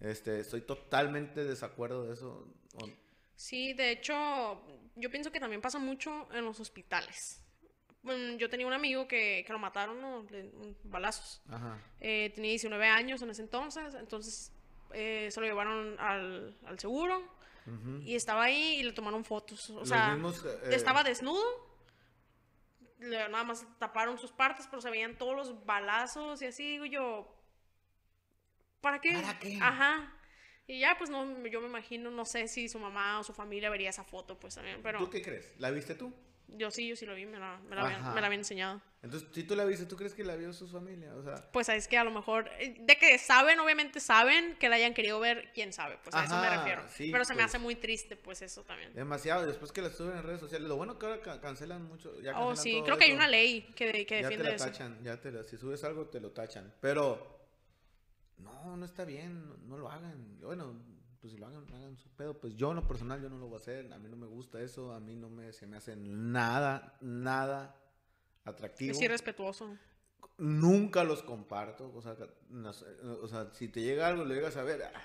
este, 0.00 0.40
estoy 0.40 0.60
totalmente 0.62 1.44
desacuerdo 1.44 2.04
de 2.06 2.14
eso. 2.14 2.46
Sí, 3.34 3.74
de 3.74 3.90
hecho, 3.90 4.62
yo 4.94 5.10
pienso 5.10 5.30
que 5.30 5.40
también 5.40 5.60
pasa 5.60 5.78
mucho 5.78 6.28
en 6.32 6.44
los 6.44 6.58
hospitales. 6.60 7.42
Yo 8.38 8.48
tenía 8.48 8.66
un 8.68 8.72
amigo 8.72 9.08
que, 9.08 9.42
que 9.44 9.52
lo 9.52 9.58
mataron, 9.58 10.00
¿no? 10.00 10.20
Un- 10.20 10.76
balazos. 10.84 11.42
Ajá. 11.48 11.76
Eh, 12.00 12.30
tenía 12.34 12.50
19 12.50 12.86
años 12.86 13.20
en 13.22 13.30
ese 13.30 13.42
entonces, 13.42 13.94
entonces 13.94 14.52
eh, 14.92 15.28
se 15.32 15.40
lo 15.40 15.46
llevaron 15.46 15.98
al, 15.98 16.56
al 16.64 16.78
seguro 16.78 17.18
ujú. 17.66 18.02
y 18.02 18.14
estaba 18.14 18.44
ahí 18.44 18.76
y 18.78 18.82
le 18.84 18.92
tomaron 18.92 19.24
fotos. 19.24 19.70
O 19.70 19.80
Los 19.80 19.88
sea, 19.88 20.12
mismos, 20.12 20.44
eh, 20.44 20.68
estaba 20.70 21.02
desnudo, 21.02 21.42
nada 23.06 23.44
más 23.44 23.66
taparon 23.78 24.18
sus 24.18 24.32
partes, 24.32 24.66
pero 24.68 24.80
se 24.80 24.90
veían 24.90 25.16
todos 25.16 25.34
los 25.34 25.64
balazos 25.64 26.42
y 26.42 26.46
así, 26.46 26.62
digo 26.72 26.84
yo, 26.84 27.34
¿para 28.80 29.00
qué? 29.00 29.12
¿Para 29.12 29.38
qué? 29.38 29.58
Ajá. 29.60 30.12
Y 30.66 30.80
ya, 30.80 30.96
pues 30.98 31.10
no, 31.10 31.46
yo 31.46 31.60
me 31.60 31.68
imagino, 31.68 32.10
no 32.10 32.24
sé 32.24 32.48
si 32.48 32.68
su 32.68 32.78
mamá 32.78 33.20
o 33.20 33.24
su 33.24 33.32
familia 33.32 33.70
vería 33.70 33.90
esa 33.90 34.04
foto, 34.04 34.38
pues 34.38 34.56
también, 34.56 34.80
pero 34.82 34.98
¿Tú 34.98 35.10
qué 35.10 35.22
crees? 35.22 35.54
¿La 35.58 35.70
viste 35.70 35.94
tú? 35.94 36.12
Yo 36.48 36.70
sí, 36.70 36.86
yo 36.88 36.96
sí 36.96 37.06
lo 37.06 37.14
vi, 37.14 37.26
me 37.26 37.38
la, 37.38 37.58
me 37.68 37.74
la, 37.76 37.82
habían, 37.82 38.00
Ajá. 38.00 38.12
me 38.14 38.20
la 38.20 38.26
habían 38.28 38.40
enseñado. 38.40 38.80
Entonces, 39.02 39.28
si 39.32 39.44
tú 39.44 39.54
la 39.54 39.64
viste, 39.64 39.86
¿tú 39.86 39.94
crees 39.96 40.14
que 40.14 40.24
la 40.24 40.34
vio 40.34 40.52
su 40.52 40.66
familia? 40.66 41.14
O 41.14 41.22
sea, 41.22 41.34
Pues 41.52 41.68
es 41.68 41.86
que 41.86 41.96
a 41.96 42.02
lo 42.02 42.10
mejor, 42.10 42.50
eh, 42.58 42.76
de 42.80 42.96
que 42.98 43.18
saben, 43.18 43.60
obviamente 43.60 44.00
saben 44.00 44.56
que 44.58 44.68
la 44.68 44.76
hayan 44.76 44.94
querido 44.94 45.20
ver, 45.20 45.52
quién 45.54 45.72
sabe, 45.72 45.96
pues 46.02 46.14
a 46.16 46.24
eso 46.24 46.36
me 46.36 46.50
refiero. 46.50 46.82
sí, 46.88 47.10
Pero 47.12 47.24
se 47.24 47.34
me 47.34 47.42
pues. 47.42 47.46
hace 47.46 47.58
muy 47.58 47.76
triste, 47.76 48.16
pues 48.16 48.42
eso 48.42 48.64
también. 48.64 48.92
demasiado. 48.94 49.46
Después 49.46 49.70
que 49.70 49.80
la 49.82 49.90
suben 49.90 50.16
en 50.16 50.22
redes 50.24 50.40
sociales. 50.40 50.68
Lo 50.68 50.76
bueno 50.76 50.98
que 50.98 51.06
ahora 51.06 51.20
ca- 51.20 51.40
cancelan 51.40 51.84
mucho. 51.84 52.20
Ya 52.20 52.32
Oh, 52.32 52.48
cancelan 52.48 52.56
sí, 52.56 52.72
todo 52.72 52.84
creo 52.84 52.98
que 52.98 53.04
hay 53.04 53.10
eso. 53.10 53.16
una 53.18 53.28
ley 53.28 53.62
que, 53.76 53.92
que 54.06 54.22
Ya 54.22 54.28
te 54.28 54.36
defiende 54.36 54.44
la 54.48 54.54
eso. 54.56 54.64
tachan. 54.64 55.02
Ya 55.04 55.20
te 55.20 55.30
la, 55.30 55.44
si 55.44 55.56
subes 55.56 55.84
algo, 55.84 56.06
te 56.06 56.18
lo 56.20 56.32
tachan. 56.32 56.72
Pero, 56.80 57.38
no, 58.38 58.76
no 58.76 58.84
está 58.84 59.04
bien. 59.04 59.48
No, 59.48 59.56
no 59.68 59.78
lo 59.78 59.90
hagan. 59.90 60.38
Bueno, 60.40 60.74
pues 61.26 61.32
si 61.32 61.38
lo 61.38 61.46
hagan, 61.46 61.66
hagan 61.74 61.96
su 61.96 62.08
pedo. 62.10 62.38
Pues 62.38 62.54
yo 62.56 62.70
en 62.70 62.76
lo 62.76 62.86
personal, 62.86 63.20
yo 63.20 63.28
no 63.28 63.36
lo 63.38 63.46
voy 63.46 63.54
a 63.54 63.60
hacer. 63.60 63.92
A 63.92 63.98
mí 63.98 64.08
no 64.08 64.16
me 64.16 64.26
gusta 64.26 64.60
eso. 64.60 64.92
A 64.92 65.00
mí 65.00 65.16
no 65.16 65.28
me, 65.28 65.52
se 65.52 65.66
me 65.66 65.76
hace 65.76 65.96
nada, 65.96 66.96
nada 67.00 67.74
atractivo. 68.44 68.92
Es 68.92 69.00
irrespetuoso. 69.02 69.76
Nunca 70.38 71.02
los 71.02 71.22
comparto. 71.22 71.92
O 71.94 72.00
sea, 72.00 72.14
no 72.50 72.70
o 72.70 73.26
sea, 73.28 73.50
si 73.54 73.68
te 73.68 73.80
llega 73.82 74.06
algo, 74.06 74.24
lo 74.24 74.34
llegas 74.34 74.56
a 74.56 74.62
ver. 74.62 74.82
ah, 74.84 75.02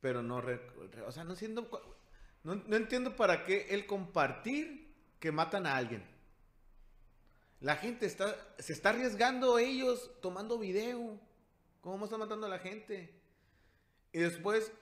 Pero 0.00 0.22
no. 0.22 0.42
o 1.06 1.12
sea, 1.12 1.24
no 1.24 1.32
entiendo. 1.32 1.68
cu- 1.68 1.78
No, 2.42 2.54
no 2.54 2.76
entiendo 2.76 3.16
para 3.16 3.44
qué 3.44 3.66
el 3.74 3.86
compartir 3.86 4.94
que 5.20 5.30
matan 5.32 5.66
a 5.66 5.76
alguien. 5.76 6.04
La 7.60 7.76
gente 7.76 8.06
está. 8.06 8.34
Se 8.58 8.72
está 8.72 8.90
arriesgando 8.90 9.58
ellos 9.58 10.10
tomando 10.22 10.58
video. 10.58 11.20
¿Cómo 11.80 12.04
están 12.06 12.20
matando 12.20 12.46
a 12.46 12.50
la 12.50 12.58
gente? 12.60 13.12
Y 14.12 14.18
después. 14.20 14.72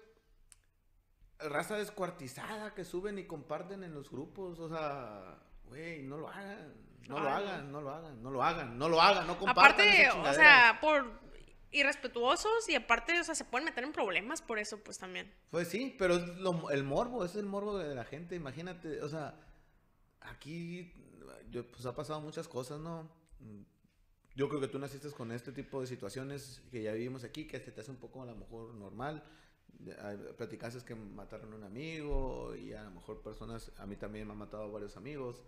Raza 1.48 1.76
descuartizada 1.76 2.74
que 2.74 2.84
suben 2.84 3.18
y 3.18 3.24
comparten 3.24 3.82
en 3.84 3.94
los 3.94 4.10
grupos. 4.10 4.58
O 4.58 4.68
sea, 4.68 5.38
güey, 5.66 6.02
no 6.02 6.18
lo 6.18 6.28
hagan. 6.28 6.74
No 7.08 7.20
lo 7.20 7.28
hagan, 7.28 7.70
no 7.70 7.80
lo 7.82 7.90
hagan, 7.90 8.22
no 8.22 8.30
lo 8.30 8.42
hagan, 8.42 8.78
no 8.78 8.88
lo 8.88 9.00
hagan, 9.02 9.26
no 9.26 9.38
compartan 9.38 9.72
Aparte, 9.86 10.10
o 10.10 10.32
sea, 10.32 10.78
por 10.80 11.20
irrespetuosos 11.70 12.68
y 12.70 12.76
aparte, 12.76 13.20
o 13.20 13.24
sea, 13.24 13.34
se 13.34 13.44
pueden 13.44 13.66
meter 13.66 13.84
en 13.84 13.92
problemas 13.92 14.40
por 14.40 14.58
eso, 14.58 14.78
pues 14.82 14.96
también. 14.98 15.30
Pues 15.50 15.68
sí, 15.68 15.94
pero 15.98 16.14
es 16.14 16.26
lo- 16.38 16.70
el 16.70 16.82
morbo, 16.84 17.24
es 17.24 17.34
el 17.36 17.44
morbo 17.46 17.76
de 17.76 17.94
la 17.94 18.04
gente, 18.04 18.36
imagínate, 18.36 19.02
o 19.02 19.08
sea, 19.08 19.34
aquí 20.20 20.92
yo, 21.50 21.66
pues 21.70 21.84
ha 21.86 21.94
pasado 21.94 22.20
muchas 22.20 22.48
cosas, 22.48 22.80
¿no? 22.80 23.08
Yo 24.34 24.48
creo 24.48 24.60
que 24.60 24.68
tú 24.68 24.78
naciste 24.78 25.10
con 25.10 25.30
este 25.30 25.52
tipo 25.52 25.80
de 25.80 25.86
situaciones 25.86 26.62
que 26.70 26.82
ya 26.82 26.92
vivimos 26.92 27.22
aquí, 27.22 27.46
que 27.46 27.60
se 27.60 27.70
te 27.70 27.80
hace 27.82 27.90
un 27.90 27.98
poco 27.98 28.22
a 28.22 28.26
lo 28.26 28.34
mejor 28.34 28.74
normal. 28.74 29.22
Platicaste 30.36 30.84
que 30.84 30.94
mataron 30.94 31.52
a 31.52 31.56
un 31.56 31.64
amigo 31.64 32.54
y 32.56 32.72
a 32.72 32.84
lo 32.84 32.90
mejor 32.92 33.22
personas, 33.22 33.70
a 33.78 33.86
mí 33.86 33.96
también 33.96 34.26
me 34.26 34.32
han 34.32 34.38
matado 34.38 34.70
varios 34.72 34.96
amigos. 34.96 35.42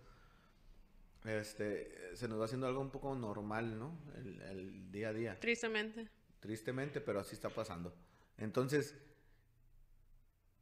Este, 1.25 2.15
se 2.15 2.27
nos 2.27 2.39
va 2.39 2.45
haciendo 2.45 2.67
algo 2.67 2.79
un 2.79 2.89
poco 2.91 3.13
normal, 3.15 3.77
¿no? 3.77 3.97
El, 4.15 4.41
el 4.41 4.91
día 4.91 5.09
a 5.09 5.13
día 5.13 5.39
Tristemente. 5.39 6.07
tristemente, 6.39 7.01
pero 7.01 7.19
así 7.19 7.35
está 7.35 7.49
pasando. 7.49 7.93
Entonces, 8.37 8.95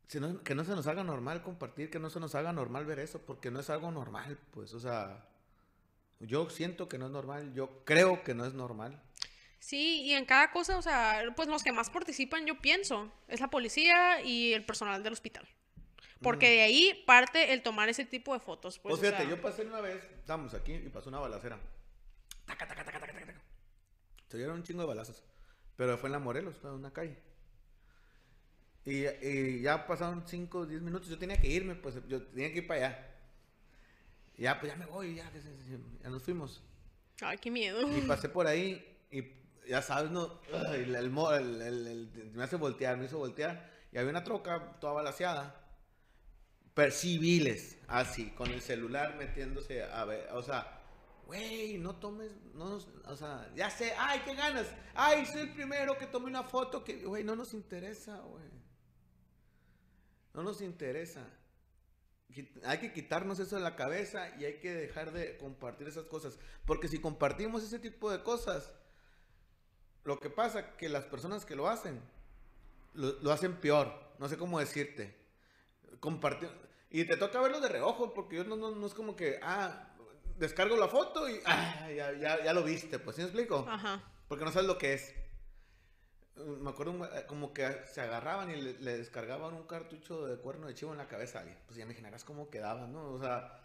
si 0.08 0.20
no- 0.20 0.42
que 0.44 0.56
no 0.56 0.64
se 0.64 0.72
nos 0.76 0.88
haga 0.88 1.04
normal 1.04 1.44
compartir, 1.44 1.90
que 1.90 2.00
no 2.00 2.10
se 2.10 2.20
nos 2.20 2.34
haga 2.36 2.54
normal 2.54 2.86
ver 2.86 3.00
eso, 3.00 3.20
porque 3.26 3.52
no 3.52 3.60
es 3.60 3.70
algo 3.70 3.92
normal, 3.92 4.40
pues, 4.52 4.74
o 4.74 4.80
sea, 4.80 5.28
yo 6.22 6.50
siento 6.50 6.88
que 6.88 6.98
no 6.98 7.08
es 7.08 7.12
normal, 7.12 7.54
yo 7.54 7.84
creo 7.84 8.24
que 8.24 8.34
no 8.34 8.46
es 8.46 8.54
normal. 8.54 9.02
Sí, 9.66 10.04
y 10.04 10.14
en 10.14 10.26
cada 10.26 10.52
cosa, 10.52 10.78
o 10.78 10.82
sea, 10.84 11.24
pues 11.36 11.48
los 11.48 11.64
que 11.64 11.72
más 11.72 11.90
participan, 11.90 12.46
yo 12.46 12.62
pienso, 12.62 13.12
es 13.28 13.40
la 13.40 13.50
policía 13.50 14.22
y 14.22 14.54
el 14.54 14.64
personal 14.64 15.02
del 15.02 15.14
hospital. 15.14 15.50
Porque 16.22 16.48
de 16.52 16.62
ahí 16.62 17.04
parte 17.08 17.52
el 17.52 17.64
tomar 17.64 17.90
ese 17.90 18.06
tipo 18.06 18.34
de 18.34 18.40
fotos. 18.40 18.78
Pues, 18.78 18.92
Pues, 18.92 19.02
fíjate, 19.02 19.24
o 19.24 19.28
sea, 19.28 19.36
yo 19.36 19.42
pasé 19.42 19.64
una 19.64 19.82
vez, 19.82 20.04
estábamos 20.20 20.54
aquí 20.54 20.74
y 20.74 20.90
pasó 20.90 21.10
una 21.10 21.18
balacera. 21.18 21.60
Taca, 22.46 22.68
taca, 22.68 22.86
taca, 22.86 23.00
taca, 23.00 23.14
taca, 23.14 23.26
taca. 23.26 23.42
Se 24.28 24.38
dieron 24.38 24.58
un 24.58 24.64
chingo 24.64 24.82
de 24.82 24.88
balazos, 24.88 25.24
pero 25.76 25.98
fue 25.98 26.10
en 26.10 26.14
la 26.14 26.20
Morelos, 26.20 26.58
en 26.64 26.70
una 26.70 26.94
calle. 26.94 27.18
Y, 28.86 29.08
y 29.08 29.62
ya 29.62 29.88
pasaron 29.88 30.28
5 30.28 30.60
o 30.60 30.66
10 30.68 30.84
minutos, 30.84 31.10
yo 31.10 31.18
tenía 31.18 31.42
que 31.42 31.48
irme, 31.48 31.74
pues 31.74 31.96
yo 32.08 32.22
tenía 32.22 32.52
que 32.54 32.60
ir 32.60 32.68
para 32.68 32.86
allá. 32.86 33.16
Y 34.38 34.44
ya, 34.44 34.60
pues 34.60 34.72
ya 34.72 34.78
me 34.78 34.86
voy, 34.86 35.16
ya, 35.16 35.32
ya 36.04 36.10
nos 36.12 36.22
fuimos. 36.22 36.62
Ay, 37.20 37.40
qué 37.40 37.50
miedo. 37.50 37.82
Y 37.98 38.02
pasé 38.02 38.30
por 38.30 38.46
ahí 38.46 38.92
y 39.10 39.44
ya 39.68 39.82
sabes, 39.82 40.12
no, 40.12 40.40
me 42.34 42.44
hace 42.44 42.56
voltear, 42.56 42.98
me 42.98 43.06
hizo 43.06 43.18
voltear. 43.18 43.70
Y 43.92 43.98
había 43.98 44.12
una 44.12 44.24
troca 44.24 44.78
toda 44.80 44.94
balaseada. 44.94 45.62
Per 46.74 46.92
civiles, 46.92 47.78
así, 47.88 48.32
con 48.32 48.52
el 48.52 48.62
celular 48.62 49.16
metiéndose 49.16 49.84
a 49.84 50.04
ver, 50.04 50.30
o 50.34 50.44
sea, 50.44 50.82
güey, 51.26 51.78
no 51.78 51.96
tomes, 51.96 52.32
no 52.54 52.80
o 53.06 53.16
sea, 53.16 53.50
ya 53.56 53.70
sé, 53.70 53.94
ay, 53.98 54.22
qué 54.26 54.36
ganas, 54.36 54.68
ay, 54.94 55.26
soy 55.26 55.44
el 55.44 55.54
primero 55.54 55.98
que 55.98 56.06
tomé 56.06 56.26
una 56.26 56.44
foto, 56.44 56.84
que, 56.84 57.06
güey, 57.06 57.24
no 57.24 57.36
nos 57.38 57.54
interesa, 57.54 58.20
güey. 58.20 58.44
No 60.34 60.44
nos 60.44 60.60
interesa. 60.60 61.26
Hay 62.66 62.80
que 62.80 62.92
quitarnos 62.92 63.40
eso 63.40 63.56
de 63.56 63.62
la 63.62 63.78
cabeza 63.78 64.36
y 64.38 64.44
hay 64.44 64.60
que 64.60 64.74
dejar 64.74 65.14
de 65.14 65.38
compartir 65.38 65.88
esas 65.88 66.06
cosas. 66.06 66.38
Porque 66.66 66.90
si 66.90 67.00
compartimos 67.00 67.64
ese 67.64 67.80
tipo 67.80 68.12
de 68.12 68.22
cosas, 68.22 68.74
lo 70.06 70.20
que 70.20 70.30
pasa 70.30 70.78
que 70.78 70.88
las 70.88 71.04
personas 71.06 71.46
que 71.46 71.56
lo 71.56 71.68
hacen, 71.68 72.00
lo, 72.94 73.12
lo 73.22 73.32
hacen 73.32 73.56
peor. 73.56 73.92
No 74.20 74.30
sé 74.30 74.38
cómo 74.38 74.60
decirte. 74.60 75.14
Compartir. 76.00 76.50
Y 76.90 77.06
te 77.06 77.18
toca 77.18 77.42
verlo 77.42 77.60
de 77.60 77.68
reojo, 77.68 78.14
porque 78.14 78.38
yo 78.38 78.44
no, 78.46 78.56
no, 78.56 78.72
no 78.72 78.88
es 78.88 78.94
como 78.94 79.16
que, 79.16 79.40
ah, 79.42 79.90
descargo 80.38 80.78
la 80.78 80.88
foto 80.88 81.28
y 81.30 81.40
ah, 81.46 81.90
ya, 81.90 82.14
ya, 82.14 82.44
ya 82.44 82.54
lo 82.54 82.64
viste. 82.64 83.00
Pues, 83.00 83.16
¿sí 83.16 83.22
me 83.24 83.28
explico? 83.28 83.66
Ajá. 83.68 84.02
Porque 84.28 84.46
no 84.46 84.52
sabes 84.52 84.68
lo 84.68 84.78
que 84.78 84.94
es. 84.94 85.14
Me 86.36 86.70
acuerdo 86.70 87.06
eh, 87.06 87.26
como 87.28 87.54
que 87.54 87.68
se 87.92 88.02
agarraban 88.02 88.52
y 88.52 88.62
le, 88.62 88.74
le 88.80 88.98
descargaban 88.98 89.54
un 89.54 89.64
cartucho 89.64 90.26
de 90.28 90.38
cuerno 90.38 90.68
de 90.68 90.76
chivo 90.76 90.92
en 90.92 90.98
la 90.98 91.08
cabeza 91.08 91.40
a 91.40 91.42
alguien. 91.42 91.60
Pues 91.66 91.78
ya 91.78 91.86
me 91.86 91.92
imaginarás 91.92 92.24
cómo 92.24 92.50
quedaba, 92.50 92.88
¿no? 92.88 93.14
O 93.14 93.20
sea, 93.20 93.60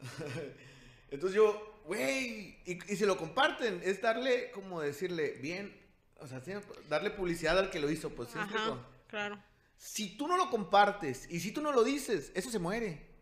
Entonces 1.10 1.36
yo, 1.36 1.80
güey, 1.84 2.58
y, 2.64 2.78
y 2.88 2.96
si 2.96 3.06
lo 3.06 3.16
comparten, 3.16 3.80
es 3.84 4.00
darle, 4.00 4.50
como 4.50 4.80
decirle, 4.80 5.38
bien, 5.40 5.72
o 6.20 6.26
sea, 6.26 6.42
darle 6.88 7.10
publicidad 7.10 7.58
al 7.58 7.70
que 7.70 7.80
lo 7.80 7.90
hizo, 7.90 8.10
pues, 8.10 8.30
¿sí 8.30 8.38
Ajá, 8.38 8.78
claro. 9.08 9.38
Si 9.76 10.16
tú 10.16 10.28
no 10.28 10.36
lo 10.36 10.50
compartes 10.50 11.30
y 11.30 11.40
si 11.40 11.52
tú 11.52 11.60
no 11.60 11.72
lo 11.72 11.84
dices, 11.84 12.32
eso 12.34 12.50
se 12.50 12.58
muere. 12.58 13.14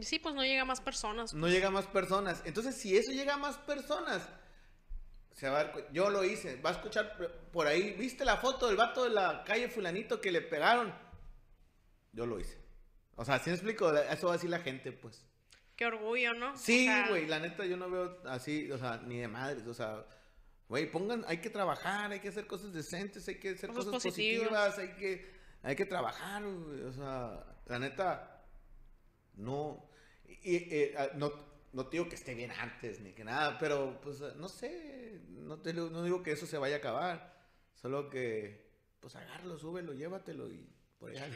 Sí, 0.00 0.18
pues 0.18 0.34
no 0.34 0.42
llega 0.42 0.62
a 0.62 0.64
más 0.64 0.80
personas. 0.80 1.32
No 1.32 1.48
llega 1.48 1.68
a 1.68 1.70
más 1.70 1.86
personas. 1.86 2.42
Entonces, 2.44 2.74
si 2.74 2.96
eso 2.96 3.12
llega 3.12 3.34
a 3.34 3.38
más 3.38 3.56
personas, 3.58 4.28
se 5.32 5.48
va 5.48 5.60
a 5.60 5.92
Yo 5.92 6.10
lo 6.10 6.24
hice. 6.24 6.56
Va 6.60 6.70
a 6.70 6.72
escuchar 6.72 7.16
por 7.52 7.66
ahí. 7.66 7.92
¿Viste 7.92 8.24
la 8.24 8.38
foto 8.38 8.66
del 8.66 8.76
vato 8.76 9.04
de 9.04 9.10
la 9.10 9.44
calle 9.44 9.68
Fulanito 9.68 10.20
que 10.20 10.32
le 10.32 10.40
pegaron? 10.40 10.92
Yo 12.12 12.26
lo 12.26 12.40
hice. 12.40 12.58
O 13.14 13.24
sea, 13.24 13.38
¿sí 13.38 13.50
me 13.50 13.54
explico? 13.54 13.94
Eso 13.94 14.26
va 14.26 14.32
a 14.32 14.36
decir 14.36 14.50
la 14.50 14.58
gente, 14.58 14.90
pues. 14.92 15.24
Qué 15.76 15.86
orgullo, 15.86 16.32
¿no? 16.32 16.56
Sí, 16.56 16.88
O 16.88 16.92
sea, 16.92 17.08
güey, 17.08 17.26
la 17.26 17.38
neta 17.38 17.66
yo 17.66 17.76
no 17.76 17.90
veo 17.90 18.18
así, 18.24 18.70
o 18.72 18.78
sea, 18.78 18.96
ni 19.04 19.18
de 19.18 19.28
madres, 19.28 19.66
o 19.66 19.74
sea, 19.74 20.06
güey, 20.68 20.90
pongan, 20.90 21.24
hay 21.26 21.38
que 21.38 21.50
trabajar, 21.50 22.10
hay 22.10 22.20
que 22.20 22.28
hacer 22.28 22.46
cosas 22.46 22.72
decentes, 22.72 23.26
hay 23.28 23.38
que 23.38 23.50
hacer 23.50 23.70
Cosas 23.70 23.86
cosas, 23.86 24.02
positivas. 24.04 24.78
hay 24.78 24.94
que, 24.94 25.30
hay 25.62 25.76
que 25.76 25.86
trabajar, 25.86 26.42
güey, 26.42 26.82
o 26.82 26.92
sea, 26.92 27.44
la 27.66 27.78
neta, 27.78 28.44
no, 29.34 29.88
y, 30.42 30.56
eh, 30.56 30.94
ah, 30.98 31.08
no, 31.14 31.32
no 31.72 31.86
te 31.86 31.96
digo 31.98 32.08
que 32.08 32.16
esté 32.16 32.34
bien 32.34 32.50
antes 32.50 33.00
ni 33.00 33.12
que 33.12 33.24
nada, 33.24 33.58
pero 33.58 34.00
pues 34.00 34.22
ah, 34.22 34.32
no 34.36 34.48
sé, 34.48 35.20
no, 35.28 35.60
te, 35.60 35.72
no 35.72 36.02
digo 36.02 36.22
que 36.22 36.32
eso 36.32 36.46
se 36.46 36.58
vaya 36.58 36.76
a 36.76 36.78
acabar, 36.78 37.36
solo 37.74 38.08
que, 38.10 38.66
pues 39.00 39.14
agárralo, 39.16 39.58
súbelo, 39.58 39.92
llévatelo 39.92 40.50
y. 40.50 40.72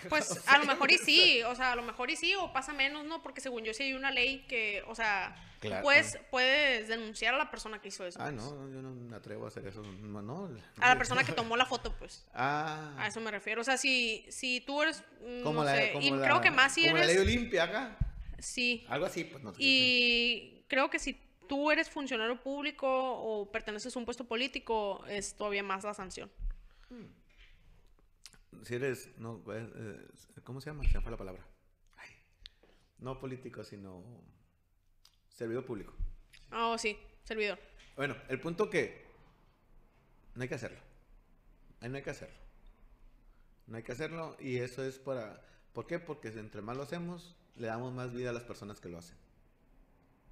Pues 0.08 0.48
a 0.48 0.58
lo 0.58 0.64
mejor 0.64 0.90
y 0.90 0.98
sí, 0.98 1.42
o 1.42 1.54
sea, 1.54 1.72
a 1.72 1.76
lo 1.76 1.82
mejor 1.82 2.10
y 2.10 2.16
sí, 2.16 2.34
o 2.34 2.52
pasa 2.52 2.72
menos, 2.72 3.04
¿no? 3.04 3.22
Porque 3.22 3.40
según 3.40 3.62
yo 3.64 3.74
sí 3.74 3.82
hay 3.84 3.92
una 3.92 4.10
ley 4.10 4.44
que, 4.48 4.82
o 4.88 4.94
sea, 4.94 5.36
Claro. 5.60 5.82
puedes, 5.82 6.18
puedes 6.30 6.88
denunciar 6.88 7.34
a 7.34 7.38
la 7.38 7.50
persona 7.50 7.80
que 7.82 7.88
hizo 7.88 8.06
eso. 8.06 8.18
Ah, 8.20 8.30
pues. 8.32 8.36
no, 8.36 8.70
yo 8.70 8.80
no 8.80 8.92
me 8.94 9.14
atrevo 9.14 9.44
a 9.44 9.48
hacer 9.48 9.66
eso, 9.66 9.82
no, 9.82 10.22
no. 10.22 10.50
A 10.80 10.88
la 10.88 10.96
persona 10.96 11.22
que 11.22 11.32
tomó 11.32 11.54
la 11.56 11.66
foto, 11.66 11.94
pues. 11.98 12.24
Ah. 12.32 12.94
A 12.98 13.06
eso 13.08 13.20
me 13.20 13.30
refiero. 13.30 13.60
O 13.60 13.64
sea, 13.64 13.76
si, 13.76 14.24
si 14.30 14.62
tú 14.62 14.82
eres, 14.82 15.04
mm, 15.20 15.42
Como 15.42 15.60
no 15.60 15.64
la, 15.64 15.76
sé, 15.76 15.92
como 15.92 16.06
y 16.06 16.10
la- 16.12 16.24
creo 16.26 16.40
que 16.40 16.50
más 16.50 16.72
si 16.72 16.84
como 16.86 16.96
la 16.96 17.04
ley 17.04 17.16
eres, 17.16 17.26
Olimpia 17.26 17.64
acá. 17.64 17.98
sí. 18.38 18.86
Algo 18.88 19.04
así, 19.04 19.24
pues 19.24 19.42
no 19.44 19.50
sé. 19.52 19.58
Y 19.60 20.64
creo 20.68 20.88
que 20.88 20.98
si 20.98 21.20
tú 21.46 21.70
eres 21.70 21.90
funcionario 21.90 22.40
público 22.40 22.86
o 22.88 23.50
perteneces 23.52 23.94
a 23.94 23.98
un 23.98 24.06
puesto 24.06 24.24
político, 24.24 25.04
es 25.08 25.34
todavía 25.34 25.62
más 25.62 25.84
la 25.84 25.92
sanción. 25.92 26.30
Si 28.62 28.74
eres, 28.74 29.08
no, 29.18 29.38
pues, 29.42 29.66
eh, 29.74 30.08
¿cómo 30.44 30.60
se 30.60 30.70
llama? 30.70 30.84
Se 30.84 30.98
me 30.98 31.02
fue 31.02 31.10
la 31.10 31.16
palabra. 31.16 31.46
Ay, 31.96 32.10
no 32.98 33.18
político, 33.18 33.64
sino 33.64 34.04
servidor 35.28 35.64
público. 35.64 35.94
Oh, 36.52 36.76
sí, 36.76 36.98
servidor. 37.24 37.58
Bueno, 37.96 38.16
el 38.28 38.40
punto 38.40 38.68
que 38.68 39.04
no 40.34 40.42
hay 40.42 40.48
que 40.48 40.54
hacerlo. 40.54 40.78
Ahí 41.80 41.88
no 41.88 41.96
hay 41.96 42.02
que 42.02 42.10
hacerlo. 42.10 42.36
No 43.66 43.76
hay 43.76 43.82
que 43.82 43.92
hacerlo 43.92 44.36
y 44.40 44.56
eso 44.56 44.84
es 44.84 44.98
para... 44.98 45.44
¿Por 45.72 45.86
qué? 45.86 45.98
Porque 45.98 46.28
entre 46.28 46.60
más 46.60 46.76
lo 46.76 46.82
hacemos, 46.82 47.36
le 47.56 47.68
damos 47.68 47.92
más 47.92 48.12
vida 48.12 48.30
a 48.30 48.32
las 48.32 48.42
personas 48.42 48.80
que 48.80 48.88
lo 48.88 48.98
hacen. 48.98 49.16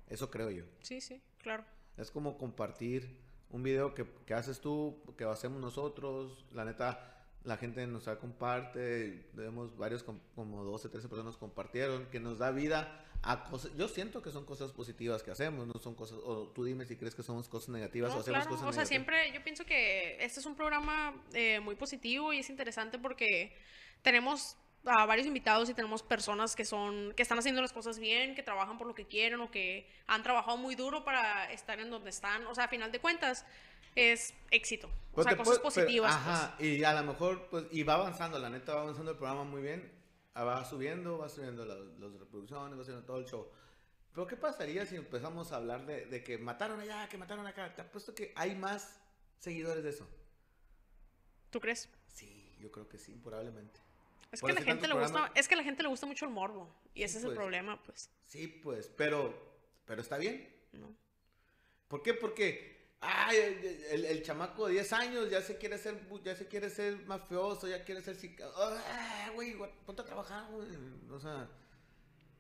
Eso 0.08 0.30
creo 0.30 0.50
yo. 0.50 0.64
Sí, 0.82 1.00
sí, 1.00 1.22
claro. 1.38 1.64
Es 1.96 2.10
como 2.10 2.36
compartir 2.36 3.20
un 3.50 3.62
video 3.62 3.94
que, 3.94 4.06
que 4.26 4.34
haces 4.34 4.60
tú, 4.60 5.02
que 5.16 5.24
hacemos 5.24 5.60
nosotros. 5.60 6.46
La 6.52 6.64
neta, 6.64 7.17
la 7.44 7.56
gente 7.56 7.86
nos 7.86 8.04
comparte. 8.18 9.28
Vemos 9.32 9.76
varios, 9.76 10.02
com- 10.02 10.20
como 10.34 10.64
12, 10.64 10.88
13 10.88 11.08
personas 11.08 11.36
compartieron, 11.36 12.06
que 12.06 12.20
nos 12.20 12.38
da 12.38 12.50
vida 12.50 13.04
a 13.22 13.44
cosas. 13.44 13.74
Yo 13.76 13.88
siento 13.88 14.22
que 14.22 14.30
son 14.30 14.44
cosas 14.44 14.70
positivas 14.72 15.22
que 15.22 15.30
hacemos, 15.30 15.66
no 15.66 15.74
son 15.80 15.94
cosas. 15.94 16.18
O 16.24 16.48
tú 16.54 16.64
dime 16.64 16.84
si 16.86 16.96
crees 16.96 17.14
que 17.14 17.22
somos 17.22 17.48
cosas 17.48 17.70
negativas 17.70 18.10
o 18.14 18.20
hacemos 18.20 18.40
claro, 18.44 18.50
cosas 18.50 18.68
o 18.68 18.72
sea, 18.72 18.82
negativas. 18.82 18.88
siempre 18.88 19.32
yo 19.32 19.42
pienso 19.42 19.64
que 19.64 20.22
este 20.24 20.40
es 20.40 20.46
un 20.46 20.54
programa 20.54 21.14
eh, 21.32 21.60
muy 21.60 21.74
positivo 21.74 22.32
y 22.32 22.38
es 22.40 22.50
interesante 22.50 22.98
porque 22.98 23.56
tenemos 24.02 24.56
a 24.88 25.06
varios 25.06 25.26
invitados 25.26 25.68
y 25.70 25.74
tenemos 25.74 26.02
personas 26.02 26.56
que 26.56 26.64
son 26.64 27.12
que 27.14 27.22
están 27.22 27.38
haciendo 27.38 27.60
las 27.62 27.72
cosas 27.72 27.98
bien, 27.98 28.34
que 28.34 28.42
trabajan 28.42 28.78
por 28.78 28.86
lo 28.86 28.94
que 28.94 29.06
quieren 29.06 29.40
o 29.40 29.50
que 29.50 29.88
han 30.06 30.22
trabajado 30.22 30.56
muy 30.56 30.74
duro 30.74 31.04
para 31.04 31.50
estar 31.52 31.78
en 31.80 31.90
donde 31.90 32.10
están. 32.10 32.46
O 32.46 32.54
sea, 32.54 32.64
a 32.64 32.68
final 32.68 32.90
de 32.92 33.00
cuentas 33.00 33.44
es 33.94 34.34
éxito. 34.50 34.86
O 34.88 35.14
Pues 35.14 35.24
sea, 35.24 35.32
te 35.32 35.38
cosas 35.38 35.58
puede- 35.58 35.74
pero- 35.74 35.86
positivas. 35.86 36.12
ajá, 36.14 36.56
y 36.60 36.82
a 36.84 36.92
lo 36.94 37.04
mejor, 37.12 37.48
pues, 37.50 37.64
y 37.72 37.82
va 37.82 37.94
avanzando, 37.94 38.38
la 38.38 38.48
neta 38.50 38.74
va 38.74 38.82
avanzando 38.82 39.10
el 39.12 39.16
programa 39.16 39.44
muy 39.44 39.62
bien. 39.62 39.92
ah, 40.34 40.44
Va 40.44 40.64
subiendo, 40.64 41.18
va 41.18 41.28
subiendo 41.28 41.64
las, 41.64 41.78
reproducciones, 42.20 42.78
va 42.78 42.84
subiendo 42.84 43.04
todo 43.04 43.18
el 43.18 43.24
show. 43.26 43.50
Pero 44.12 44.26
¿qué 44.28 44.36
pasaría 44.36 44.86
si 44.86 44.94
empezamos 44.96 45.50
a 45.52 45.56
hablar 45.56 45.84
de, 45.84 46.06
de 46.06 46.22
que 46.22 46.38
mataron 46.38 46.78
allá, 46.80 47.08
que 47.08 47.18
mataron 47.18 47.44
acá? 47.46 47.74
Te 47.74 47.82
apuesto 47.82 48.14
que 48.14 48.32
hay 48.36 48.54
más 48.54 49.00
seguidores 49.40 49.82
de 49.82 49.90
eso. 49.90 50.06
pues. 50.06 50.20
¿Tú 51.50 51.60
crees? 51.60 51.88
Sí, 52.06 52.56
yo 52.60 52.70
creo 52.70 52.88
que 52.88 52.98
sí, 52.98 53.12
probablemente. 53.22 53.80
Es 54.30 54.42
que 54.42 54.52
la 54.52 54.62
gente 54.62 54.86
le 54.86 54.94
gusta, 54.94 55.32
es 55.34 55.48
que 55.48 55.56
la 55.56 55.62
gente 55.62 55.82
le 55.82 55.88
gusta 55.88 56.06
mucho 56.06 56.24
el 56.26 56.30
morbo 56.30 56.68
y 56.94 57.02
ese 57.02 57.14
Sí, 57.14 57.18
es 57.18 57.24
el 57.24 57.28
pues. 57.30 57.38
problema, 57.38 57.82
pues, 57.82 58.10
Sí, 58.26 58.46
pues, 58.46 58.88
pero, 58.96 59.34
pero 59.86 60.02
está 60.02 60.18
bien. 60.18 60.48
¿no? 60.72 60.94
¿Por 61.88 62.02
qué? 62.02 62.14
Porque 62.14 62.78
ay, 63.00 63.36
el, 63.90 64.22
chamaco 64.22 64.66
de 64.66 64.74
10 64.74 64.92
años 64.92 65.30
ya 65.30 65.40
se 65.40 65.56
quiere 65.56 65.78
ser 65.78 65.96
ya 66.24 66.34
se 66.36 66.46
quiere 66.46 66.68
ser 66.68 67.06
mafioso, 67.06 67.68
ya 67.68 67.84
quiere 67.84 68.02
ser 68.02 68.16
Ah, 68.54 69.30
güey, 69.34 69.56
ponte 69.86 70.02
a 70.02 70.04
trabajar, 70.04 70.50
güey. 70.50 70.68
O 71.10 71.18
sea, 71.18 71.48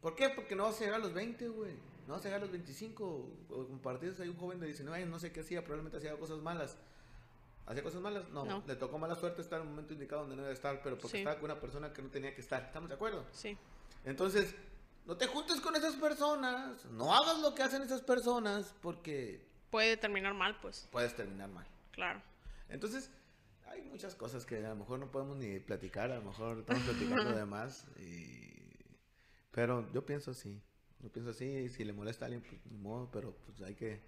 ¿por 0.00 0.14
qué? 0.14 0.28
Porque 0.30 0.54
no 0.54 0.64
vas 0.64 0.76
a 0.76 0.84
llegar 0.84 0.96
a 0.96 0.98
los 0.98 1.14
20, 1.14 1.48
güey. 1.48 1.72
No 2.06 2.14
vas 2.14 2.22
a 2.22 2.24
llegar 2.24 2.40
a 2.40 2.44
los 2.44 2.52
25. 2.52 3.04
O 3.50 3.66
compartís 3.66 4.18
hay 4.20 4.28
un 4.28 4.36
joven 4.36 4.60
de 4.60 4.66
19 4.66 4.96
años, 4.96 5.10
no 5.10 5.18
sé 5.18 5.32
qué 5.32 5.40
hacía, 5.40 5.62
probablemente 5.62 5.98
hacía 5.98 6.16
cosas 6.18 6.38
malas. 6.38 6.76
¿Hacía 7.68 7.82
cosas 7.82 8.00
malas? 8.00 8.28
No. 8.30 8.44
No. 8.44 8.62
Le 8.66 8.76
tocó 8.76 8.98
mala 8.98 9.14
suerte 9.14 9.42
estar 9.42 9.60
en 9.60 9.66
el 9.66 9.70
momento 9.70 9.92
indicado 9.92 10.22
donde 10.22 10.36
no 10.36 10.42
debe 10.42 10.54
estar, 10.54 10.80
pero 10.82 10.96
porque 10.96 11.12
Sí. 11.12 11.18
estaba 11.18 11.36
con 11.38 11.50
una 11.50 11.60
persona 11.60 11.92
que 11.92 12.00
no 12.02 12.08
tenía 12.08 12.34
que 12.34 12.40
estar. 12.40 12.62
¿Estamos 12.64 12.88
de 12.88 12.94
acuerdo? 12.94 13.24
Sí. 13.32 13.56
Entonces, 14.04 14.54
no 15.04 15.16
te 15.16 15.26
juntes 15.26 15.60
con 15.60 15.76
esas 15.76 15.94
personas, 15.96 16.84
no 16.86 17.14
hagas 17.14 17.38
lo 17.40 17.54
que 17.54 17.62
hacen 17.62 17.82
esas 17.82 18.00
personas 18.02 18.74
porque 18.80 19.46
Puede 19.70 19.96
terminar 19.98 20.32
mal, 20.34 20.58
pues, 20.62 20.88
puedes 20.90 21.14
terminar 21.14 21.50
mal. 21.50 21.66
claro. 21.92 22.22
Entonces, 22.70 23.10
hay 23.66 23.82
muchas 23.82 24.14
cosas 24.14 24.44
que 24.46 24.64
a 24.64 24.68
lo 24.70 24.76
mejor 24.76 24.98
no 24.98 25.10
podemos 25.10 25.36
ni 25.36 25.58
platicar, 25.60 26.10
a 26.10 26.16
lo 26.16 26.22
mejor 26.22 26.58
estamos 26.60 26.82
platicando 26.84 27.32
de 27.36 27.44
más, 27.46 27.86
y... 27.98 28.50
pero 29.50 29.90
yo 29.92 30.04
pienso 30.06 30.30
así, 30.30 30.60
yo 31.00 31.10
pienso 31.10 31.30
así, 31.30 31.44
y 31.44 31.68
si 31.68 31.84
le 31.84 31.92
molesta 31.92 32.24
a 32.24 32.26
alguien, 32.26 32.42
pues 32.42 32.64
ni 32.66 32.76
modo, 32.78 33.10
pero 33.10 33.34
pues 33.46 33.60
hay 33.62 33.74
que, 33.74 34.00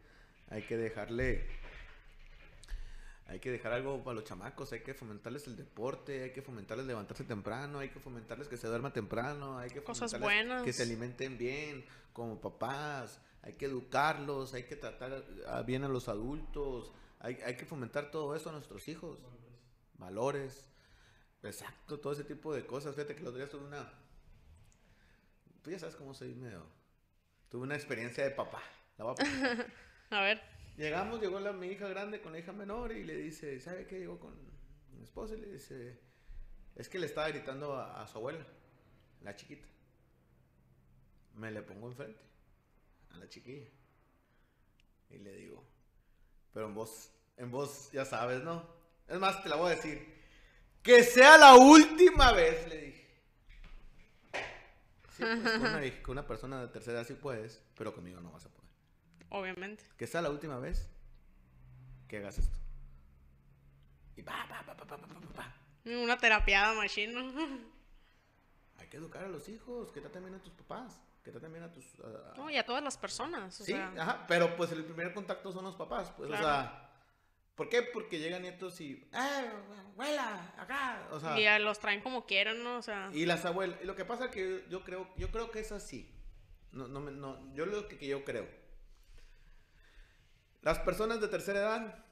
hay 0.49 0.63
que 0.63 0.77
dejarle, 0.77 1.47
hay 3.31 3.39
que 3.39 3.53
dejar 3.53 3.73
algo 3.73 4.03
para 4.03 4.17
los 4.17 4.25
chamacos, 4.25 4.73
hay 4.73 4.81
que 4.81 4.93
fomentarles 4.93 5.47
el 5.47 5.57
deporte, 5.57 6.25
hay 6.25 6.33
que 6.33 6.43
fomentarles 6.43 6.85
levantarse 6.85 7.23
temprano, 7.23 7.79
hay 7.79 7.89
que 7.91 8.01
fomentarles 8.01 8.49
que 8.49 8.57
se 8.57 8.67
duerma 8.67 8.93
temprano, 8.93 9.57
hay 9.57 9.71
que 9.71 9.85
Cosas 9.85 10.11
fomentarles 10.11 10.49
buenas. 10.49 10.65
que 10.65 10.73
se 10.73 10.83
alimenten 10.83 11.39
bien 11.39 11.85
como 12.13 12.41
papás, 12.41 13.21
hay 13.43 13.53
que 13.53 13.67
educarlos, 13.67 14.53
hay 14.53 14.65
que 14.65 14.75
tratar 14.75 15.25
bien 15.65 15.85
a 15.85 15.89
los 15.89 16.09
adultos, 16.09 16.93
hay, 17.21 17.37
hay 17.47 17.57
que 17.57 17.65
fomentar 17.65 18.11
todo 18.11 18.35
eso 18.35 18.49
a 18.49 18.53
nuestros 18.53 18.89
hijos, 18.89 19.21
valores, 19.95 20.69
exacto, 21.45 22.01
todo 22.01 22.13
ese 22.13 22.25
tipo 22.25 22.53
de 22.53 22.67
cosas. 22.67 22.97
Fíjate 22.97 23.15
que 23.15 23.23
los 23.23 23.37
días 23.37 23.49
tuve 23.49 23.65
una, 23.65 23.93
tú 25.63 25.71
ya 25.71 25.79
sabes 25.79 25.95
cómo 25.95 26.15
soy 26.15 26.35
medio, 26.35 26.67
tuve 27.49 27.63
una 27.63 27.77
experiencia 27.77 28.25
de 28.25 28.33
papá. 28.33 28.61
La 28.99 29.05
voy 29.05 29.15
a. 29.21 29.67
A 30.19 30.23
ver. 30.23 30.60
Llegamos, 30.81 31.21
llegó 31.21 31.39
la, 31.41 31.53
mi 31.53 31.67
hija 31.67 31.87
grande 31.89 32.23
con 32.23 32.33
la 32.33 32.39
hija 32.39 32.53
menor 32.53 32.91
y 32.93 33.05
le 33.05 33.15
dice, 33.15 33.61
¿sabe 33.61 33.87
qué? 33.87 33.99
Llegó 33.99 34.19
con 34.19 34.35
mi 34.93 35.03
esposa 35.03 35.35
y 35.35 35.41
le 35.43 35.53
dice, 35.53 36.01
es 36.75 36.89
que 36.89 36.99
le 36.99 37.05
estaba 37.05 37.29
gritando 37.29 37.77
a, 37.77 38.01
a 38.01 38.09
su 38.09 38.17
abuela, 38.17 38.47
la 39.21 39.37
chiquita. 39.37 39.69
Me 41.35 41.51
le 41.51 41.61
pongo 41.61 41.87
enfrente 41.87 42.23
a 43.11 43.19
la 43.19 43.29
chiquilla 43.29 43.69
y 45.11 45.19
le 45.19 45.37
digo, 45.37 45.63
pero 46.55 46.65
en 46.65 46.75
voz, 46.75 47.13
en 47.37 47.51
voz, 47.51 47.93
ya 47.93 48.07
sabes, 48.07 48.43
¿no? 48.43 48.67
Es 49.07 49.19
más, 49.19 49.43
te 49.43 49.51
la 49.51 49.57
voy 49.57 49.73
a 49.73 49.77
decir, 49.77 50.03
que 50.83 51.03
sea 51.03 51.37
la 51.37 51.57
última 51.57 52.33
vez, 52.33 52.67
le 52.71 52.81
dije. 52.81 53.23
Sí, 55.15 55.25
pues, 55.25 55.59
con, 55.59 55.61
una, 55.61 56.03
con 56.03 56.13
una 56.13 56.27
persona 56.27 56.63
de 56.63 56.69
tercera 56.69 57.05
sí 57.05 57.13
puedes, 57.13 57.63
pero 57.77 57.95
conmigo 57.95 58.23
no 58.23 58.33
vas 58.33 58.47
a 58.47 58.49
poder 58.49 58.60
Obviamente. 59.31 59.85
Que 59.97 60.07
sea 60.07 60.23
la 60.23 60.31
última 60.31 60.59
vez 60.59 60.91
que 62.09 62.19
hagas 62.19 62.39
esto. 62.39 62.59
Y 64.17 64.23
pa, 64.23 64.47
pa, 64.49 64.63
pa, 64.65 64.77
pa, 64.77 64.85
pa, 64.85 64.97
pa, 64.99 65.21
pa. 65.35 65.55
Una 65.85 66.19
terapiada 66.19 66.75
machino. 66.75 67.21
Hay 68.79 68.87
que 68.89 68.97
educar 68.97 69.25
a 69.25 69.29
los 69.29 69.49
hijos, 69.49 69.93
que 69.93 70.01
traten 70.01 70.25
bien 70.25 70.35
a 70.35 70.43
tus 70.43 70.53
papás, 70.53 71.01
que 71.23 71.31
traten 71.31 71.53
bien 71.53 71.65
a 71.65 71.73
tus... 71.73 71.85
A... 72.01 72.35
No, 72.37 72.51
y 72.51 72.57
a 72.57 72.65
todas 72.65 72.83
las 72.83 72.97
personas. 72.97 73.55
Sí, 73.55 73.75
ajá, 73.75 74.25
pero 74.27 74.57
pues 74.57 74.73
el 74.73 74.85
primer 74.85 75.15
contacto 75.15 75.53
son 75.53 75.65
los 75.65 75.77
papás, 75.77 76.13
pues, 76.17 76.31
o 76.31 76.37
sea... 76.37 76.87
¿Por 77.55 77.69
qué? 77.69 77.83
Porque 77.83 78.19
llegan 78.19 78.41
nietos 78.41 78.81
y, 78.81 79.07
¡eh, 79.13 79.51
abuela, 79.91 80.55
acá! 80.57 81.07
O 81.11 81.21
sea, 81.21 81.39
y 81.39 81.63
los 81.63 81.79
traen 81.79 82.01
como 82.01 82.25
quieran, 82.25 82.65
¿no? 82.65 82.79
O 82.79 82.83
sea... 82.83 83.11
Y 83.13 83.27
las 83.27 83.45
abuelas, 83.45 83.85
lo 83.85 83.95
que 83.95 84.07
pasa 84.07 84.27
es 84.27 84.31
que 84.31 84.65
yo 84.71 84.83
creo, 84.83 85.07
yo 85.19 85.31
creo 85.31 85.51
que 85.51 85.61
es 85.61 85.71
así. 85.71 86.11
No, 86.73 86.89
no, 86.89 87.01
no, 87.01 87.53
yo 87.55 87.67
lo 87.67 87.87
que 87.87 88.07
yo 88.07 88.25
creo, 88.25 88.49
las 90.63 90.79
personas 90.81 91.21
de 91.21 91.29
tercera 91.29 91.61
edad 91.61 92.05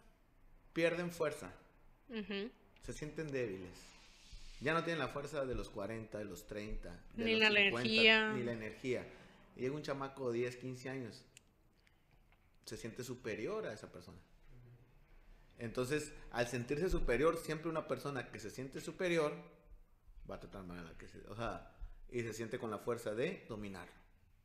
pierden 0.72 1.10
fuerza, 1.10 1.52
se 2.82 2.92
sienten 2.92 3.30
débiles. 3.30 3.78
Ya 4.60 4.74
no 4.74 4.82
tienen 4.82 4.98
la 4.98 5.08
fuerza 5.08 5.44
de 5.44 5.54
los 5.54 5.68
40, 5.70 6.18
de 6.18 6.24
los 6.24 6.46
30, 6.46 6.90
de 7.14 7.24
Ni 7.24 7.32
los 7.36 7.40
la 7.40 7.60
energía. 7.60 8.32
ni 8.32 8.42
la 8.42 8.52
energía. 8.52 9.06
Y 9.56 9.60
llega 9.60 9.74
un 9.74 9.82
chamaco 9.82 10.32
de 10.32 10.38
10, 10.38 10.56
15 10.56 10.88
años, 10.88 11.24
se 12.64 12.76
siente 12.76 13.04
superior 13.04 13.66
a 13.66 13.72
esa 13.72 13.90
persona. 13.92 14.18
Entonces, 15.58 16.12
al 16.30 16.46
sentirse 16.48 16.88
superior, 16.88 17.36
siempre 17.36 17.68
una 17.68 17.86
persona 17.88 18.30
que 18.30 18.38
se 18.38 18.50
siente 18.50 18.80
superior 18.80 19.34
va 20.30 20.36
a 20.36 20.40
tratar 20.40 20.64
mal 20.64 20.78
a 20.78 20.82
la 20.82 20.96
que 20.96 21.08
se, 21.08 21.18
o 21.28 21.34
sea, 21.36 21.72
y 22.10 22.22
se 22.22 22.32
siente 22.32 22.58
con 22.58 22.70
la 22.70 22.78
fuerza 22.78 23.14
de 23.14 23.44
dominar. 23.48 23.88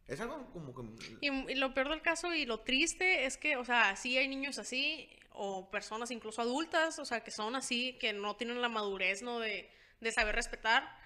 Es 0.07 0.19
algo 0.19 0.45
como 0.51 0.73
que 0.73 0.81
Y, 1.21 1.51
y 1.51 1.55
lo 1.55 1.73
peor 1.73 1.89
del 1.89 2.01
caso 2.01 2.33
y 2.33 2.45
lo 2.45 2.59
triste 2.61 3.25
es 3.25 3.37
que, 3.37 3.55
o 3.55 3.63
sea, 3.63 3.95
sí 3.95 4.17
hay 4.17 4.27
niños 4.27 4.59
así, 4.59 5.09
o 5.31 5.69
personas 5.71 6.11
incluso 6.11 6.41
adultas, 6.41 6.99
o 6.99 7.05
sea, 7.05 7.23
que 7.23 7.31
son 7.31 7.55
así, 7.55 7.97
que 7.99 8.13
no 8.13 8.35
tienen 8.35 8.61
la 8.61 8.69
madurez, 8.69 9.21
¿no? 9.21 9.39
De, 9.39 9.69
de 10.01 10.11
saber 10.11 10.35
respetar. 10.35 11.02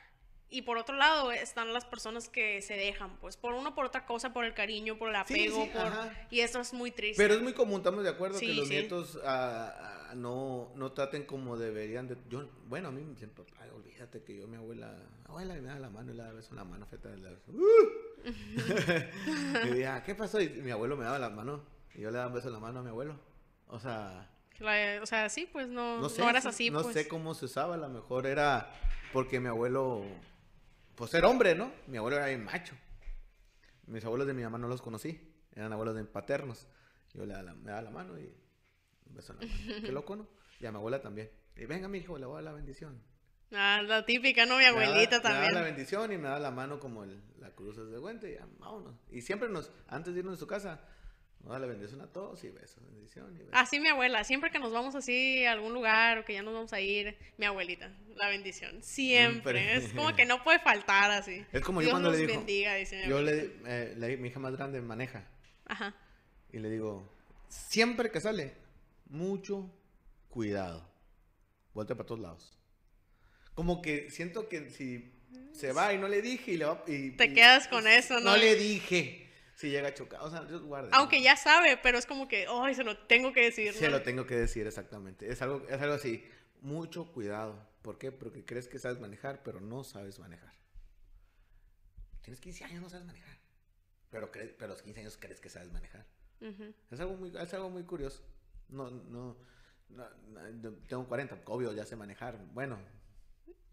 Y 0.50 0.62
por 0.62 0.78
otro 0.78 0.96
lado 0.96 1.32
están 1.34 1.74
las 1.74 1.84
personas 1.84 2.30
que 2.30 2.62
se 2.62 2.76
dejan, 2.76 3.18
pues, 3.18 3.36
por 3.36 3.54
uno, 3.54 3.76
por 3.76 3.86
otra 3.86 4.06
cosa, 4.06 4.32
por 4.32 4.46
el 4.46 4.54
cariño, 4.54 4.98
por 4.98 5.10
el 5.10 5.16
apego, 5.18 5.64
sí, 5.66 5.70
por... 5.74 5.82
ajá. 5.82 6.28
Y 6.32 6.40
eso 6.40 6.62
es 6.62 6.72
muy 6.74 6.92
triste. 6.92 7.22
Pero 7.22 7.34
es 7.34 7.42
muy 7.42 7.52
común, 7.54 7.78
estamos 7.82 8.02
de 8.04 8.10
acuerdo 8.12 8.40
que 8.40 8.54
los 8.54 8.70
nietos 8.70 9.20
ah, 9.26 10.08
ah, 10.10 10.14
no, 10.16 10.72
no 10.76 10.94
traten 10.94 11.26
como 11.26 11.58
deberían 11.58 12.08
de... 12.08 12.16
Yo, 12.30 12.48
bueno, 12.70 12.88
a 12.88 12.92
mí 12.92 13.04
me 13.04 13.18
siempre, 13.18 13.44
"Ay, 13.60 13.70
olvídate 13.76 14.24
que 14.24 14.38
yo, 14.38 14.48
mi 14.48 14.56
abuela, 14.56 14.96
abuela, 15.28 15.54
me 15.56 15.62
da 15.68 15.80
la 15.80 15.90
mano 15.90 16.14
y 16.14 16.16
le 16.16 16.24
da 16.24 16.32
beso 16.32 16.52
en 16.52 16.56
la 16.56 16.64
mano, 16.64 16.86
feta, 16.86 17.10
le 17.10 17.22
da- 17.24 17.38
¡Uh! 17.48 18.28
y 19.66 19.68
decía, 19.70 20.02
¿qué 20.06 20.16
pasó? 20.16 20.40
Y 20.42 20.50
mi 20.50 20.72
abuelo 20.72 20.96
me 20.98 21.04
daba 21.04 21.20
la 21.20 21.30
mano 21.30 21.62
y 21.94 22.02
yo 22.02 22.10
le 22.12 22.18
daba 22.18 22.28
un 22.30 22.34
beso 22.36 22.48
en 22.48 22.54
la 22.54 22.60
mano 22.60 22.80
a 22.80 22.84
mi 22.84 22.90
abuelo. 22.90 23.20
O 23.68 23.80
sea, 23.80 24.30
La- 24.60 25.00
o 25.02 25.06
sea, 25.06 25.28
sí, 25.30 25.48
pues 25.52 25.68
no, 25.68 26.00
no 26.00 26.30
eras 26.30 26.46
así, 26.46 26.70
no 26.70 26.82
pues. 26.84 26.94
sé 26.94 27.08
cómo 27.08 27.34
se 27.34 27.46
usaba, 27.46 27.76
a 27.76 27.78
lo 27.78 27.90
mejor 27.90 28.26
era 28.28 28.72
porque 29.14 29.40
mi 29.40 29.48
abuelo, 29.48 30.04
pues 30.98 31.14
era 31.14 31.30
hombre, 31.30 31.56
¿no? 31.56 31.72
Mi 31.88 31.98
abuelo 31.98 32.18
era 32.18 32.26
bien 32.28 32.44
macho. 32.44 32.76
Mis 33.86 34.04
abuelos 34.04 34.28
de 34.28 34.34
mi 34.34 34.44
mamá 34.44 34.58
no 34.58 34.68
los 34.68 34.82
conocí, 34.82 35.34
eran 35.56 35.72
abuelos 35.72 35.96
de 35.96 36.04
paternos. 36.04 36.68
Yo 37.14 37.26
le 37.26 37.34
daba 37.34 37.44
la, 37.44 37.54
me 37.54 37.70
daba 37.72 37.82
la 37.84 37.92
mano 37.92 38.20
y 38.20 38.26
un 39.06 39.16
beso 39.16 39.34
en 39.34 39.40
la 39.40 39.46
mano. 39.48 39.82
Qué 39.86 39.92
loco, 39.94 40.16
¿no? 40.18 40.28
Y 40.60 40.66
a 40.66 40.72
mi 40.72 40.78
abuela 40.78 41.02
también. 41.02 41.32
Y 41.56 41.66
venga, 41.66 41.88
mi 41.88 42.00
hijo, 42.00 42.18
le 42.18 42.26
voy 42.26 42.34
a 42.34 42.36
dar 42.38 42.44
la 42.46 42.52
bendición. 42.54 43.02
Ah, 43.54 43.82
la 43.82 44.06
típica, 44.06 44.46
¿no? 44.46 44.58
Mi 44.58 44.66
Me 44.66 44.72
daba- 44.72 44.82
abuelita 44.88 45.18
Me 45.20 45.24
daba 45.24 45.36
la 45.40 45.46
también. 45.46 45.64
bendición 45.76 46.12
y 46.12 46.18
me 46.18 46.28
da 46.28 46.40
la 46.40 46.52
mano 46.52 46.80
como 46.82 47.04
el- 47.06 47.22
la 47.40 47.52
cruz 47.52 47.78
de 47.78 47.98
guante 47.98 48.32
y 48.32 48.34
ya, 48.36 48.46
vámonos. 48.60 48.96
Y 49.10 49.22
siempre 49.22 49.48
nos, 49.48 49.72
antes 49.88 50.14
de 50.14 50.20
irnos 50.20 50.34
a 50.36 50.40
su 50.40 50.48
casa, 50.48 50.82
da 51.54 51.60
la 51.60 51.68
bendición 51.68 52.02
a 52.02 52.08
todos 52.08 52.44
y 52.44 52.50
besos, 52.50 52.84
bendición 52.92 53.34
y 53.36 53.40
besos. 53.40 53.52
Así 53.54 53.80
mi 53.80 53.88
abuela, 53.90 54.24
siempre 54.24 54.52
que 54.52 54.60
nos 54.60 54.72
vamos 54.72 54.96
así 54.96 55.46
a 55.46 55.52
algún 55.54 55.74
lugar 55.74 56.18
o 56.20 56.26
que 56.26 56.34
ya 56.34 56.42
nos 56.44 56.54
vamos 56.54 56.74
a 56.74 56.82
ir, 56.82 57.18
mi 57.38 57.46
abuelita, 57.46 57.92
la 58.16 58.28
bendición. 58.30 58.82
Siempre. 58.84 59.62
Siempre. 59.62 59.76
Es 59.78 59.94
como 59.94 60.16
que 60.16 60.26
no 60.26 60.44
puede 60.44 60.60
faltar 60.60 61.12
así. 61.12 61.46
Es 61.52 61.62
como 61.62 61.82
yo 61.82 61.86
Dios 61.88 61.92
cuando 61.94 62.12
le 62.12 62.18
nos 62.20 62.28
digo- 62.28 62.40
bendiga, 62.40 62.76
dice 62.76 63.04
mi 63.04 63.10
Yo 63.10 63.22
le, 63.22 63.52
eh, 63.66 63.94
le- 63.98 64.18
mi 64.18 64.28
hija 64.30 64.40
más 64.40 64.56
grande 64.56 64.82
maneja 64.82 65.26
Ajá. 65.66 65.96
y 66.52 66.60
le 66.60 66.70
digo, 66.70 67.12
siempre 67.48 68.12
que 68.12 68.20
sale, 68.22 68.54
mucho 69.06 69.72
cuidado. 70.30 70.88
Vuelta 71.74 71.96
para 71.96 72.08
todos 72.08 72.22
lados. 72.22 72.58
Como 73.54 73.82
que 73.82 74.10
siento 74.12 74.50
que 74.50 74.70
si 74.70 75.14
se 75.52 75.72
va 75.74 75.94
y 75.94 75.98
no 75.98 76.08
le 76.08 76.22
dije 76.22 76.52
y 76.52 76.58
le 76.58 76.66
va 76.66 76.84
y, 76.88 77.12
Te 77.12 77.26
y- 77.26 77.34
quedas 77.34 77.68
con 77.68 77.88
eso, 77.88 78.16
¿no? 78.20 78.32
No 78.32 78.38
le 78.38 78.56
dije. 78.56 79.27
Si 79.58 79.72
llega 79.72 79.88
a 79.88 79.94
chocar, 79.96 80.22
o 80.22 80.30
sea, 80.30 80.46
Dios 80.46 80.62
guarde. 80.62 80.90
Aunque 80.94 81.18
¿no? 81.18 81.24
ya 81.24 81.36
sabe, 81.36 81.80
pero 81.82 81.98
es 81.98 82.06
como 82.06 82.28
que, 82.28 82.46
ay, 82.48 82.76
se 82.76 82.84
lo 82.84 82.96
tengo 82.96 83.34
que 83.34 83.42
decir. 83.42 83.74
Se 83.74 83.90
lo 83.90 84.04
tengo 84.04 84.28
que 84.28 84.36
decir 84.36 84.68
exactamente. 84.68 85.32
Es 85.32 85.42
algo, 85.42 85.66
es 85.68 85.82
algo 85.82 85.96
así. 85.96 86.24
Mucho 86.62 87.12
cuidado. 87.12 87.68
¿Por 87.82 87.98
qué? 87.98 88.12
Porque 88.12 88.46
crees 88.46 88.68
que 88.68 88.78
sabes 88.78 89.00
manejar, 89.00 89.42
pero 89.42 89.60
no 89.60 89.84
sabes 89.84 90.20
manejar. 90.20 90.54
Tienes 92.22 92.40
15 92.40 92.66
años, 92.66 92.84
no 92.84 92.90
sabes 92.92 93.08
manejar. 93.08 93.36
Pero, 94.12 94.32
crees, 94.32 94.52
pero 94.52 94.66
a 94.66 94.76
los 94.76 94.84
15 94.84 95.00
años 95.00 95.18
crees 95.20 95.42
que 95.42 95.50
sabes 95.50 95.72
manejar. 95.72 96.06
Ujú. 96.40 96.76
Es 96.92 97.00
algo 97.00 97.18
muy, 97.18 97.36
es 97.36 97.54
algo 97.56 97.72
muy 97.72 97.82
curioso. 97.82 98.22
No, 98.70 98.92
no, 98.92 99.38
no, 99.90 100.08
no, 100.28 100.72
tengo 100.88 101.08
40, 101.08 101.42
obvio, 101.46 101.74
ya 101.74 101.84
sé 101.84 101.96
manejar. 101.96 102.38
Bueno, 102.54 102.78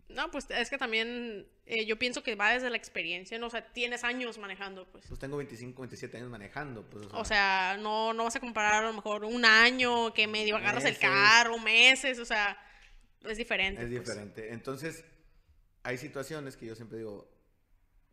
No, 0.09 0.31
pues 0.31 0.47
es 0.51 0.71
que 0.71 0.79
también 0.79 1.47
eh, 1.67 1.87
yo 1.87 1.99
pienso 1.99 2.23
que 2.23 2.35
va 2.35 2.53
desde 2.53 2.69
la 2.71 2.77
experiencia, 2.77 3.39
¿no? 3.39 3.47
O 3.47 3.51
sea, 3.51 3.73
tienes 3.73 4.05
años 4.05 4.39
manejando, 4.39 4.87
pues. 4.91 5.07
pues 5.09 5.19
tengo 5.19 5.37
25, 5.39 5.81
27 5.83 6.17
años 6.19 6.29
manejando. 6.29 6.83
Pues, 6.89 7.07
O 7.13 7.25
sea, 7.25 7.77
no, 7.81 8.13
no 8.13 8.25
vas 8.25 8.37
a 8.37 8.41
comparar 8.41 8.85
a 8.85 8.87
lo 8.87 8.93
mejor 8.93 9.25
un 9.25 9.45
año 9.45 10.13
que 10.13 10.27
medio 10.27 10.57
agarras 10.57 10.85
el 10.85 10.99
carro, 10.99 11.59
meses, 11.59 12.19
o 12.19 12.25
sea, 12.25 12.57
es 13.25 13.39
diferente. 13.39 13.83
es 13.83 13.89
pues. 13.89 14.01
diferente. 14.01 14.53
Entonces, 14.53 15.05
hay 15.83 15.97
situaciones 15.99 16.57
que 16.57 16.67
yo 16.67 16.75
siempre 16.75 16.99
digo, 16.99 17.29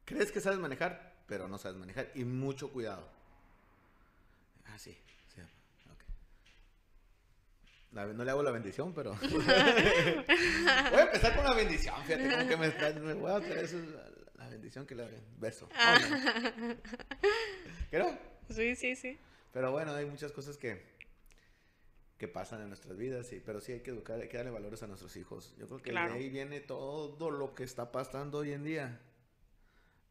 crees 0.05 0.31
que 0.31 0.39
sabes 0.39 0.59
manejar, 0.59 1.23
pero 1.27 1.47
no 1.47 1.57
sabes 1.57 1.77
manejar. 1.77 2.11
Y 2.15 2.23
mucho 2.23 2.71
cuidado. 2.71 3.09
Ah, 4.65 4.79
sí. 4.79 4.91
sí, 4.91 4.97
ok. 4.97 5.09
La- 5.09 5.10
no 7.91 8.23
le 8.23 8.31
hago 8.31 8.41
la 8.43 8.51
bendición, 8.51 8.93
pero... 8.93 9.11
Voy 9.21 10.99
a 10.99 11.03
empezar 11.03 11.35
con 11.35 11.43
la 11.43 11.53
bendición, 11.53 11.95
fíjate, 12.05 12.29
como 12.29 12.47
que 12.47 12.57
me, 12.57 12.67
está- 12.67 12.93
me 12.99 13.13
voy 13.13 13.31
a 13.31 13.39
traer 13.39 13.65
eso, 13.65 13.77
la, 13.79 14.43
la 14.43 14.49
bendición 14.49 14.85
que 14.85 14.95
le 14.95 15.07
beso. 15.37 15.67
Ah. 15.75 15.97
Vámonos. 16.01 16.77
¿Qué 17.89 17.99
no? 17.99 18.17
Sí, 18.49 18.75
sí, 18.75 18.95
sí. 18.95 19.17
Pero 19.51 19.71
bueno, 19.71 19.93
hay 19.93 20.05
muchas 20.05 20.31
cosas 20.31 20.57
que, 20.57 20.81
que 22.17 22.27
pasan 22.27 22.61
en 22.61 22.69
nuestras 22.69 22.97
vidas, 22.97 23.27
sí, 23.27 23.41
pero 23.45 23.59
sí 23.59 23.73
hay 23.73 23.81
que 23.81 23.91
educar, 23.91 24.19
hay 24.21 24.29
que 24.29 24.37
darle 24.37 24.51
valores 24.51 24.81
a 24.83 24.87
nuestros 24.87 25.15
hijos. 25.17 25.53
Yo 25.57 25.67
creo 25.67 25.81
que 25.81 25.89
Claro. 25.91 26.13
de 26.13 26.19
ahí 26.19 26.29
viene 26.29 26.61
todo 26.61 27.29
lo 27.29 27.53
que 27.53 27.63
está 27.63 27.91
pasando 27.91 28.39
hoy 28.39 28.53
en 28.53 28.63
día. 28.63 28.99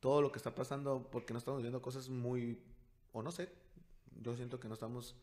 Todo 0.00 0.20
lo 0.22 0.32
que 0.32 0.38
está 0.38 0.54
pasando 0.54 1.08
porque 1.10 1.32
no 1.34 1.38
estamos 1.38 1.60
viendo 1.60 1.80
cosas 1.82 2.08
muy, 2.08 2.62
o 3.12 3.22
no 3.22 3.30
sé, 3.32 3.50
yo 4.22 4.34
siento 4.34 4.58
que 4.58 4.66
no 4.68 4.72
estamos, 4.74 5.14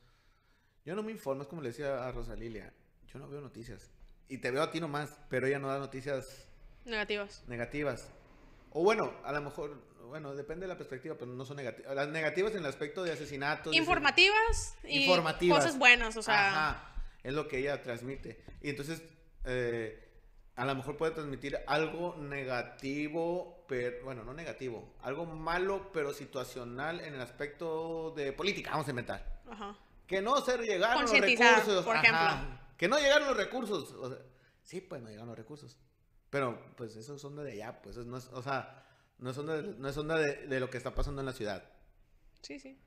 yo 0.88 0.96
no 0.96 1.04
me 1.04 1.12
informo, 1.12 1.44
es 1.44 1.50
como 1.50 1.62
le 1.62 1.68
decía 1.68 2.08
a 2.08 2.12
Rosalilia, 2.14 2.72
yo 3.12 3.20
no 3.20 3.28
veo 3.28 3.42
noticias. 3.42 3.92
Y 4.30 4.38
te 4.38 4.52
veo 4.52 4.64
a 4.64 4.72
ti 4.72 4.80
nomás, 4.80 5.20
pero 5.30 5.46
ella 5.46 5.60
no 5.60 5.68
da 5.68 5.80
noticias 5.80 6.48
Negativas. 6.86 7.44
negativas. 7.48 8.10
O 8.72 8.84
bueno, 8.84 9.14
a 9.26 9.34
lo 9.34 9.42
mejor, 9.42 9.82
bueno, 10.08 10.34
depende 10.34 10.66
de 10.66 10.70
la 10.70 10.78
perspectiva, 10.78 11.16
pero 11.20 11.34
no 11.34 11.44
son 11.44 11.58
negativas. 11.58 11.94
Las 11.94 12.08
negativas 12.08 12.54
en 12.54 12.60
el 12.60 12.68
aspecto 12.68 13.04
de 13.04 13.12
asesinatos. 13.12 13.72
de- 13.74 13.78
Informativas 13.78 14.78
y 14.86 15.00
Informativas. 15.04 15.60
cosas 15.60 15.78
buenas, 15.78 16.16
o 16.16 16.22
sea, 16.22 16.48
Ajá, 16.70 16.94
es 17.22 17.34
lo 17.34 17.50
que 17.50 17.58
ella 17.58 17.82
transmite. 17.82 18.42
Y 18.62 18.70
entonces, 18.70 19.04
eh, 19.44 20.10
a 20.56 20.64
lo 20.66 20.74
mejor 20.74 20.96
puede 20.96 21.12
transmitir 21.12 21.58
algo 21.68 22.16
negativo, 22.18 23.66
pero, 23.68 24.06
bueno, 24.06 24.24
no 24.24 24.34
negativo, 24.34 24.96
algo 25.02 25.26
malo, 25.26 25.90
pero 25.92 26.14
situacional 26.14 27.02
en 27.02 27.14
el 27.14 27.20
aspecto 27.22 28.12
de 28.16 28.32
política, 28.32 28.72
vamos 28.72 28.88
a 28.88 28.92
inventar. 28.92 29.42
ajá. 29.52 29.76
Que 30.08 30.22
no 30.22 30.39
se 30.41 30.58
llegaron 30.58 31.01
los 31.01 31.12
recursos. 31.55 31.86
por 31.86 31.95
ajá. 31.97 32.72
Que 32.78 32.88
no 32.88 32.97
llegaron 32.97 33.28
los 33.28 33.38
recursos. 33.38 33.91
o 33.91 34.10
sea, 34.10 34.18
sí, 34.64 34.82
pues 34.82 35.01
no 35.01 35.10
llegaron 35.10 35.28
los 35.30 35.38
recursos. 35.38 35.78
Pero, 36.30 36.74
pues, 36.76 36.95
esos 36.95 37.22
son 37.22 37.36
de 37.38 37.51
allá, 37.53 37.82
pues, 37.82 37.97
no 37.97 38.18
es, 38.18 38.26
o 38.34 38.41
sea, 38.41 38.84
no 39.20 39.34
son 39.34 39.47
de, 39.47 39.62
no 39.78 39.88
es 39.89 39.97
onda 39.97 40.18
de, 40.18 40.47
de 40.47 40.60
lo 40.60 40.70
que 40.70 40.78
está 40.78 40.93
pasando 40.93 41.22
en 41.22 41.26
la 41.26 41.34
ciudad. 41.34 41.64
Sí, 42.41 42.60
sí. 42.60 42.78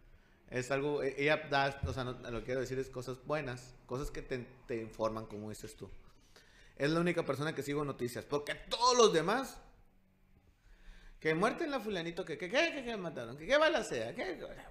Es 0.48 0.70
algo, 0.70 1.02
e- 1.02 1.14
ella 1.22 1.36
da, 1.48 1.80
o 1.86 1.92
sea, 1.92 2.04
no- 2.04 2.12
lo 2.30 2.40
que 2.40 2.44
quiero 2.46 2.60
decir 2.60 2.78
es 2.78 2.90
cosas 2.90 3.24
buenas, 3.24 3.74
cosas 3.86 4.10
que 4.10 4.20
te, 4.22 4.38
te 4.66 4.76
informan, 4.76 5.26
como 5.26 5.48
dices 5.50 5.74
tú. 5.76 5.90
Es 6.76 6.90
la 6.90 7.00
única 7.00 7.24
persona 7.24 7.54
que 7.54 7.62
sigo 7.62 7.84
noticias, 7.84 8.24
porque 8.24 8.54
todos 8.54 8.96
los 8.96 9.12
demás, 9.12 9.58
que 11.18 11.34
muerte 11.34 11.64
en 11.64 11.70
la 11.70 11.80
fulanito, 11.80 12.24
que, 12.24 12.36
que, 12.38 12.48
que, 12.50 12.72
que, 12.72 12.84
que 12.84 12.96
mataron, 12.96 13.36
que, 13.36 13.46
que 13.46 13.56
balacea, 13.58 14.14
que, 14.14 14.24
que- 14.38 14.44
bueno, 14.44 14.62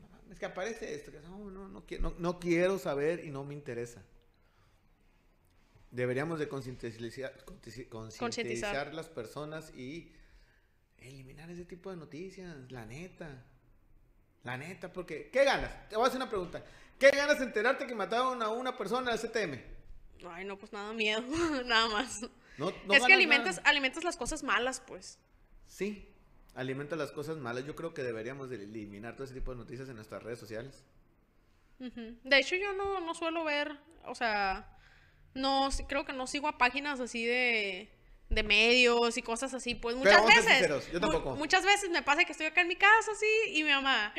no 0.00 0.08
mames, 0.08 0.15
es 0.30 0.38
que 0.38 0.46
aparece 0.46 0.94
esto, 0.94 1.10
que 1.12 1.20
no, 1.20 1.50
no, 1.50 1.68
no, 1.68 1.84
quiero, 1.86 2.02
no, 2.10 2.14
no 2.18 2.38
quiero 2.38 2.78
saber 2.78 3.24
y 3.24 3.30
no 3.30 3.44
me 3.44 3.54
interesa. 3.54 4.02
Deberíamos 5.90 6.38
de 6.38 6.48
concientizar, 6.48 7.32
concienti- 7.44 7.88
concientizar 7.88 8.92
las 8.92 9.08
personas 9.08 9.72
y 9.74 10.12
eliminar 10.98 11.48
ese 11.50 11.64
tipo 11.64 11.90
de 11.90 11.96
noticias, 11.96 12.70
la 12.70 12.84
neta. 12.84 13.44
La 14.42 14.56
neta, 14.56 14.92
porque 14.92 15.30
¿qué 15.30 15.44
ganas? 15.44 15.88
Te 15.88 15.96
voy 15.96 16.04
a 16.04 16.08
hacer 16.08 16.18
una 16.20 16.28
pregunta. 16.28 16.64
¿Qué 16.98 17.10
ganas 17.10 17.38
de 17.38 17.46
enterarte 17.46 17.86
que 17.86 17.94
mataron 17.94 18.42
a 18.42 18.48
una 18.50 18.76
persona 18.76 19.12
al 19.12 19.18
CTM? 19.18 19.60
Ay, 20.28 20.44
no, 20.44 20.58
pues 20.58 20.72
nada, 20.72 20.92
miedo, 20.92 21.22
nada 21.64 21.88
más. 21.88 22.22
No, 22.58 22.72
no 22.86 22.94
es 22.94 23.04
que 23.04 23.12
alimentas, 23.12 23.56
nada. 23.58 23.70
alimentas 23.70 24.04
las 24.04 24.16
cosas 24.16 24.42
malas, 24.42 24.80
pues. 24.86 25.18
Sí, 25.66 26.08
alimenta 26.56 26.96
las 26.96 27.12
cosas 27.12 27.36
malas. 27.36 27.64
Yo 27.64 27.76
creo 27.76 27.94
que 27.94 28.02
deberíamos 28.02 28.50
de 28.50 28.56
eliminar 28.56 29.14
todo 29.14 29.24
ese 29.24 29.34
tipo 29.34 29.52
de 29.52 29.58
noticias 29.58 29.88
en 29.88 29.96
nuestras 29.96 30.22
redes 30.22 30.40
sociales. 30.40 30.84
De 31.78 32.38
hecho, 32.38 32.56
yo 32.56 32.72
no, 32.72 33.00
no 33.00 33.14
suelo 33.14 33.44
ver, 33.44 33.76
o 34.06 34.14
sea, 34.14 34.78
no, 35.34 35.68
creo 35.86 36.06
que 36.06 36.14
no 36.14 36.26
sigo 36.26 36.48
a 36.48 36.56
páginas 36.56 37.00
así 37.00 37.26
de, 37.26 37.90
de 38.28 38.42
medios 38.42 39.16
y 39.16 39.22
cosas 39.22 39.54
así, 39.54 39.74
pues 39.76 39.96
Pero 40.02 40.18
muchas 40.22 40.34
ser 40.34 40.44
veces. 40.44 40.58
sinceros, 40.58 40.86
yo 40.92 41.00
mu- 41.00 41.12
tampoco. 41.12 41.36
muchas 41.36 41.64
veces 41.64 41.90
me 41.90 42.02
pasa 42.02 42.24
que 42.24 42.32
estoy 42.32 42.46
acá 42.48 42.60
en 42.62 42.68
mi 42.68 42.76
casa 42.76 43.12
así 43.12 43.26
y 43.52 43.62
mi 43.62 43.70
mamá, 43.70 44.12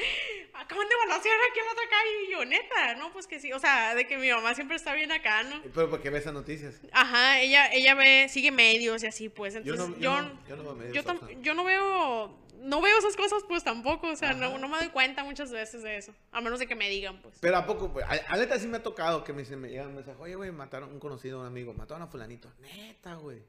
acaban 0.53 0.87
de 0.87 0.95
balasear 0.95 1.35
aquí 1.51 1.59
en 1.59 1.65
la 1.65 1.71
otra 1.73 1.83
calle 1.89 2.23
y 2.27 2.31
yo, 2.31 2.45
neta, 2.45 2.95
no, 2.95 3.11
pues 3.11 3.27
que 3.27 3.39
sí, 3.39 3.51
o 3.51 3.59
sea, 3.59 3.95
de 3.95 4.07
que 4.07 4.17
mi 4.17 4.29
mamá 4.29 4.55
siempre 4.55 4.77
está 4.77 4.93
bien 4.93 5.11
acá, 5.11 5.43
¿no? 5.43 5.61
Pero 5.73 5.89
¿por 5.89 6.01
qué 6.01 6.09
ves 6.09 6.21
esas 6.21 6.33
noticias? 6.33 6.79
Ajá, 6.93 7.41
ella, 7.41 7.67
ella 7.73 7.95
ve, 7.95 8.27
sigue 8.29 8.51
medios 8.51 9.03
y 9.03 9.07
así, 9.07 9.27
pues, 9.29 9.53
Yo 9.55 9.59
entonces 9.73 9.89
no, 9.89 9.95
yo, 9.95 10.01
yo 10.01 10.21
no, 10.21 10.47
yo 10.47 10.55
no 10.55 10.63
veo 10.63 10.75
medios, 10.75 10.93
yo, 10.95 11.03
tam- 11.03 11.41
yo 11.41 11.53
no 11.53 11.63
veo, 11.65 12.39
no 12.61 12.81
veo 12.81 12.97
esas 12.99 13.15
cosas, 13.17 13.43
pues 13.47 13.65
tampoco, 13.65 14.07
o 14.07 14.15
sea, 14.15 14.31
no, 14.33 14.57
no 14.57 14.69
me 14.69 14.77
doy 14.77 14.87
cuenta 14.89 15.25
muchas 15.25 15.51
veces 15.51 15.83
de 15.83 15.97
eso, 15.97 16.13
a 16.31 16.39
menos 16.39 16.59
de 16.59 16.65
que 16.67 16.75
me 16.75 16.89
digan, 16.89 17.21
pues. 17.21 17.35
Pero 17.41 17.57
a 17.57 17.65
poco, 17.65 17.91
pues, 17.91 18.05
a, 18.05 18.33
a 18.33 18.37
neta 18.37 18.57
sí 18.57 18.67
me 18.67 18.77
ha 18.77 18.83
tocado 18.83 19.25
que 19.25 19.33
me, 19.33 19.41
dicen- 19.43 19.59
me 19.59 19.67
llegan 19.69 19.87
un 19.89 19.95
mensaje, 19.95 20.17
oye, 20.21 20.35
güey, 20.35 20.51
mataron 20.51 20.93
un 20.93 20.99
conocido, 20.99 21.41
un 21.41 21.45
amigo, 21.45 21.73
mataron 21.73 22.03
a 22.03 22.07
fulanito. 22.07 22.49
Neta, 22.59 23.15
güey. 23.15 23.43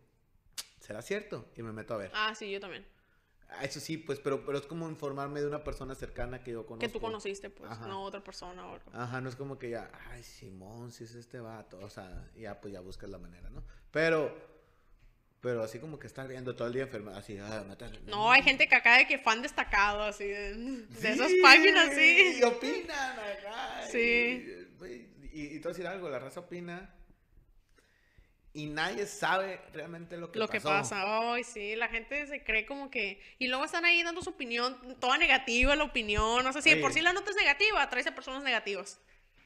¿Será 0.89 1.03
cierto? 1.03 1.51
Y 1.55 1.61
me 1.63 1.71
meto 1.71 1.93
a 1.93 1.99
ver. 1.99 2.11
Ah, 2.15 2.35
sí, 2.35 2.51
yo 2.51 2.61
también. 2.61 2.83
Ah, 3.51 3.63
Eso 3.63 3.79
sí, 3.79 3.99
pues, 3.99 4.21
pero, 4.21 4.43
pero 4.47 4.57
es 4.57 4.65
como 4.67 4.89
informarme 4.89 5.39
de 5.43 5.47
una 5.47 5.63
persona 5.63 5.95
cercana 5.95 6.43
que 6.43 6.53
yo 6.53 6.65
conozco. 6.65 6.81
Que 6.81 6.89
tú 6.91 6.99
conociste, 6.99 7.51
pues, 7.51 7.71
Ajá. 7.71 7.87
no 7.87 8.03
otra 8.05 8.25
persona 8.25 8.67
o 8.67 8.73
algo. 8.73 8.91
Ajá, 8.95 9.21
no 9.21 9.29
es 9.29 9.37
como 9.37 9.59
que 9.59 9.69
ya, 9.69 9.91
ay, 10.09 10.23
Simón, 10.23 10.91
si 10.91 11.05
es 11.05 11.15
este 11.15 11.41
vato, 11.41 11.79
o 11.81 11.91
sea, 11.91 12.27
ya 12.35 12.59
pues 12.59 12.73
ya 12.73 12.81
buscas 12.81 13.11
la 13.11 13.19
manera, 13.19 13.51
¿no? 13.51 13.63
Pero, 13.91 14.35
pero 15.43 15.63
así 15.63 15.79
como 15.79 15.99
que 15.99 16.07
estar 16.07 16.27
viendo 16.27 16.57
todo 16.57 16.69
el 16.69 16.73
día 16.73 16.85
enfermo, 16.85 17.11
así, 17.11 17.37
ah, 17.37 17.65
matar. 17.69 17.91
No, 18.07 18.31
hay 18.33 18.43
gente 18.43 18.67
que 18.67 18.75
acá 18.75 18.97
de 18.97 19.07
que 19.07 19.19
fan 19.19 19.43
destacado, 19.43 20.05
así, 20.05 20.25
de, 20.27 20.55
de 20.55 21.13
esas 21.13 21.29
Sí, 21.31 21.39
páginas, 21.43 21.95
sí. 21.95 22.39
Y 22.41 22.43
opinan 22.45 23.19
acá. 23.19 23.83
Sí. 23.91 24.43
Y, 24.81 25.39
y, 25.39 25.57
y 25.59 25.61
a 25.63 25.69
decir 25.69 25.87
algo, 25.87 26.09
la 26.09 26.19
raza 26.19 26.41
opina 26.41 26.95
y 28.59 28.67
nadie 28.67 29.07
sabe 29.07 29.61
realmente 29.73 30.17
lo 30.17 30.33
que 30.33 30.39
Lo 30.41 30.49
que 30.49 30.61
pasa, 30.61 31.33
ay, 31.33 31.45
sí, 31.45 31.77
la 31.77 31.87
gente 31.89 32.27
se 32.27 32.43
cree 32.43 32.67
como 32.67 32.91
que... 32.91 33.23
Y 33.39 33.47
luego 33.47 33.65
están 33.65 33.85
ahí 33.85 34.03
dando 34.03 34.21
su 34.21 34.31
opinión, 34.31 34.97
toda 34.99 35.17
negativa 35.17 35.77
la 35.77 35.85
opinión, 35.85 36.43
no 36.45 36.53
sé 36.53 36.61
si 36.63 36.75
por 36.77 36.93
sí 36.93 37.01
la 37.01 37.13
nota 37.13 37.31
es 37.31 37.37
negativa, 37.37 37.89
traes 37.89 38.09
a 38.09 38.15
personas 38.17 38.43
negativas. 38.43 39.01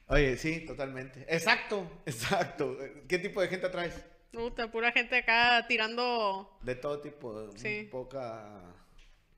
Oye, 0.06 0.38
sí, 0.38 0.60
totalmente. 0.64 1.26
Exacto, 1.28 2.02
exacto. 2.06 2.78
¿Qué 3.06 3.18
tipo 3.18 3.42
de 3.42 3.48
gente 3.48 3.68
traes? 3.68 4.02
Puta, 4.32 4.70
pura 4.70 4.92
gente 4.92 5.16
acá 5.16 5.66
tirando... 5.68 6.58
De 6.62 6.74
todo 6.74 7.00
tipo, 7.00 7.32
muy 7.50 7.58
Sí. 7.58 7.88
poca, 7.90 8.62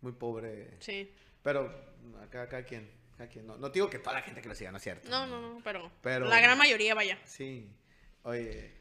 muy 0.01 0.13
pobre. 0.13 0.77
Sí. 0.79 1.13
Pero 1.43 1.67
acá, 2.23 2.49
cada 2.49 2.65
quien, 2.65 2.89
cada 3.19 3.29
quien. 3.29 3.45
No, 3.45 3.57
no 3.57 3.71
digo 3.71 3.91
que 3.91 3.99
toda 3.99 4.15
la 4.15 4.23
gente 4.23 4.41
que 4.41 4.49
lo 4.49 4.55
siga, 4.55 4.71
no 4.71 4.77
es 4.77 4.85
cierto. 4.85 5.09
No, 5.09 5.27
no, 5.27 5.41
no, 5.41 5.61
pero, 5.65 5.91
Pero- 6.01 6.27
la 6.29 6.39
gran 6.41 6.57
mayoría, 6.57 6.95
vaya. 6.95 7.19
Sí. 7.25 7.69
Oye, 8.23 8.73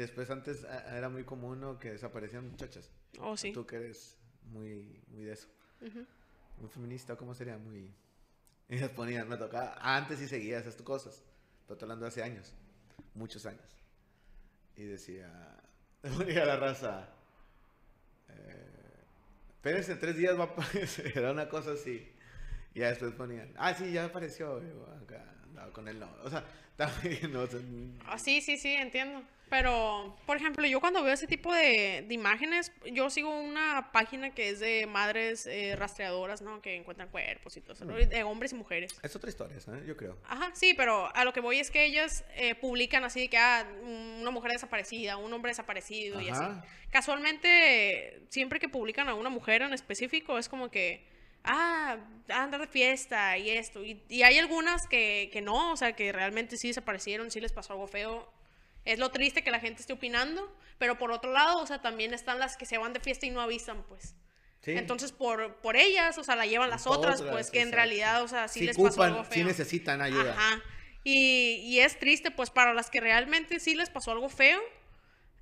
después 0.00 0.30
antes 0.30 0.64
a- 0.64 0.96
era 0.96 1.08
muy 1.08 1.24
común 1.24 1.60
¿no? 1.60 1.78
que 1.78 1.92
desaparecían 1.92 2.48
muchachas. 2.50 2.90
Oh, 3.20 3.36
sí. 3.36 3.52
Tú 3.52 3.66
que 3.66 3.76
eres 3.76 4.16
muy, 4.50 5.02
muy 5.08 5.24
de 5.24 5.32
eso. 5.32 5.48
Ujú. 5.80 6.04
Muy 6.58 6.68
feminista, 6.70 7.16
¿cómo 7.16 7.34
sería? 7.34 7.56
Muy... 7.58 7.92
Y 8.68 8.78
les 8.78 8.90
ponían, 8.90 9.28
me 9.28 9.36
tocaba... 9.36 9.76
Antes 9.80 10.18
sí 10.18 10.28
seguía 10.28 10.58
esas 10.58 10.76
cosas. 10.76 11.22
Pero 11.66 11.74
estoy 11.74 11.86
hablando 11.86 12.06
hace 12.06 12.22
años. 12.22 12.52
Muchos 13.14 13.44
años. 13.46 13.76
Y 14.76 14.84
decía... 14.84 15.56
Ponía 16.16 16.44
la 16.44 16.56
raza... 16.56 17.08
Eh, 18.28 18.66
espérense, 19.56 19.96
tres 19.96 20.16
días 20.16 20.38
va 20.38 20.44
a 20.44 20.46
aparecer. 20.52 21.16
Era 21.16 21.32
una 21.32 21.48
cosa 21.48 21.72
así. 21.72 22.10
Y 22.74 22.80
ya 22.80 22.88
después 22.88 23.12
ponían... 23.12 23.52
Ah, 23.56 23.74
sí, 23.74 23.92
ya 23.92 24.06
apareció. 24.06 24.56
Acá 25.02 25.24
andaba 25.54 25.72
con 25.72 25.88
él, 25.88 25.98
no. 25.98 26.08
O 26.24 26.30
sea, 26.30 26.44
también... 26.76 27.32
No, 27.32 27.40
o 27.42 27.46
sea, 27.46 27.60
Ah, 28.06 28.18
sí, 28.18 28.40
sí, 28.40 28.58
sí, 28.58 28.74
entiendo. 28.74 29.22
Pero, 29.50 30.16
por 30.26 30.36
ejemplo, 30.36 30.66
yo 30.66 30.80
cuando 30.80 31.02
veo 31.02 31.12
ese 31.12 31.26
tipo 31.26 31.52
de, 31.52 32.04
de 32.08 32.14
imágenes, 32.14 32.72
yo 32.92 33.08
sigo 33.10 33.30
una 33.30 33.92
página 33.92 34.34
que 34.34 34.48
es 34.48 34.58
de 34.58 34.86
madres 34.86 35.46
eh, 35.46 35.76
rastreadoras, 35.76 36.42
¿no? 36.42 36.60
Que 36.60 36.74
encuentran 36.74 37.08
cuerpos 37.08 37.56
y 37.56 37.60
todo 37.60 37.74
eso, 37.74 37.84
¿no? 37.84 37.94
Mm. 37.94 38.08
de 38.08 38.22
hombres 38.24 38.52
y 38.52 38.56
mujeres. 38.56 38.96
es 39.02 39.14
otra 39.14 39.28
historia, 39.28 39.60
¿sabes? 39.60 39.86
Yo 39.86 39.96
creo. 39.96 40.16
Ajá, 40.26 40.50
sí, 40.54 40.74
pero 40.74 41.14
a 41.14 41.24
lo 41.24 41.32
que 41.32 41.40
voy 41.40 41.60
es 41.60 41.70
que 41.70 41.84
ellas 41.84 42.24
eh, 42.34 42.54
publican 42.54 43.04
así 43.04 43.20
de 43.20 43.28
que, 43.28 43.38
ah, 43.38 43.64
una 44.20 44.30
mujer 44.30 44.50
desaparecida, 44.52 45.18
un 45.18 45.32
hombre 45.32 45.50
desaparecido 45.50 46.20
y 46.20 46.30
así. 46.30 46.44
Casualmente, 46.90 48.22
siempre 48.30 48.58
que 48.58 48.68
publican 48.68 49.08
a 49.08 49.14
una 49.14 49.30
mujer 49.30 49.62
en 49.62 49.72
específico, 49.72 50.38
es 50.38 50.48
como 50.48 50.70
que, 50.70 51.06
ah, 51.44 51.98
andar 52.28 52.60
de 52.60 52.66
fiesta 52.66 53.38
y 53.38 53.50
esto. 53.50 53.84
Y, 53.84 54.02
y 54.08 54.22
hay 54.22 54.38
algunas 54.38 54.86
que, 54.88 55.30
que 55.32 55.40
no, 55.40 55.72
o 55.72 55.76
sea, 55.76 55.94
que 55.94 56.10
realmente 56.12 56.56
sí 56.56 56.68
desaparecieron, 56.68 57.30
sí 57.30 57.40
les 57.40 57.52
pasó 57.52 57.74
algo 57.74 57.86
feo. 57.86 58.32
Es 58.84 58.98
lo 58.98 59.10
triste 59.10 59.42
que 59.42 59.50
la 59.50 59.60
gente 59.60 59.80
esté 59.80 59.92
opinando, 59.94 60.54
pero 60.78 60.98
por 60.98 61.10
otro 61.10 61.32
lado, 61.32 61.62
o 61.62 61.66
sea, 61.66 61.80
también 61.80 62.12
están 62.12 62.38
las 62.38 62.56
que 62.56 62.66
se 62.66 62.76
van 62.76 62.92
de 62.92 63.00
fiesta 63.00 63.24
y 63.26 63.30
no 63.30 63.40
avisan, 63.40 63.82
pues. 63.84 64.14
Sí. 64.60 64.72
Entonces, 64.72 65.12
por, 65.12 65.56
por 65.56 65.76
ellas, 65.76 66.18
o 66.18 66.24
sea, 66.24 66.36
la 66.36 66.46
llevan 66.46 66.70
las 66.70 66.86
otras, 66.86 67.20
Otras, 67.20 67.32
pues, 67.32 67.50
que 67.50 67.60
en 67.60 67.72
realidad, 67.72 68.22
o 68.22 68.28
sea, 68.28 68.48
sí, 68.48 68.60
Sí 68.60 68.66
les 68.66 68.76
pasó 68.76 68.88
ocupan, 68.88 69.10
algo 69.12 69.24
feo. 69.24 69.34
sí 69.34 69.44
necesitan 69.44 70.00
ayuda. 70.02 70.32
Ajá. 70.32 70.62
Y, 71.02 71.60
y 71.64 71.80
es 71.80 71.98
triste, 71.98 72.30
pues, 72.30 72.50
para 72.50 72.72
las 72.72 72.90
que 72.90 73.00
realmente 73.00 73.60
sí 73.60 73.74
les 73.74 73.90
pasó 73.90 74.12
algo 74.12 74.28
feo, 74.30 74.60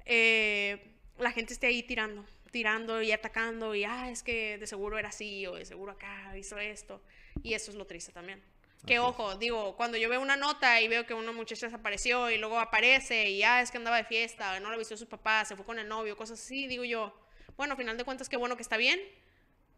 eh, 0.04 0.96
la 1.18 1.30
gente 1.30 1.52
esté 1.52 1.68
ahí 1.68 1.82
tirando, 1.84 2.24
tirando 2.52 3.02
y 3.02 3.10
atacando, 3.10 3.74
y, 3.74 3.82
ah, 3.82 4.08
es 4.10 4.22
que 4.22 4.58
de 4.58 4.66
seguro 4.68 4.98
era 4.98 5.08
así, 5.08 5.44
o 5.48 5.54
de 5.56 5.64
seguro 5.64 5.90
acá 5.92 6.36
hizo 6.38 6.56
esto. 6.58 7.02
Y 7.42 7.54
eso 7.54 7.72
es 7.72 7.76
lo 7.76 7.86
triste 7.86 8.12
también. 8.12 8.40
Que 8.86 8.94
Así 8.98 9.04
es. 9.04 9.08
ojo, 9.10 9.36
digo, 9.36 9.74
cuando 9.76 9.96
yo 9.96 10.08
veo 10.08 10.20
una 10.20 10.36
nota 10.36 10.80
y 10.80 10.86
veo 10.88 11.06
que 11.06 11.14
una 11.14 11.32
muchacha 11.32 11.66
desapareció 11.66 12.30
y 12.30 12.38
luego 12.38 12.58
aparece 12.60 13.30
y 13.30 13.42
ah, 13.42 13.60
es 13.62 13.70
que 13.70 13.78
andaba 13.78 13.96
de 13.96 14.04
fiesta, 14.04 14.58
no 14.60 14.70
la 14.70 14.76
vistió 14.76 14.96
sus 14.96 15.08
papás, 15.08 15.48
se 15.48 15.56
fue 15.56 15.64
con 15.64 15.78
el 15.78 15.88
novio, 15.88 16.16
cosas 16.16 16.40
así, 16.40 16.66
digo 16.68 16.84
yo, 16.84 17.12
bueno, 17.56 17.74
a 17.74 17.76
final 17.76 17.96
de 17.96 18.04
cuentas 18.04 18.28
qué 18.28 18.36
bueno 18.36 18.56
que 18.56 18.62
está 18.62 18.76
bien, 18.76 19.00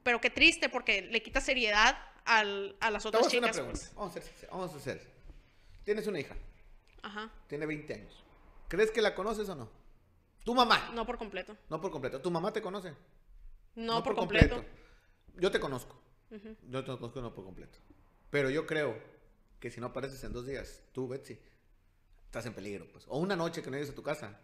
pero 0.03 0.21
qué 0.21 0.31
triste 0.31 0.69
porque 0.69 1.03
le 1.03 1.23
quita 1.23 1.41
seriedad 1.43 1.99
al- 2.25 2.77
a 2.81 2.91
las 2.91 3.05
otras 3.07 3.27
hacer 3.27 3.39
una 3.41 3.49
chicas. 3.49 3.57
pregunta. 3.59 3.81
Pues. 3.81 3.95
Vamos 3.95 4.17
a 4.17 4.21
sinceros, 4.23 4.51
Vamos 4.51 4.75
a 4.75 4.81
ser. 4.81 5.01
Tienes 5.85 6.07
una 6.07 6.19
hija, 6.21 6.35
Ajá, 7.03 7.31
tiene 7.47 7.67
20 7.67 7.93
años. 7.95 8.25
¿Crees 8.69 8.91
que 8.91 9.03
la 9.03 9.15
conoces 9.15 9.47
o 9.51 9.55
no? 9.55 9.71
Tu 10.45 10.55
mamá. 10.55 10.91
no 10.95 11.07
por 11.07 11.19
completo. 11.19 11.57
No 11.71 11.81
por 11.81 11.91
completo. 11.91 12.21
¿Tu 12.21 12.31
mamá 12.31 12.53
te 12.53 12.61
conoce? 12.61 12.95
No, 13.75 14.03
por, 14.03 14.15
completo. 14.15 14.65
Yo 15.37 15.51
te 15.51 15.59
conozco. 15.59 16.01
Yo 16.69 16.85
te 16.85 16.97
conozco 16.97 17.21
no 17.21 17.35
por 17.35 17.45
completo. 17.45 17.79
Pero 18.31 18.51
yo 18.51 18.67
creo 18.67 18.97
que 19.59 19.71
si 19.71 19.81
no 19.81 19.87
apareces 19.87 20.23
en 20.25 20.33
dos 20.33 20.47
días, 20.47 20.83
tú, 20.93 21.09
Betsy, 21.09 21.39
estás 22.27 22.47
en 22.47 22.53
peligro, 22.53 22.87
pues. 22.93 23.05
O 23.09 23.19
una 23.19 23.37
noche 23.37 23.63
que 23.63 23.71
no 23.71 23.77
llegues 23.77 23.91
a 23.91 23.95
tu 23.95 24.03
casa. 24.03 24.39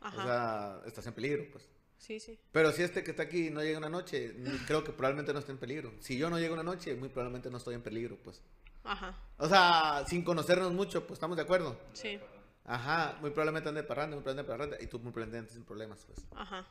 Ajá. 0.00 0.18
O 0.18 0.22
sea, 0.24 0.82
estás 0.86 1.06
en 1.06 1.14
peligro, 1.14 1.46
pues. 1.52 1.68
sí, 1.96 2.18
sí. 2.18 2.38
Pero 2.50 2.72
si 2.72 2.82
este 2.82 3.04
que 3.04 3.12
está 3.12 3.22
aquí 3.22 3.50
no 3.50 3.62
llega 3.62 3.78
una 3.78 3.88
noche, 3.88 4.34
creo 4.66 4.82
que 4.82 4.92
probablemente 4.92 5.32
no 5.32 5.38
esté 5.38 5.52
en 5.52 5.58
peligro. 5.58 5.92
Si 6.00 6.18
yo 6.18 6.28
no 6.28 6.38
llego 6.38 6.54
una 6.54 6.64
noche, 6.64 6.96
muy 6.96 7.08
probablemente 7.08 7.50
no 7.50 7.58
estoy 7.58 7.76
en 7.76 7.82
peligro, 7.82 8.18
pues. 8.22 8.42
Ajá. 8.84 9.16
O 9.38 9.48
sea, 9.48 10.04
sin 10.08 10.24
conocernos 10.24 10.72
mucho, 10.72 11.06
pues 11.06 11.18
estamos 11.18 11.36
de 11.36 11.44
acuerdo. 11.44 11.78
Sí. 11.92 12.18
Ajá, 12.64 13.16
muy 13.20 13.30
probablemente 13.30 13.68
ande 13.68 13.82
parranda, 13.82 14.14
muy 14.16 14.22
probablemente 14.22 14.50
parranda, 14.52 14.76
y 14.80 14.86
tú 14.86 14.98
muy 15.00 15.12
probablemente 15.12 15.52
sin 15.54 15.64
problemas, 15.64 16.04
pues. 16.06 16.24
Ajá. 16.36 16.66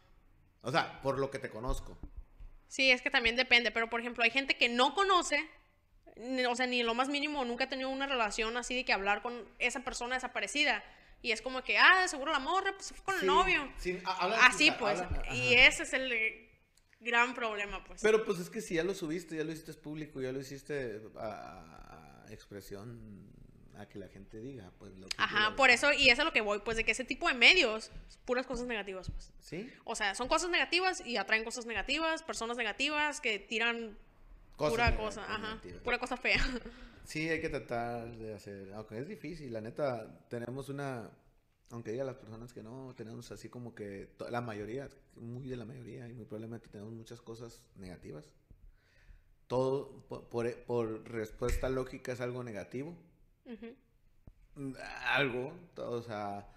O 0.62 0.72
sea, 0.72 1.02
por 1.02 1.20
lo 1.20 1.30
que 1.32 1.40
te 1.40 1.50
conozco. 1.50 1.98
Sí, 2.68 2.92
es 2.92 3.02
que 3.02 3.10
también 3.10 3.36
depende, 3.36 3.72
pero 3.72 3.90
por 3.90 4.00
ejemplo, 4.00 4.24
hay 4.24 4.30
gente 4.32 4.56
que 4.56 4.70
no 4.70 4.94
conoce, 4.94 5.46
o 6.50 6.56
sea, 6.56 6.68
ni 6.68 6.84
lo 6.84 6.94
más 6.94 7.10
mínimo 7.10 7.44
nunca 7.44 7.66
ha 7.66 7.70
tenido 7.70 7.90
una 7.90 8.08
relación 8.08 8.56
así 8.58 8.76
de 8.76 8.86
que 8.86 8.94
hablar 8.94 9.22
con 9.22 9.44
esa 9.60 9.82
persona 9.82 10.16
desaparecida. 10.16 10.84
Y 11.24 11.32
es 11.34 11.42
como 11.42 11.62
que, 11.64 11.78
ah, 11.78 12.08
seguro 12.08 12.32
la 12.32 12.40
morra, 12.40 12.72
pues 12.74 12.94
fue 12.94 13.04
con 13.04 13.14
el 13.16 13.22
Sí, 13.22 13.26
novio. 13.28 13.72
sí, 13.78 14.00
ha- 14.06 14.24
hablan- 14.26 14.40
Así 14.44 14.70
ha- 14.70 14.78
pues. 14.78 15.00
hablan- 15.02 15.36
y 15.36 15.54
ese 15.54 15.84
es 15.84 15.94
el 15.94 16.12
eh, 16.12 16.50
gran 17.00 17.34
problema, 17.36 17.84
pues. 17.84 18.02
Pero 18.02 18.24
pues 18.26 18.40
es 18.40 18.50
que 18.50 18.62
si 18.62 18.76
ya 18.76 18.84
lo 18.84 18.96
subiste, 18.96 19.36
ya 19.36 19.44
lo 19.44 19.52
hiciste 19.52 19.74
público, 19.74 20.20
ya 20.22 20.32
lo 20.32 20.40
hiciste 20.40 21.02
a, 21.20 22.24
a 22.28 22.32
expresión 22.32 23.30
a 23.78 23.88
que 23.88 24.00
la 24.00 24.08
gente 24.08 24.40
diga, 24.40 24.72
pues 24.78 24.94
lo 24.98 25.08
que 25.08 25.16
Ajá, 25.18 25.56
por 25.56 25.70
eso, 25.70 25.92
y 25.94 26.10
es 26.10 26.20
a 26.20 26.24
lo 26.24 26.34
que 26.34 26.42
voy, 26.42 26.60
pues 26.60 26.78
de 26.78 26.84
que 26.84 26.92
ese 26.92 27.04
tipo 27.04 27.28
de 27.28 27.34
medios, 27.34 27.92
puras 28.26 28.46
cosas 28.46 28.68
negativas, 28.68 29.10
pues. 29.12 29.32
¿Sí? 29.40 29.70
O 29.84 29.96
sea, 29.96 30.16
son 30.16 30.28
cosas 30.28 30.50
negativas 30.50 31.06
y 31.06 31.18
atraen 31.18 31.44
cosas 31.44 31.66
negativas, 31.66 32.24
personas 32.24 32.58
negativas 32.58 33.22
que 33.22 33.40
tiran 33.40 33.98
Cosas 34.56 34.72
pura 34.72 34.86
negativas, 34.86 35.16
cosa, 35.16 35.34
ajá, 35.34 35.48
negativas. 35.56 35.82
pura 35.82 35.98
cosa 36.00 36.18
fea. 36.18 36.40
Sí, 37.04 37.28
hay 37.28 37.42
que 37.42 37.50
tratar 37.50 38.16
de 38.16 38.36
hacer, 38.36 38.72
aunque 38.74 39.00
es 39.00 39.08
difícil, 39.08 39.52
la 39.52 39.60
neta, 39.60 40.20
tenemos 40.30 40.70
una, 40.70 41.10
aunque 41.72 41.92
diga 41.92 42.04
las 42.04 42.18
personas 42.18 42.54
que 42.54 42.62
no, 42.62 42.94
tenemos 42.96 43.32
así 43.32 43.50
como 43.50 43.74
que 43.74 44.10
la 44.30 44.40
mayoría, 44.40 44.88
muy 45.16 45.48
de 45.48 45.58
la 45.58 45.66
mayoría, 45.66 46.08
y 46.08 46.14
muy 46.14 46.26
probablemente 46.26 46.68
tenemos 46.70 46.94
muchas 46.94 47.20
cosas 47.20 47.64
negativas. 47.76 48.32
Todo 49.48 50.06
por, 50.08 50.30
por, 50.30 50.56
por 50.64 51.10
respuesta 51.10 51.70
lógica 51.70 52.14
es 52.14 52.22
algo 52.22 52.44
negativo. 52.44 52.96
Algo, 55.06 55.54
o 55.78 56.02
sea, 56.02 56.48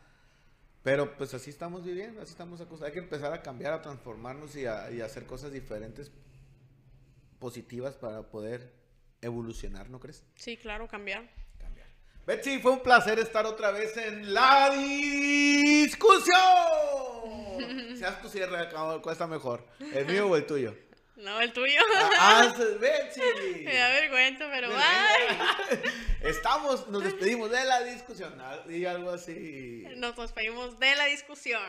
pero 0.82 1.16
pues 1.16 1.32
así 1.32 1.50
estamos 1.50 1.84
viviendo, 1.84 2.20
así 2.20 2.32
estamos 2.32 2.60
acostumbrados. 2.60 2.88
Hay 2.88 2.92
que 2.92 3.04
empezar 3.04 3.32
a 3.32 3.40
cambiar, 3.42 3.72
a 3.72 3.80
transformarnos 3.80 4.54
y 4.56 4.66
a, 4.66 4.90
y 4.90 5.00
a 5.00 5.06
hacer 5.06 5.26
cosas 5.26 5.52
diferentes, 5.52 6.12
positivas 7.38 7.94
para 7.96 8.22
poder 8.22 8.72
evolucionar, 9.20 9.88
¿no 9.90 10.00
crees? 10.00 10.24
Sí, 10.34 10.56
claro, 10.56 10.86
cambiar. 10.88 11.30
Cambiar. 11.58 11.88
Betsy, 12.26 12.58
fue 12.58 12.72
un 12.72 12.82
placer 12.82 13.18
estar 13.18 13.46
otra 13.46 13.70
vez 13.70 13.96
en 13.96 14.34
la 14.34 14.70
discusión. 14.70 16.36
seas 17.96 18.20
tu 18.20 18.28
cierre 18.28 18.58
acá, 18.58 19.00
cuesta 19.02 19.26
mejor. 19.26 19.66
¿El 19.92 20.06
mío 20.06 20.28
o 20.28 20.36
el 20.36 20.46
tuyo? 20.46 20.74
No, 21.16 21.40
el 21.40 21.52
tuyo. 21.52 21.80
Ah, 21.96 22.10
ah, 22.18 22.54
Betsy. 22.80 23.20
Me 23.62 23.74
da 23.74 23.88
vergüenza, 23.90 24.48
pero 24.50 24.68
bye. 24.68 25.82
Estamos, 26.28 26.88
nos 26.88 27.04
despedimos 27.04 27.50
de 27.50 27.64
la 27.64 27.82
discusión. 27.82 28.34
Y 28.68 28.84
algo 28.84 29.10
así. 29.10 29.84
Nos 29.96 30.16
despedimos 30.16 30.78
de 30.80 30.94
la 30.96 31.04
discusión. 31.06 31.62